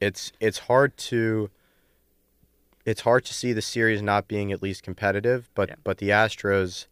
it's 0.00 0.32
it's 0.40 0.58
hard 0.60 0.96
to 0.96 1.50
it's 2.86 3.02
hard 3.02 3.24
to 3.26 3.34
see 3.34 3.52
the 3.52 3.60
series 3.62 4.00
not 4.00 4.28
being 4.28 4.50
at 4.52 4.62
least 4.62 4.82
competitive. 4.82 5.50
But 5.54 5.68
Yeah. 5.70 5.74
but 5.84 5.98
the 5.98 6.08
Astros, 6.10 6.86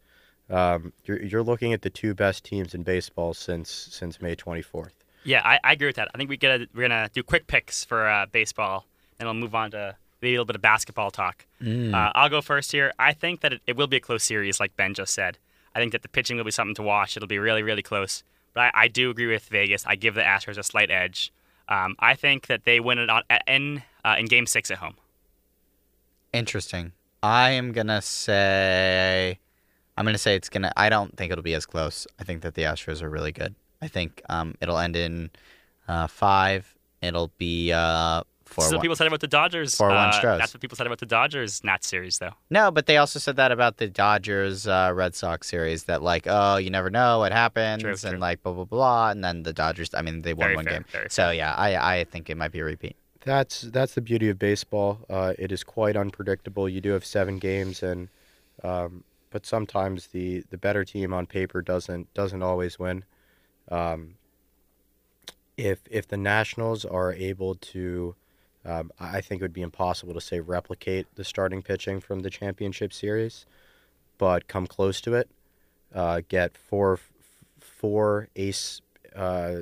um, 0.49 0.93
you're 1.05 1.21
you're 1.23 1.43
looking 1.43 1.73
at 1.73 1.81
the 1.81 1.89
two 1.89 2.13
best 2.13 2.43
teams 2.43 2.75
in 2.75 2.83
baseball 2.83 3.33
since 3.33 3.69
since 3.71 4.21
May 4.21 4.35
24th. 4.35 4.93
Yeah, 5.27 5.41
I, 5.43 5.59
I 5.61 5.73
agree 5.73 5.87
with 5.87 5.97
that. 5.97 6.07
I 6.15 6.17
think 6.17 6.29
we 6.29 6.37
get 6.37 6.69
we're 6.73 6.87
gonna 6.87 7.09
do 7.11 7.21
quick 7.21 7.47
picks 7.47 7.83
for 7.83 8.07
uh, 8.07 8.27
baseball, 8.31 8.85
and 9.19 9.27
we'll 9.27 9.33
move 9.33 9.53
on 9.53 9.71
to 9.71 9.97
maybe 10.21 10.35
a 10.35 10.37
little 10.37 10.45
bit 10.45 10.55
of 10.55 10.61
basketball 10.61 11.11
talk. 11.11 11.45
Mm. 11.61 11.93
Uh, 11.93 12.13
I'll 12.15 12.29
go 12.29 12.41
first 12.41 12.71
here. 12.71 12.93
I 12.97 13.11
think 13.11 13.41
that 13.41 13.51
it, 13.51 13.61
it 13.67 13.75
will 13.75 13.87
be 13.87 13.97
a 13.97 13.99
close 13.99 14.23
series, 14.23 14.61
like 14.61 14.77
Ben 14.77 14.93
just 14.93 15.13
said. 15.13 15.37
I 15.75 15.79
think 15.79 15.91
that 15.91 16.01
the 16.01 16.07
pitching 16.07 16.37
will 16.37 16.45
be 16.45 16.51
something 16.51 16.75
to 16.75 16.81
watch. 16.81 17.17
It'll 17.17 17.27
be 17.27 17.39
really, 17.39 17.61
really 17.61 17.83
close. 17.83 18.23
But 18.53 18.73
I, 18.73 18.83
I 18.83 18.87
do 18.87 19.09
agree 19.09 19.27
with 19.27 19.43
Vegas. 19.49 19.85
I 19.85 19.97
give 19.97 20.15
the 20.15 20.21
Astros 20.21 20.57
a 20.57 20.63
slight 20.63 20.89
edge. 20.89 21.33
Um, 21.67 21.97
I 21.99 22.15
think 22.15 22.47
that 22.47 22.63
they 22.63 22.79
win 22.79 22.97
it 22.97 23.09
on, 23.09 23.23
in 23.47 23.83
uh, 24.05 24.15
in 24.17 24.27
Game 24.27 24.45
Six 24.45 24.71
at 24.71 24.77
home. 24.77 24.95
Interesting. 26.31 26.93
I 27.21 27.49
am 27.49 27.73
gonna 27.73 28.01
say, 28.01 29.39
I'm 29.97 30.05
gonna 30.05 30.17
say 30.17 30.35
it's 30.37 30.47
gonna. 30.47 30.71
I 30.77 30.87
don't 30.87 31.17
think 31.17 31.33
it'll 31.33 31.43
be 31.43 31.53
as 31.53 31.65
close. 31.65 32.07
I 32.17 32.23
think 32.23 32.43
that 32.43 32.53
the 32.53 32.61
Astros 32.61 33.01
are 33.01 33.09
really 33.09 33.33
good. 33.33 33.55
I 33.81 33.87
think 33.87 34.21
um, 34.29 34.55
it'll 34.61 34.77
end 34.77 34.95
in 34.95 35.29
uh, 35.87 36.07
five. 36.07 36.75
It'll 37.01 37.31
be 37.37 37.71
uh, 37.71 38.23
four. 38.45 38.65
So 38.65 38.77
one. 38.77 38.81
people 38.81 38.95
said 38.95 39.07
about 39.07 39.19
the 39.19 39.27
Dodgers. 39.27 39.75
Four 39.75 39.89
one 39.89 39.97
uh, 39.97 40.11
Stros. 40.11 40.39
That's 40.39 40.53
what 40.53 40.61
people 40.61 40.75
said 40.75 40.87
about 40.87 40.99
the 40.99 41.05
Dodgers 41.05 41.63
Nats 41.63 41.87
series, 41.87 42.17
though. 42.17 42.33
No, 42.49 42.71
but 42.71 42.87
they 42.87 42.97
also 42.97 43.19
said 43.19 43.35
that 43.35 43.51
about 43.51 43.77
the 43.77 43.87
Dodgers 43.87 44.67
uh, 44.67 44.91
Red 44.93 45.15
Sox 45.15 45.47
series. 45.47 45.83
That 45.83 46.01
like, 46.01 46.23
oh, 46.27 46.57
you 46.57 46.69
never 46.69 46.89
know 46.89 47.19
what 47.19 47.31
happens, 47.31 47.83
True, 47.83 47.91
and 47.91 47.99
true. 47.99 48.17
like 48.17 48.41
blah 48.43 48.53
blah 48.53 48.65
blah, 48.65 49.09
and 49.11 49.23
then 49.23 49.43
the 49.43 49.53
Dodgers. 49.53 49.93
I 49.93 50.01
mean, 50.01 50.23
they 50.23 50.33
won 50.33 50.47
Very 50.47 50.55
one 50.55 50.65
fair, 50.65 50.73
game. 50.73 50.85
very 50.91 51.07
So 51.09 51.29
yeah, 51.31 51.53
I 51.53 51.99
I 51.99 52.03
think 52.05 52.29
it 52.29 52.37
might 52.37 52.51
be 52.51 52.59
a 52.59 52.65
repeat. 52.65 52.95
That's 53.23 53.61
that's 53.61 53.93
the 53.93 54.01
beauty 54.01 54.29
of 54.29 54.39
baseball. 54.39 54.99
Uh, 55.09 55.33
it 55.37 55.51
is 55.51 55.63
quite 55.63 55.95
unpredictable. 55.97 56.67
You 56.69 56.81
do 56.81 56.91
have 56.91 57.05
seven 57.05 57.39
games, 57.39 57.83
and 57.83 58.07
um, 58.63 59.03
but 59.29 59.45
sometimes 59.45 60.07
the, 60.07 60.43
the 60.49 60.57
better 60.57 60.83
team 60.85 61.13
on 61.13 61.25
paper 61.25 61.61
doesn't 61.61 62.11
doesn't 62.13 62.41
always 62.41 62.79
win. 62.79 63.03
Um, 63.69 64.15
if 65.57 65.79
if 65.89 66.07
the 66.07 66.17
Nationals 66.17 66.85
are 66.85 67.11
able 67.13 67.55
to, 67.55 68.15
um, 68.63 68.91
I 68.99 69.21
think 69.21 69.41
it 69.41 69.43
would 69.43 69.53
be 69.53 69.61
impossible 69.61 70.13
to 70.13 70.21
say 70.21 70.39
replicate 70.39 71.07
the 71.15 71.23
starting 71.23 71.61
pitching 71.61 71.99
from 71.99 72.19
the 72.19 72.29
championship 72.29 72.93
series, 72.93 73.45
but 74.17 74.47
come 74.47 74.67
close 74.67 75.01
to 75.01 75.15
it. 75.15 75.29
Uh, 75.93 76.21
get 76.29 76.57
four 76.57 76.99
four 77.59 78.29
ace 78.35 78.81
uh, 79.15 79.57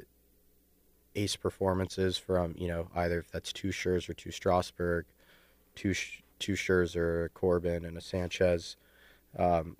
ace 1.15 1.35
performances 1.35 2.17
from 2.17 2.55
you 2.57 2.67
know 2.67 2.89
either 2.95 3.19
if 3.19 3.31
that's 3.31 3.53
two 3.53 3.69
Scherzer, 3.69 4.15
two 4.15 4.31
Strasburg, 4.31 5.05
two 5.75 5.93
two 6.39 6.53
Scherzer, 6.53 7.29
Corbin, 7.33 7.85
and 7.85 7.97
a 7.97 8.01
Sanchez. 8.01 8.75
Um, 9.37 9.77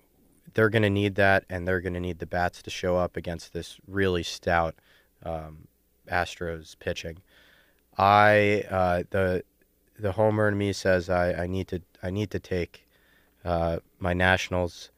they're 0.56 0.70
going 0.70 0.82
to 0.82 0.90
need 0.90 1.14
that, 1.16 1.44
and 1.50 1.68
they're 1.68 1.82
going 1.82 1.92
to 1.92 2.00
need 2.00 2.18
the 2.18 2.26
bats 2.26 2.62
to 2.62 2.70
show 2.70 2.96
up 2.96 3.14
against 3.16 3.52
this 3.52 3.78
really 3.86 4.22
stout 4.22 4.74
um, 5.22 5.68
Astros 6.10 6.76
pitching. 6.78 7.18
I 7.98 8.64
uh, 8.70 9.02
the 9.10 9.44
the 9.98 10.12
homer 10.12 10.48
in 10.48 10.56
me 10.58 10.72
says 10.72 11.08
I, 11.10 11.44
I 11.44 11.46
need 11.46 11.68
to 11.68 11.82
I 12.02 12.10
need 12.10 12.30
to 12.30 12.38
take 12.38 12.86
uh, 13.44 13.78
my 13.98 14.14
Nationals. 14.14 14.90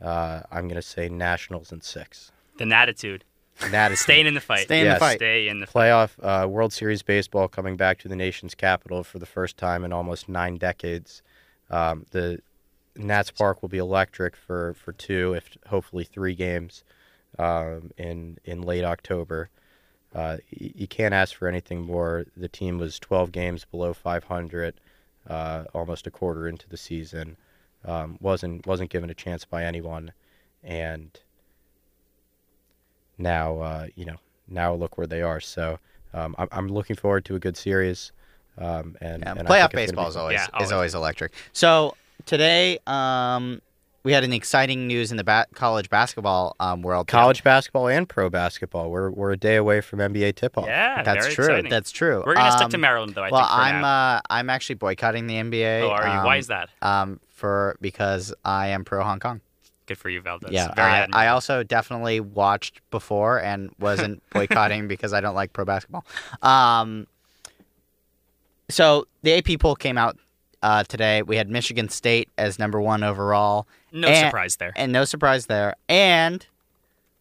Uh, 0.00 0.42
I'm 0.50 0.64
going 0.66 0.76
to 0.76 0.82
say 0.82 1.08
Nationals 1.08 1.72
in 1.72 1.82
six. 1.82 2.32
The 2.58 2.66
attitude. 2.74 3.24
And 3.60 3.72
that 3.74 3.92
is 3.92 4.00
Staying 4.00 4.26
in 4.26 4.34
the 4.34 4.40
fight. 4.40 4.64
Stay 4.64 4.80
in 4.80 4.86
Yes. 4.86 4.96
the 4.96 5.00
fight. 5.00 5.18
Stay 5.18 5.46
in 5.46 5.60
the 5.60 5.66
playoff 5.66 6.10
uh, 6.22 6.48
World 6.48 6.72
Series 6.72 7.02
baseball 7.02 7.48
coming 7.48 7.76
back 7.76 7.98
to 7.98 8.08
the 8.08 8.16
nation's 8.16 8.54
capital 8.54 9.04
for 9.04 9.18
the 9.18 9.26
first 9.26 9.56
time 9.58 9.84
in 9.84 9.92
almost 9.92 10.28
nine 10.28 10.56
decades. 10.56 11.22
Um, 11.70 12.06
the 12.12 12.40
Nats 12.96 13.30
Park 13.30 13.62
will 13.62 13.68
be 13.68 13.78
electric 13.78 14.36
for, 14.36 14.74
for 14.74 14.92
two, 14.92 15.34
if 15.34 15.56
hopefully 15.68 16.04
three 16.04 16.34
games 16.34 16.84
um, 17.38 17.90
in 17.96 18.38
in 18.44 18.62
late 18.62 18.84
October. 18.84 19.48
Uh, 20.14 20.36
y- 20.60 20.72
you 20.74 20.86
can't 20.86 21.14
ask 21.14 21.34
for 21.34 21.48
anything 21.48 21.80
more. 21.80 22.26
The 22.36 22.48
team 22.48 22.76
was 22.78 22.98
12 22.98 23.32
games 23.32 23.64
below 23.64 23.94
500, 23.94 24.74
uh, 25.28 25.64
almost 25.72 26.06
a 26.06 26.10
quarter 26.10 26.46
into 26.46 26.68
the 26.68 26.76
season. 26.76 27.36
Um, 27.84 28.18
wasn't 28.20 28.66
wasn't 28.66 28.90
given 28.90 29.08
a 29.10 29.14
chance 29.14 29.44
by 29.46 29.64
anyone, 29.64 30.12
and 30.62 31.10
now 33.18 33.58
uh, 33.60 33.86
you 33.94 34.04
know 34.04 34.16
now 34.48 34.74
look 34.74 34.98
where 34.98 35.06
they 35.06 35.22
are. 35.22 35.40
So 35.40 35.78
um, 36.14 36.34
I'm, 36.38 36.48
I'm 36.52 36.68
looking 36.68 36.96
forward 36.96 37.24
to 37.26 37.34
a 37.34 37.38
good 37.38 37.56
series. 37.56 38.12
Um, 38.58 38.96
and, 39.00 39.22
Yeah, 39.24 39.34
and 39.38 39.48
I 39.48 39.50
playoff 39.50 39.72
gonna 39.72 39.86
baseball 39.86 40.04
be- 40.04 40.08
is 40.10 40.16
always 40.16 40.34
Yeah, 40.34 40.44
is 40.44 40.50
always. 40.54 40.72
always 40.72 40.94
electric. 40.94 41.32
So 41.54 41.96
today, 42.24 42.78
um, 42.86 43.60
we 44.04 44.12
had 44.12 44.24
an 44.24 44.32
exciting 44.32 44.86
news 44.88 45.10
in 45.12 45.16
the 45.16 45.24
ba- 45.24 45.46
college 45.54 45.88
basketball 45.88 46.56
um, 46.58 46.82
world. 46.82 47.06
college 47.06 47.44
basketball 47.44 47.88
and 47.88 48.08
pro 48.08 48.28
basketball. 48.28 48.90
We're 48.90 49.10
we're 49.10 49.32
a 49.32 49.36
day 49.36 49.56
away 49.56 49.80
from 49.80 50.00
NBA 50.00 50.34
tip 50.34 50.58
off. 50.58 50.66
Yeah, 50.66 51.02
That's 51.04 51.24
very 51.26 51.34
true. 51.34 51.44
exciting. 51.44 51.70
That's 51.70 51.90
true. 51.92 52.22
We're 52.26 52.34
gonna 52.34 52.50
stick 52.52 52.68
to 52.70 52.76
Um, 52.76 52.80
Maryland, 52.80 53.14
though. 53.14 53.22
I 53.22 53.30
well, 53.30 53.40
think 53.42 53.50
for 53.50 53.56
I'm 53.60 53.80
now. 53.82 54.16
uh, 54.16 54.20
I'm 54.28 54.50
actually 54.50 54.74
boycotting 54.76 55.26
the 55.28 55.34
NBA. 55.34 55.82
oh, 55.82 55.90
are 55.90 56.02
you? 56.02 56.24
Why 56.24 56.34
um, 56.34 56.40
is 56.40 56.46
that? 56.48 56.70
Um, 56.82 57.20
for 57.28 57.76
because 57.80 58.34
I 58.44 58.68
am 58.68 58.84
pro 58.84 59.02
Hong 59.04 59.20
Kong. 59.20 59.40
Good 59.86 59.98
for 59.98 60.08
you, 60.08 60.20
Valdez. 60.20 60.50
yeah, 60.52 60.72
Very 60.74 60.88
I. 60.90 61.06
I 61.12 61.28
also 61.28 61.62
definitely 61.64 62.20
watched 62.20 62.80
before 62.90 63.40
and 63.40 63.70
wasn't 63.78 64.22
boycotting 64.30 64.88
because 64.88 65.12
I 65.12 65.20
don't 65.20 65.34
like 65.34 65.52
pro 65.52 65.64
basketball. 65.64 66.04
Um, 66.40 67.06
so 68.68 69.06
the 69.22 69.32
AP 69.34 69.60
poll 69.60 69.74
came 69.76 69.98
out 69.98 70.18
uh, 70.62 70.84
today. 70.84 71.22
We 71.22 71.36
had 71.36 71.50
Michigan 71.50 71.88
State 71.88 72.28
as 72.38 72.58
number 72.58 72.80
one 72.80 73.02
overall, 73.02 73.66
no 73.92 74.08
and- 74.08 74.26
surprise 74.28 74.56
there. 74.56 74.72
and 74.76 74.92
no 74.92 75.04
surprise 75.04 75.46
there. 75.46 75.74
And 75.88 76.46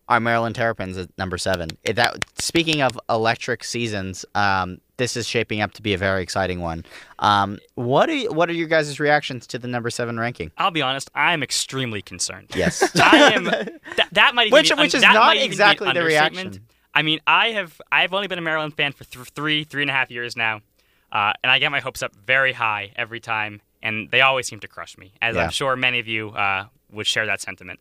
our 0.09 0.19
Maryland 0.19 0.55
Terrapins 0.55 0.97
at 0.97 1.09
number 1.17 1.37
seven. 1.37 1.69
It- 1.83 1.93
that 1.95 2.17
speaking 2.37 2.81
of 2.81 2.99
electric 3.09 3.63
seasons, 3.63 4.25
um, 4.35 4.79
this 4.97 5.15
is 5.15 5.27
shaping 5.27 5.61
up 5.61 5.71
to 5.73 5.81
be 5.81 5.93
a 5.93 5.97
very 5.97 6.21
exciting 6.21 6.59
one. 6.59 6.85
Um, 7.19 7.59
what 7.75 8.09
are 8.09 8.17
what 8.31 8.49
are 8.49 8.53
your 8.53 8.67
guys' 8.67 8.99
reactions 8.99 9.47
to 9.47 9.57
the 9.57 9.67
number 9.67 9.89
seven 9.89 10.19
ranking? 10.19 10.51
I'll 10.57 10.69
be 10.71 10.81
honest. 10.81 11.09
I'm 11.15 11.41
extremely 11.43 12.01
concerned. 12.01 12.49
Yes, 12.55 12.95
I 12.99 13.31
am. 13.33 13.45
That, 13.95 14.07
that 14.13 14.35
might 14.35 14.47
even 14.47 14.53
Which- 14.57 14.69
be, 14.69 14.75
which 14.81 14.93
is 14.95 15.01
not 15.01 15.15
might 15.15 15.33
even 15.37 15.39
be 15.39 15.45
an 15.45 15.51
exactly 15.51 15.91
the 15.93 16.03
reaction. 16.03 16.59
I 16.93 17.03
mean, 17.03 17.21
I 17.25 17.51
have. 17.51 17.79
I've 17.89 18.13
only 18.13 18.27
been 18.27 18.37
a 18.37 18.41
Maryland 18.41 18.75
fan 18.75 18.91
for 18.91 19.05
th- 19.05 19.29
three, 19.29 19.63
three 19.63 19.81
and 19.83 19.89
a 19.89 19.93
half 19.93 20.11
years 20.11 20.35
now, 20.35 20.59
uh, 21.11 21.33
and 21.43 21.51
I 21.51 21.59
get 21.59 21.71
my 21.71 21.79
hopes 21.79 22.01
up 22.01 22.13
very 22.15 22.53
high 22.53 22.93
every 22.95 23.19
time, 23.19 23.61
and 23.81 24.09
they 24.11 24.21
always 24.21 24.47
seem 24.47 24.59
to 24.61 24.67
crush 24.67 24.97
me. 24.97 25.13
As 25.21 25.35
Yeah. 25.35 25.43
I'm 25.43 25.49
sure 25.51 25.75
many 25.75 25.99
of 25.99 26.07
you 26.07 26.29
uh, 26.29 26.65
would 26.91 27.07
share 27.07 27.25
that 27.25 27.41
sentiment. 27.41 27.79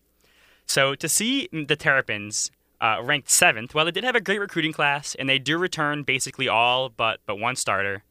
So 0.66 0.94
to 0.94 1.08
see 1.08 1.48
the 1.52 1.76
Terrapins 1.76 2.50
uh, 2.80 3.00
ranked 3.02 3.30
seventh, 3.30 3.74
well, 3.74 3.84
they 3.84 3.90
did 3.90 4.04
have 4.04 4.14
a 4.14 4.20
great 4.20 4.40
recruiting 4.40 4.72
class, 4.72 5.14
and 5.14 5.28
they 5.28 5.38
do 5.38 5.58
return 5.58 6.02
basically 6.02 6.48
all 6.48 6.88
but 6.88 7.20
but 7.26 7.38
one 7.38 7.56
starter, 7.56 8.02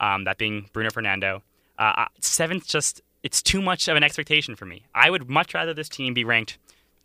um, 0.00 0.24
that 0.24 0.38
being 0.38 0.68
Bruno 0.72 0.90
Fernando. 0.90 1.42
Uh, 1.78 2.06
seventh, 2.20 2.66
just 2.66 3.02
it's 3.22 3.42
too 3.42 3.60
much 3.60 3.88
of 3.88 3.96
an 3.96 4.02
expectation 4.02 4.54
for 4.56 4.66
me. 4.66 4.86
I 4.94 5.10
would 5.10 5.28
much 5.28 5.52
rather 5.52 5.74
this 5.74 5.88
team 5.88 6.14
be 6.14 6.24
ranked 6.24 6.58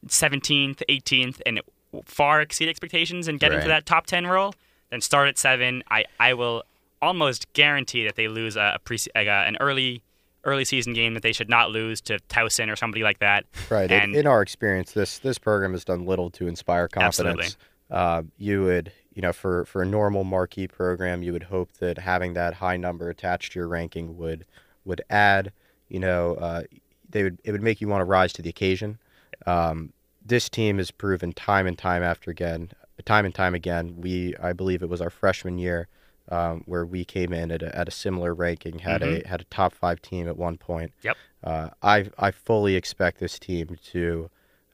17th, 0.08 0.82
18th, 0.88 1.42
and 1.46 1.62
far 2.06 2.42
exceed 2.42 2.70
expectations 2.70 3.28
and 3.28 3.40
get 3.40 3.52
into 3.52 3.68
that 3.68 3.86
top 3.86 4.06
10 4.06 4.28
role 4.28 4.54
than 4.90 5.02
start 5.02 5.28
at 5.28 5.38
seven. 5.38 5.84
I, 5.90 6.06
I 6.20 6.34
will 6.34 6.64
almost 7.02 7.52
guarantee 7.54 8.06
that 8.06 8.16
they 8.16 8.28
lose 8.28 8.56
a, 8.56 8.74
a 8.76 8.80
pre, 8.80 8.98
like 9.16 9.28
a, 9.28 9.46
an 9.48 9.58
early 9.60 10.04
early 10.44 10.66
season 10.66 10.94
game 10.94 11.14
that 11.14 11.24
they 11.24 11.34
should 11.34 11.50
not 11.50 11.70
lose 11.72 12.02
to 12.02 12.18
Towson 12.28 12.72
or 12.72 12.76
somebody 12.76 13.04
like 13.04 13.20
that. 13.20 13.46
Right. 13.70 13.92
And- 13.92 14.16
in 14.16 14.28
our 14.28 14.42
experience, 14.42 14.92
this 14.94 15.20
this 15.20 15.38
program 15.38 15.72
has 15.74 15.86
done 15.86 16.06
little 16.06 16.30
to 16.32 16.48
inspire 16.48 16.88
confidence. 16.88 17.58
Uh, 17.90 18.24
you 18.38 18.64
would, 18.64 18.92
you 19.14 19.22
know, 19.22 19.34
for 19.34 19.66
for 19.66 19.82
a 19.82 19.86
normal 19.86 20.24
marquee 20.24 20.68
program, 20.68 21.24
you 21.24 21.34
would 21.34 21.44
hope 21.44 21.74
that 21.74 21.98
having 21.98 22.34
that 22.34 22.56
high 22.56 22.78
number 22.78 23.10
attached 23.10 23.54
to 23.54 23.60
your 23.60 23.68
ranking 23.68 24.18
would 24.18 24.46
would 24.86 25.02
add, 25.10 25.52
you 25.90 26.00
know, 26.00 26.36
uh, 26.36 26.64
they 27.10 27.24
would 27.24 27.38
it 27.44 27.52
would 27.52 27.62
make 27.62 27.82
you 27.82 27.88
want 27.88 28.02
to 28.02 28.06
rise 28.06 28.34
to 28.34 28.42
the 28.42 28.50
occasion. 28.50 28.98
Um, 29.46 29.92
this 30.26 30.50
team 30.50 30.78
has 30.78 30.92
proven 30.92 31.34
time 31.34 31.68
and 31.68 31.78
time 31.78 32.04
after 32.04 32.32
again, 32.32 32.72
time 33.06 33.26
and 33.26 33.34
time 33.34 33.56
again. 33.56 33.96
We, 33.98 34.36
I 34.38 34.54
believe, 34.54 34.84
it 34.84 34.90
was 34.90 35.02
our 35.02 35.10
freshman 35.10 35.58
year 35.58 35.88
um, 36.32 36.64
where 36.66 36.86
we 36.86 37.06
came 37.06 37.34
in 37.34 37.52
at 37.52 37.62
a, 37.62 37.76
at 37.78 37.88
a 37.88 37.92
similar 37.92 38.34
ranking, 38.34 38.80
had 38.80 39.04
a 39.04 39.28
had 39.28 39.42
a 39.42 39.44
top 39.46 39.74
five 39.74 40.02
team 40.02 40.28
at 40.28 40.38
one 40.38 40.58
point. 40.58 40.94
Yep. 41.04 41.18
Uh, 41.44 41.70
I 41.84 42.10
I 42.18 42.32
fully 42.32 42.76
expect 42.76 43.20
this 43.20 43.38
team 43.38 43.78
to. 43.92 44.30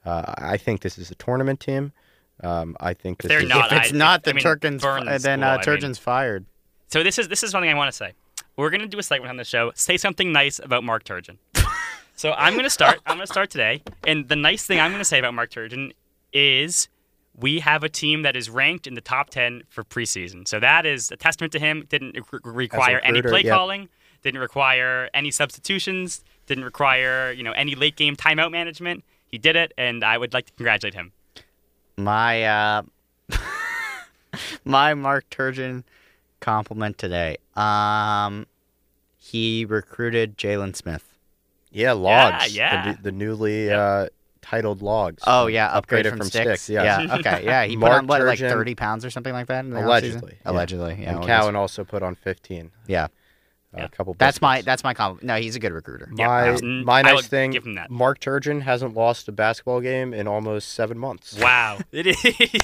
Uh, 0.06 0.32
I 0.38 0.56
think 0.56 0.80
this 0.80 0.96
is 0.96 1.10
a 1.10 1.14
tournament 1.16 1.60
team. 1.60 1.92
Um, 2.42 2.76
I 2.80 2.94
think 2.94 3.20
this 3.20 3.28
they're 3.28 3.42
is 3.42 3.48
not, 3.48 3.72
if 3.72 3.78
it's 3.82 3.92
I- 3.92 3.96
not 3.96 4.22
the 4.22 4.30
I 4.30 4.32
mean, 4.34 4.42
Turkins, 4.42 4.82
burn 4.82 5.04
the 5.04 5.18
then 5.18 5.40
school, 5.40 5.50
uh, 5.50 5.76
I 5.76 5.80
mean. 5.80 5.94
Fired. 5.94 6.46
So 6.86 7.02
this 7.02 7.18
is 7.18 7.28
this 7.28 7.42
is 7.42 7.50
something 7.50 7.68
I 7.68 7.74
want 7.74 7.90
to 7.90 7.96
say. 7.96 8.12
We're 8.56 8.70
gonna 8.70 8.86
do 8.86 8.98
a 8.98 9.02
segment 9.02 9.30
on 9.30 9.36
the 9.36 9.44
show. 9.44 9.72
Say 9.74 9.96
something 9.96 10.32
nice 10.32 10.58
about 10.58 10.84
Mark 10.84 11.04
Turgeon. 11.04 11.38
so 12.16 12.32
I'm 12.32 12.56
gonna 12.56 12.70
start. 12.70 13.00
I'm 13.06 13.16
gonna 13.16 13.26
start 13.26 13.50
today. 13.50 13.82
And 14.06 14.28
the 14.28 14.36
nice 14.36 14.64
thing 14.64 14.80
I'm 14.80 14.92
gonna 14.92 15.04
say 15.04 15.18
about 15.18 15.34
Mark 15.34 15.50
Turgeon 15.50 15.92
is 16.32 16.88
we 17.40 17.60
have 17.60 17.84
a 17.84 17.88
team 17.88 18.22
that 18.22 18.36
is 18.36 18.50
ranked 18.50 18.86
in 18.86 18.94
the 18.94 19.00
top 19.00 19.30
ten 19.30 19.62
for 19.68 19.84
preseason. 19.84 20.46
So 20.46 20.60
that 20.60 20.86
is 20.86 21.10
a 21.10 21.16
testament 21.16 21.52
to 21.52 21.58
him. 21.58 21.84
Didn't 21.88 22.16
re- 22.32 22.40
require 22.42 22.98
any 23.00 23.22
play 23.22 23.42
yep. 23.42 23.54
calling. 23.54 23.88
Didn't 24.22 24.40
require 24.40 25.08
any 25.14 25.30
substitutions. 25.30 26.24
Didn't 26.46 26.64
require 26.64 27.32
you 27.32 27.42
know 27.42 27.52
any 27.52 27.74
late 27.74 27.96
game 27.96 28.16
timeout 28.16 28.50
management. 28.50 29.04
He 29.26 29.38
did 29.38 29.56
it, 29.56 29.72
and 29.78 30.02
I 30.04 30.18
would 30.18 30.32
like 30.32 30.46
to 30.46 30.52
congratulate 30.52 30.94
him. 30.94 31.12
My 31.96 32.44
uh, 32.44 32.82
my 34.64 34.94
Mark 34.94 35.28
Turgeon 35.30 35.84
compliment 36.40 36.98
today. 36.98 37.36
Um, 37.54 38.46
he 39.18 39.64
recruited 39.64 40.38
Jalen 40.38 40.74
Smith. 40.74 41.04
yeah, 41.70 41.92
Logs, 41.92 42.56
yeah. 42.56 42.92
the, 42.92 43.02
the 43.02 43.12
newly 43.12 43.70
uh, 43.70 44.06
titled 44.48 44.82
logs. 44.82 45.22
Oh 45.26 45.46
yeah, 45.46 45.68
upgrade 45.68 46.06
upgraded 46.06 46.10
from, 46.10 46.18
from 46.18 46.26
sticks. 46.28 46.62
sticks, 46.62 46.70
yeah. 46.70 47.00
yeah. 47.02 47.16
Okay. 47.18 47.44
Yeah. 47.44 47.64
He 47.64 47.76
put 47.76 47.90
on 47.90 48.06
what, 48.06 48.22
like 48.22 48.38
thirty 48.38 48.74
pounds 48.74 49.04
or 49.04 49.10
something 49.10 49.32
like 49.32 49.46
that. 49.48 49.64
In 49.64 49.70
the 49.70 49.84
Allegedly, 49.84 50.32
offseason? 50.32 50.38
yeah. 50.44 50.50
Allegedly. 50.50 50.98
Yeah. 51.00 51.10
and 51.10 51.18
well, 51.20 51.28
Cowan 51.28 51.56
also 51.56 51.84
put 51.84 52.02
on 52.02 52.14
15. 52.14 52.70
Yeah. 52.86 53.08
Uh, 53.76 53.82
A 53.82 53.88
couple. 53.90 54.14
That's 54.18 54.40
my 54.40 54.62
that's 54.62 54.82
my 54.82 54.94
compliment. 54.94 55.26
No, 55.26 55.36
he's 55.36 55.54
a 55.54 55.60
good 55.60 55.72
recruiter. 55.72 56.08
Yeah, 56.16 56.26
my 56.26 56.48
mm, 56.58 56.84
my 56.84 57.02
nice 57.02 57.26
thing. 57.26 57.50
give 57.50 57.66
him 57.66 57.74
that. 57.74 57.90
Mark 57.90 58.18
Turgeon 58.18 58.62
hasn't 58.62 58.94
lost 58.94 59.28
a 59.28 59.32
basketball 59.32 59.82
game 59.82 60.14
in 60.14 60.26
almost 60.26 60.70
seven 60.70 60.98
months. 60.98 61.38
Wow, 61.38 61.78
it 61.92 62.06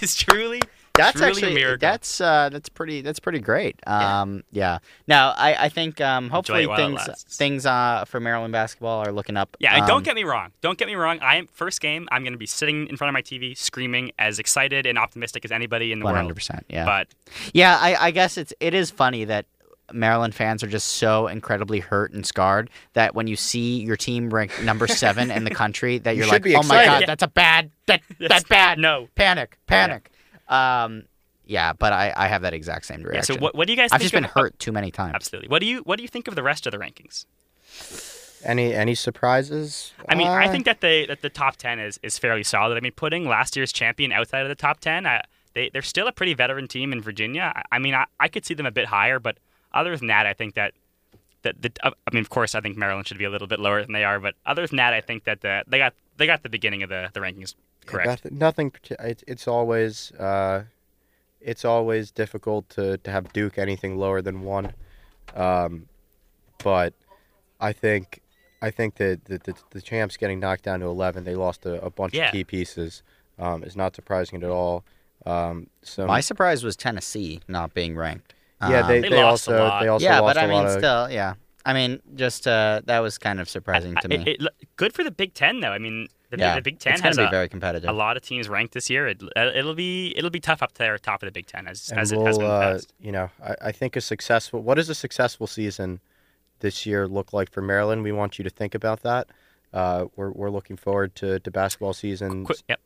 is 0.03 0.15
truly 0.15 0.63
That's 0.97 1.13
truly 1.17 1.29
actually 1.31 1.53
a 1.53 1.55
miracle. 1.55 1.79
that's 1.89 2.21
uh, 2.21 2.51
that's 2.51 2.69
pretty 2.69 3.01
that's 3.01 3.19
pretty 3.19 3.41
great. 3.41 3.81
Um, 3.87 4.45
yeah. 4.53 4.79
Now 5.09 5.31
I, 5.37 5.65
I 5.65 5.69
think 5.69 6.01
um, 6.01 6.31
hopefully 6.31 6.63
it 6.65 6.69
while 6.69 6.79
it 6.79 7.01
things 7.01 7.25
things 7.25 7.67
uh, 7.67 8.05
for 8.07 8.21
Maryland 8.21 8.53
basketball 8.53 9.05
are 9.05 9.11
looking 9.13 9.37
up. 9.37 9.57
Yeah, 9.59 9.75
and 9.75 9.83
Um, 9.83 9.89
don't 9.89 10.05
get 10.05 10.15
me 10.15 10.23
wrong. 10.25 10.53
Don't 10.61 10.79
get 10.79 10.87
me 10.87 10.95
wrong. 10.95 11.19
I 11.21 11.37
am 11.37 11.49
first 11.49 11.81
game. 11.81 12.09
I'm 12.13 12.23
going 12.23 12.33
to 12.33 12.39
be 12.39 12.47
sitting 12.47 12.87
in 12.87 12.97
front 12.97 13.09
of 13.09 13.13
my 13.13 13.23
TV, 13.23 13.57
screaming, 13.59 14.13
as 14.19 14.39
excited 14.39 14.87
and 14.87 14.97
optimistic 14.97 15.45
as 15.45 15.51
anybody 15.51 15.91
in 15.91 15.99
the 15.99 16.05
one 16.05 16.15
world. 16.15 16.23
hundred 16.25 16.35
percent. 16.35 16.65
Yeah. 16.69 16.85
But 16.85 17.09
Yeah, 17.53 17.77
I, 17.81 17.97
I 18.07 18.11
guess 18.13 18.39
it's 18.39 18.55
it 18.61 18.73
is 18.75 18.91
funny 18.93 19.25
that 19.25 19.47
Maryland 19.93 20.35
fans 20.35 20.63
are 20.63 20.67
just 20.69 20.89
so 20.89 21.27
incredibly 21.27 21.81
hurt 21.81 22.13
and 22.13 22.25
scarred 22.25 22.71
that 22.95 23.15
when 23.15 23.27
you 23.27 23.37
see 23.37 23.81
your 23.81 23.97
team 23.97 24.31
ranked 24.33 24.63
number 24.63 24.87
seven 24.87 25.31
in 25.31 25.43
the 25.45 25.51
country, 25.55 25.99
that 25.99 26.13
You 26.13 26.23
you're 26.25 26.33
should 26.33 26.45
like, 26.47 26.55
oh 26.57 26.63
my 26.69 26.77
god, 26.77 26.83
excited." 26.85 27.09
that's 27.09 27.23
a 27.25 27.29
bad 27.29 27.71
that 27.87 28.01
Yes. 28.19 28.29
that's 28.31 28.45
bad. 28.45 28.79
No. 28.79 29.09
panic, 29.17 29.59
panic. 29.67 30.11
Um, 30.55 31.05
yeah, 31.45 31.73
but 31.73 31.93
I, 31.93 32.13
I 32.17 32.29
have 32.29 32.43
that 32.43 32.55
exact 32.55 32.87
same 32.87 33.01
yeah. 33.01 33.09
reaction. 33.09 33.35
So 33.37 33.41
what, 33.41 33.55
what 33.55 33.67
do 33.67 33.73
you 33.73 33.77
guys? 33.77 33.91
I've 33.93 34.01
think 34.01 34.13
just 34.13 34.15
been 34.15 34.25
of, 34.25 34.31
hurt 34.31 34.59
too 34.59 34.73
many 34.73 34.91
times. 34.91 35.15
Absolutely. 35.15 35.49
What 35.49 35.61
do 35.61 35.67
you 35.67 35.81
What 35.81 35.97
do 35.97 36.03
you 36.03 36.09
think 36.09 36.29
of 36.29 36.35
the 36.35 36.43
rest 36.43 36.67
of 36.67 36.73
the 36.73 36.79
rankings? 36.79 37.27
Any 38.45 38.75
any 38.75 38.95
surprises? 38.95 39.93
I 40.09 40.15
mean, 40.15 40.29
I 40.29 40.47
Uh, 40.47 40.53
think 40.53 40.65
that 40.67 40.81
they 40.81 41.07
that 41.07 41.23
the 41.23 41.31
top 41.31 41.57
ten 41.57 41.79
is, 41.79 41.99
is 42.03 42.19
fairly 42.19 42.43
solid. 42.43 42.77
I 42.77 42.81
mean, 42.81 42.93
putting 42.93 43.27
last 43.27 43.57
year's 43.57 43.73
champion 43.73 44.13
outside 44.13 44.43
of 44.43 44.49
the 44.49 44.55
top 44.55 44.81
ten, 44.81 45.07
I, 45.07 45.23
they 45.55 45.71
they're 45.71 45.83
still 45.83 46.07
a 46.07 46.13
pretty 46.13 46.35
veteran 46.35 46.69
team 46.69 46.93
in 46.93 47.01
Virginia. 47.01 47.53
I, 47.55 47.77
I 47.77 47.79
mean, 47.79 47.95
I, 47.95 48.05
I 48.21 48.29
could 48.29 48.45
see 48.45 48.55
them 48.55 48.67
a 48.67 48.71
bit 48.71 48.87
higher, 48.87 49.19
but 49.19 49.39
other 49.73 49.97
than 49.97 50.09
that, 50.09 50.27
I 50.27 50.35
think 50.35 50.55
that 50.55 50.73
that 51.43 51.61
the 51.63 51.73
uh, 51.83 51.91
I 52.07 52.15
mean, 52.15 52.23
of 52.23 52.31
course, 52.31 52.55
I 52.55 52.61
think 52.61 52.77
Maryland 52.77 53.09
should 53.09 53.19
be 53.19 53.25
a 53.25 53.31
little 53.31 53.49
bit 53.49 53.61
lower 53.61 53.83
than 53.83 53.93
they 53.93 54.05
are, 54.05 54.21
but 54.21 54.35
other 54.45 54.67
than 54.67 54.77
that, 54.77 54.93
I 54.93 55.01
think 55.01 55.25
that 55.25 55.41
the, 55.41 55.65
they 55.67 55.79
got 55.79 55.95
they 56.17 56.27
got 56.27 56.43
the 56.43 56.49
beginning 56.51 56.83
of 56.83 56.91
the, 56.91 57.11
the 57.13 57.21
rankings 57.21 57.55
correct. 57.87 58.09
Nothing. 58.25 58.39
nothing 58.39 58.73
it's, 59.01 59.25
it's 59.27 59.49
always 59.49 60.13
uh, 60.13 60.65
it's 61.41 61.65
always 61.65 62.11
difficult 62.11 62.69
to, 62.71 62.97
to 62.99 63.11
have 63.11 63.33
Duke 63.33 63.59
anything 63.59 63.97
lower 63.99 64.23
than 64.23 64.43
one, 64.43 64.73
um, 65.35 65.87
but 66.63 66.95
I 67.61 67.73
think 67.73 68.21
I 68.63 68.71
think 68.71 68.97
that 68.97 69.25
the, 69.27 69.39
the, 69.39 69.55
the 69.71 69.81
champs 69.83 70.17
getting 70.17 70.41
knocked 70.41 70.63
down 70.65 70.81
to 70.81 70.87
eleven, 70.87 71.25
they 71.25 71.35
lost 71.35 71.67
a, 71.67 71.83
a 71.85 71.91
bunch 71.91 72.15
Yeah. 72.15 72.27
of 72.27 72.33
key 72.33 72.45
pieces. 72.45 73.03
Um, 73.37 73.65
is 73.65 73.75
not 73.75 73.97
surprising 73.97 74.45
at 74.45 74.49
all. 74.49 74.85
Um, 75.27 75.67
so 75.83 76.07
My 76.07 76.21
surprise 76.21 76.63
was 76.63 76.77
Tennessee 76.77 77.41
not 77.49 77.75
being 77.75 77.97
ranked. 77.97 78.33
yeah, 78.61 78.83
Um, 78.83 78.87
they, 78.87 79.01
They 79.01 79.09
they 79.09 79.23
lost 79.25 79.49
a 79.49 79.51
also 79.53 79.65
lot. 79.65 79.83
they 79.83 79.89
also 79.89 80.05
yeah, 80.07 80.21
lost 80.21 80.35
but 80.37 80.41
I 80.41 80.45
a 80.45 80.49
mean, 80.49 80.57
lot 80.59 80.67
of 80.67 80.73
still, 80.79 81.11
yeah. 81.11 81.35
I 81.67 81.73
mean, 81.73 82.01
just 82.15 82.47
uh, 82.47 82.83
that 82.85 83.01
was 83.01 83.19
kind 83.19 83.41
of 83.41 83.49
surprising 83.49 83.97
to 83.97 84.01
I- 84.05 84.07
me. 84.07 84.17
it- 84.31 84.41
it- 84.41 84.49
good 84.77 84.93
for 84.93 85.03
the 85.03 85.11
Big 85.11 85.35
Ten, 85.35 85.59
though. 85.61 85.73
I 85.73 85.79
mean, 85.79 86.07
the, 86.37 86.43
yeah, 86.43 86.55
the 86.57 86.63
Big 86.63 86.79
Ten 86.79 86.95
it's 86.95 87.03
going 87.03 87.09
has 87.09 87.17
to 87.17 87.23
be 87.23 87.27
a, 87.27 87.31
very 87.31 87.49
competitive. 87.49 87.89
a 87.89 87.93
lot 87.93 88.17
of 88.17 88.23
teams 88.23 88.49
ranked 88.49 88.75
this 88.75 88.91
year. 88.91 89.09
It, 89.09 89.23
it'll 89.37 89.75
be 89.75 90.15
it'll 90.17 90.31
be 90.31 90.41
tough 90.41 90.63
up 90.63 90.75
there, 90.75 90.97
top 90.99 91.23
of 91.23 91.27
the 91.27 91.33
Big 91.33 91.47
Ten, 91.47 91.67
as 91.67 91.91
and 91.91 92.01
as 92.01 92.13
it 92.13 92.17
we'll, 92.17 92.27
has 92.27 92.39
been 92.39 92.47
in 92.47 92.53
uh, 92.53 92.81
you 93.01 93.13
know, 93.13 93.31
I, 93.43 93.57
I 93.67 93.73
think 93.73 93.97
a 93.97 94.01
successful. 94.01 94.61
What 94.61 94.75
does 94.75 94.89
a 94.89 94.95
successful 94.95 95.47
season 95.47 96.01
this 96.61 96.87
year 96.87 97.07
look 97.07 97.33
like 97.33 97.51
for 97.51 97.63
Maryland? 97.63 98.03
We 98.03 98.13
want 98.13 98.39
you 98.39 98.45
to 98.45 98.51
think 98.51 98.75
about 98.75 99.03
that. 99.03 99.29
Uh, 99.73 100.07
we're 100.17 100.31
we're 100.31 100.51
looking 100.51 100.77
forward 100.77 101.15
to, 101.17 101.41
to 101.41 101.51
basketball 101.51 101.93
season. 101.93 102.45
Quick, 102.45 102.59
yep. 102.69 102.81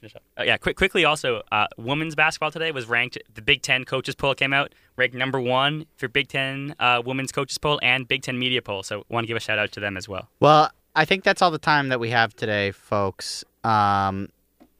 Finish 0.00 0.16
up. 0.16 0.22
Uh, 0.38 0.42
yeah, 0.42 0.56
quick, 0.56 0.76
quickly. 0.76 1.04
Also, 1.04 1.42
uh, 1.52 1.66
women's 1.78 2.14
basketball 2.14 2.50
today 2.50 2.70
was 2.72 2.86
ranked. 2.86 3.16
The 3.32 3.42
Big 3.42 3.62
Ten 3.62 3.84
coaches 3.84 4.14
poll 4.14 4.34
came 4.34 4.52
out, 4.52 4.74
ranked 4.96 5.14
number 5.14 5.40
one 5.40 5.86
for 5.96 6.08
Big 6.08 6.28
Ten 6.28 6.74
uh, 6.78 7.02
women's 7.04 7.32
coaches 7.32 7.58
poll 7.58 7.78
and 7.82 8.06
Big 8.06 8.22
Ten 8.22 8.38
media 8.38 8.60
poll. 8.60 8.82
So, 8.82 9.04
want 9.08 9.24
to 9.24 9.28
give 9.28 9.36
a 9.36 9.40
shout 9.40 9.58
out 9.58 9.72
to 9.72 9.80
them 9.80 9.96
as 9.96 10.08
well. 10.08 10.28
Well, 10.40 10.70
I 10.96 11.04
think 11.04 11.24
that's 11.24 11.42
all 11.42 11.50
the 11.50 11.58
time 11.58 11.90
that 11.90 12.00
we 12.00 12.10
have 12.10 12.34
today, 12.34 12.70
folks. 12.72 13.44
Um, 13.62 14.30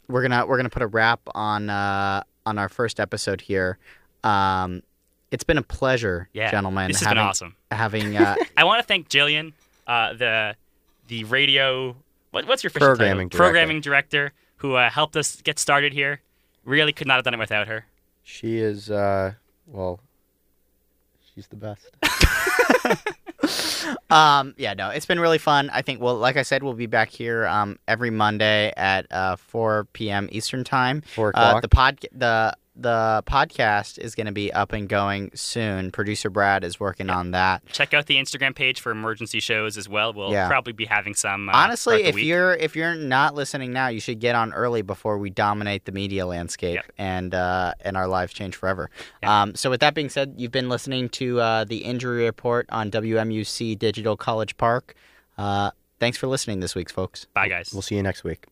we're 0.08 0.22
gonna 0.22 0.46
we're 0.46 0.56
gonna 0.56 0.70
put 0.70 0.82
a 0.82 0.86
wrap 0.86 1.20
on 1.34 1.68
uh, 1.68 2.22
on 2.46 2.58
our 2.58 2.68
first 2.70 2.98
episode 2.98 3.42
here. 3.42 3.78
Um, 4.24 4.82
it's 5.30 5.44
been 5.44 5.58
a 5.58 5.62
pleasure, 5.62 6.28
Yeah, 6.32 6.50
gentlemen. 6.50 6.88
this 6.88 7.00
has 7.00 7.06
having, 7.08 7.20
been 7.20 7.28
awesome. 7.28 7.56
Having 7.70 8.16
uh, 8.18 8.36
I 8.56 8.64
want 8.64 8.80
to 8.80 8.86
thank 8.86 9.08
Jillian, 9.10 9.52
uh, 9.86 10.14
the 10.14 10.56
the 11.08 11.24
radio. 11.24 11.94
What, 12.30 12.46
what's 12.46 12.64
your 12.64 12.68
official 12.68 12.88
Programming 12.88 13.28
title? 13.28 13.38
director. 13.38 13.44
Programming 13.52 13.80
director, 13.80 14.32
who 14.56 14.74
uh, 14.74 14.88
helped 14.90 15.16
us 15.16 15.40
get 15.42 15.58
started 15.58 15.92
here. 15.92 16.20
Really 16.64 16.92
could 16.92 17.06
not 17.06 17.16
have 17.16 17.24
done 17.24 17.34
it 17.34 17.38
without 17.38 17.68
her. 17.68 17.84
She 18.24 18.56
is 18.58 18.90
uh, 18.90 19.34
well, 19.66 20.00
she's 21.34 21.46
the 21.48 21.56
best. 21.56 21.90
um, 24.10 24.54
yeah, 24.56 24.74
no, 24.74 24.90
it's 24.90 25.06
been 25.06 25.20
really 25.20 25.38
fun. 25.38 25.70
I 25.72 25.82
think, 25.82 26.00
well, 26.00 26.16
like 26.16 26.36
I 26.36 26.42
said, 26.42 26.62
we'll 26.62 26.74
be 26.74 26.86
back 26.86 27.10
here 27.10 27.46
um, 27.46 27.78
every 27.88 28.10
Monday 28.10 28.72
at 28.76 29.06
uh, 29.10 29.36
4 29.36 29.86
p.m. 29.92 30.28
Eastern 30.32 30.64
time. 30.64 31.02
Four 31.02 31.28
Uh, 31.28 31.30
o'clock. 31.30 31.62
the 31.62 31.68
pod 31.68 32.04
the 32.12 32.56
the 32.78 33.22
podcast 33.26 33.98
is 33.98 34.14
going 34.14 34.26
to 34.26 34.32
be 34.32 34.52
up 34.52 34.72
and 34.72 34.88
going 34.88 35.30
soon. 35.34 35.90
Producer 35.90 36.28
Brad 36.28 36.62
is 36.62 36.78
working 36.78 37.08
on 37.08 37.30
that. 37.30 37.64
Check 37.72 37.94
out 37.94 38.04
the 38.06 38.16
Instagram 38.16 38.54
page 38.54 38.80
for 38.80 38.92
emergency 38.92 39.40
shows 39.40 39.78
as 39.78 39.88
well. 39.88 40.12
We'll 40.12 40.30
Yeah. 40.32 40.46
probably 40.48 40.74
be 40.74 40.84
having 40.84 41.14
some. 41.14 41.48
Uh, 41.48 41.52
Honestly, 41.54 42.02
the 42.02 42.08
if 42.10 42.14
week. 42.16 42.24
you're 42.26 42.54
if 42.54 42.76
you're 42.76 42.94
not 42.94 43.34
listening 43.34 43.72
now, 43.72 43.88
you 43.88 44.00
should 44.00 44.20
get 44.20 44.34
on 44.34 44.52
early 44.52 44.82
before 44.82 45.16
we 45.18 45.30
dominate 45.30 45.84
the 45.86 45.92
media 45.92 46.26
landscape 46.26 46.74
Yep. 46.76 46.92
and 46.98 47.34
uh, 47.34 47.72
and 47.80 47.96
our 47.96 48.06
lives 48.08 48.32
change 48.32 48.54
forever. 48.56 48.90
Yeah. 49.22 49.42
Um, 49.42 49.54
so 49.54 49.70
with 49.70 49.80
that 49.80 49.94
being 49.94 50.08
said, 50.10 50.34
you've 50.36 50.52
been 50.52 50.68
listening 50.68 51.08
to 51.10 51.40
uh, 51.40 51.64
the 51.64 51.78
injury 51.78 52.24
report 52.24 52.66
on 52.70 52.90
WMUC 52.90 53.78
Digital 53.78 54.16
College 54.16 54.56
Park. 54.56 54.94
Uh, 55.38 55.70
thanks 56.00 56.18
for 56.18 56.26
listening 56.26 56.60
this 56.60 56.74
week, 56.74 56.90
folks. 56.90 57.26
bye 57.34 57.48
guys. 57.48 57.70
We'll 57.72 57.82
see 57.82 57.94
you 57.96 58.02
next 58.02 58.24
week. 58.24 58.46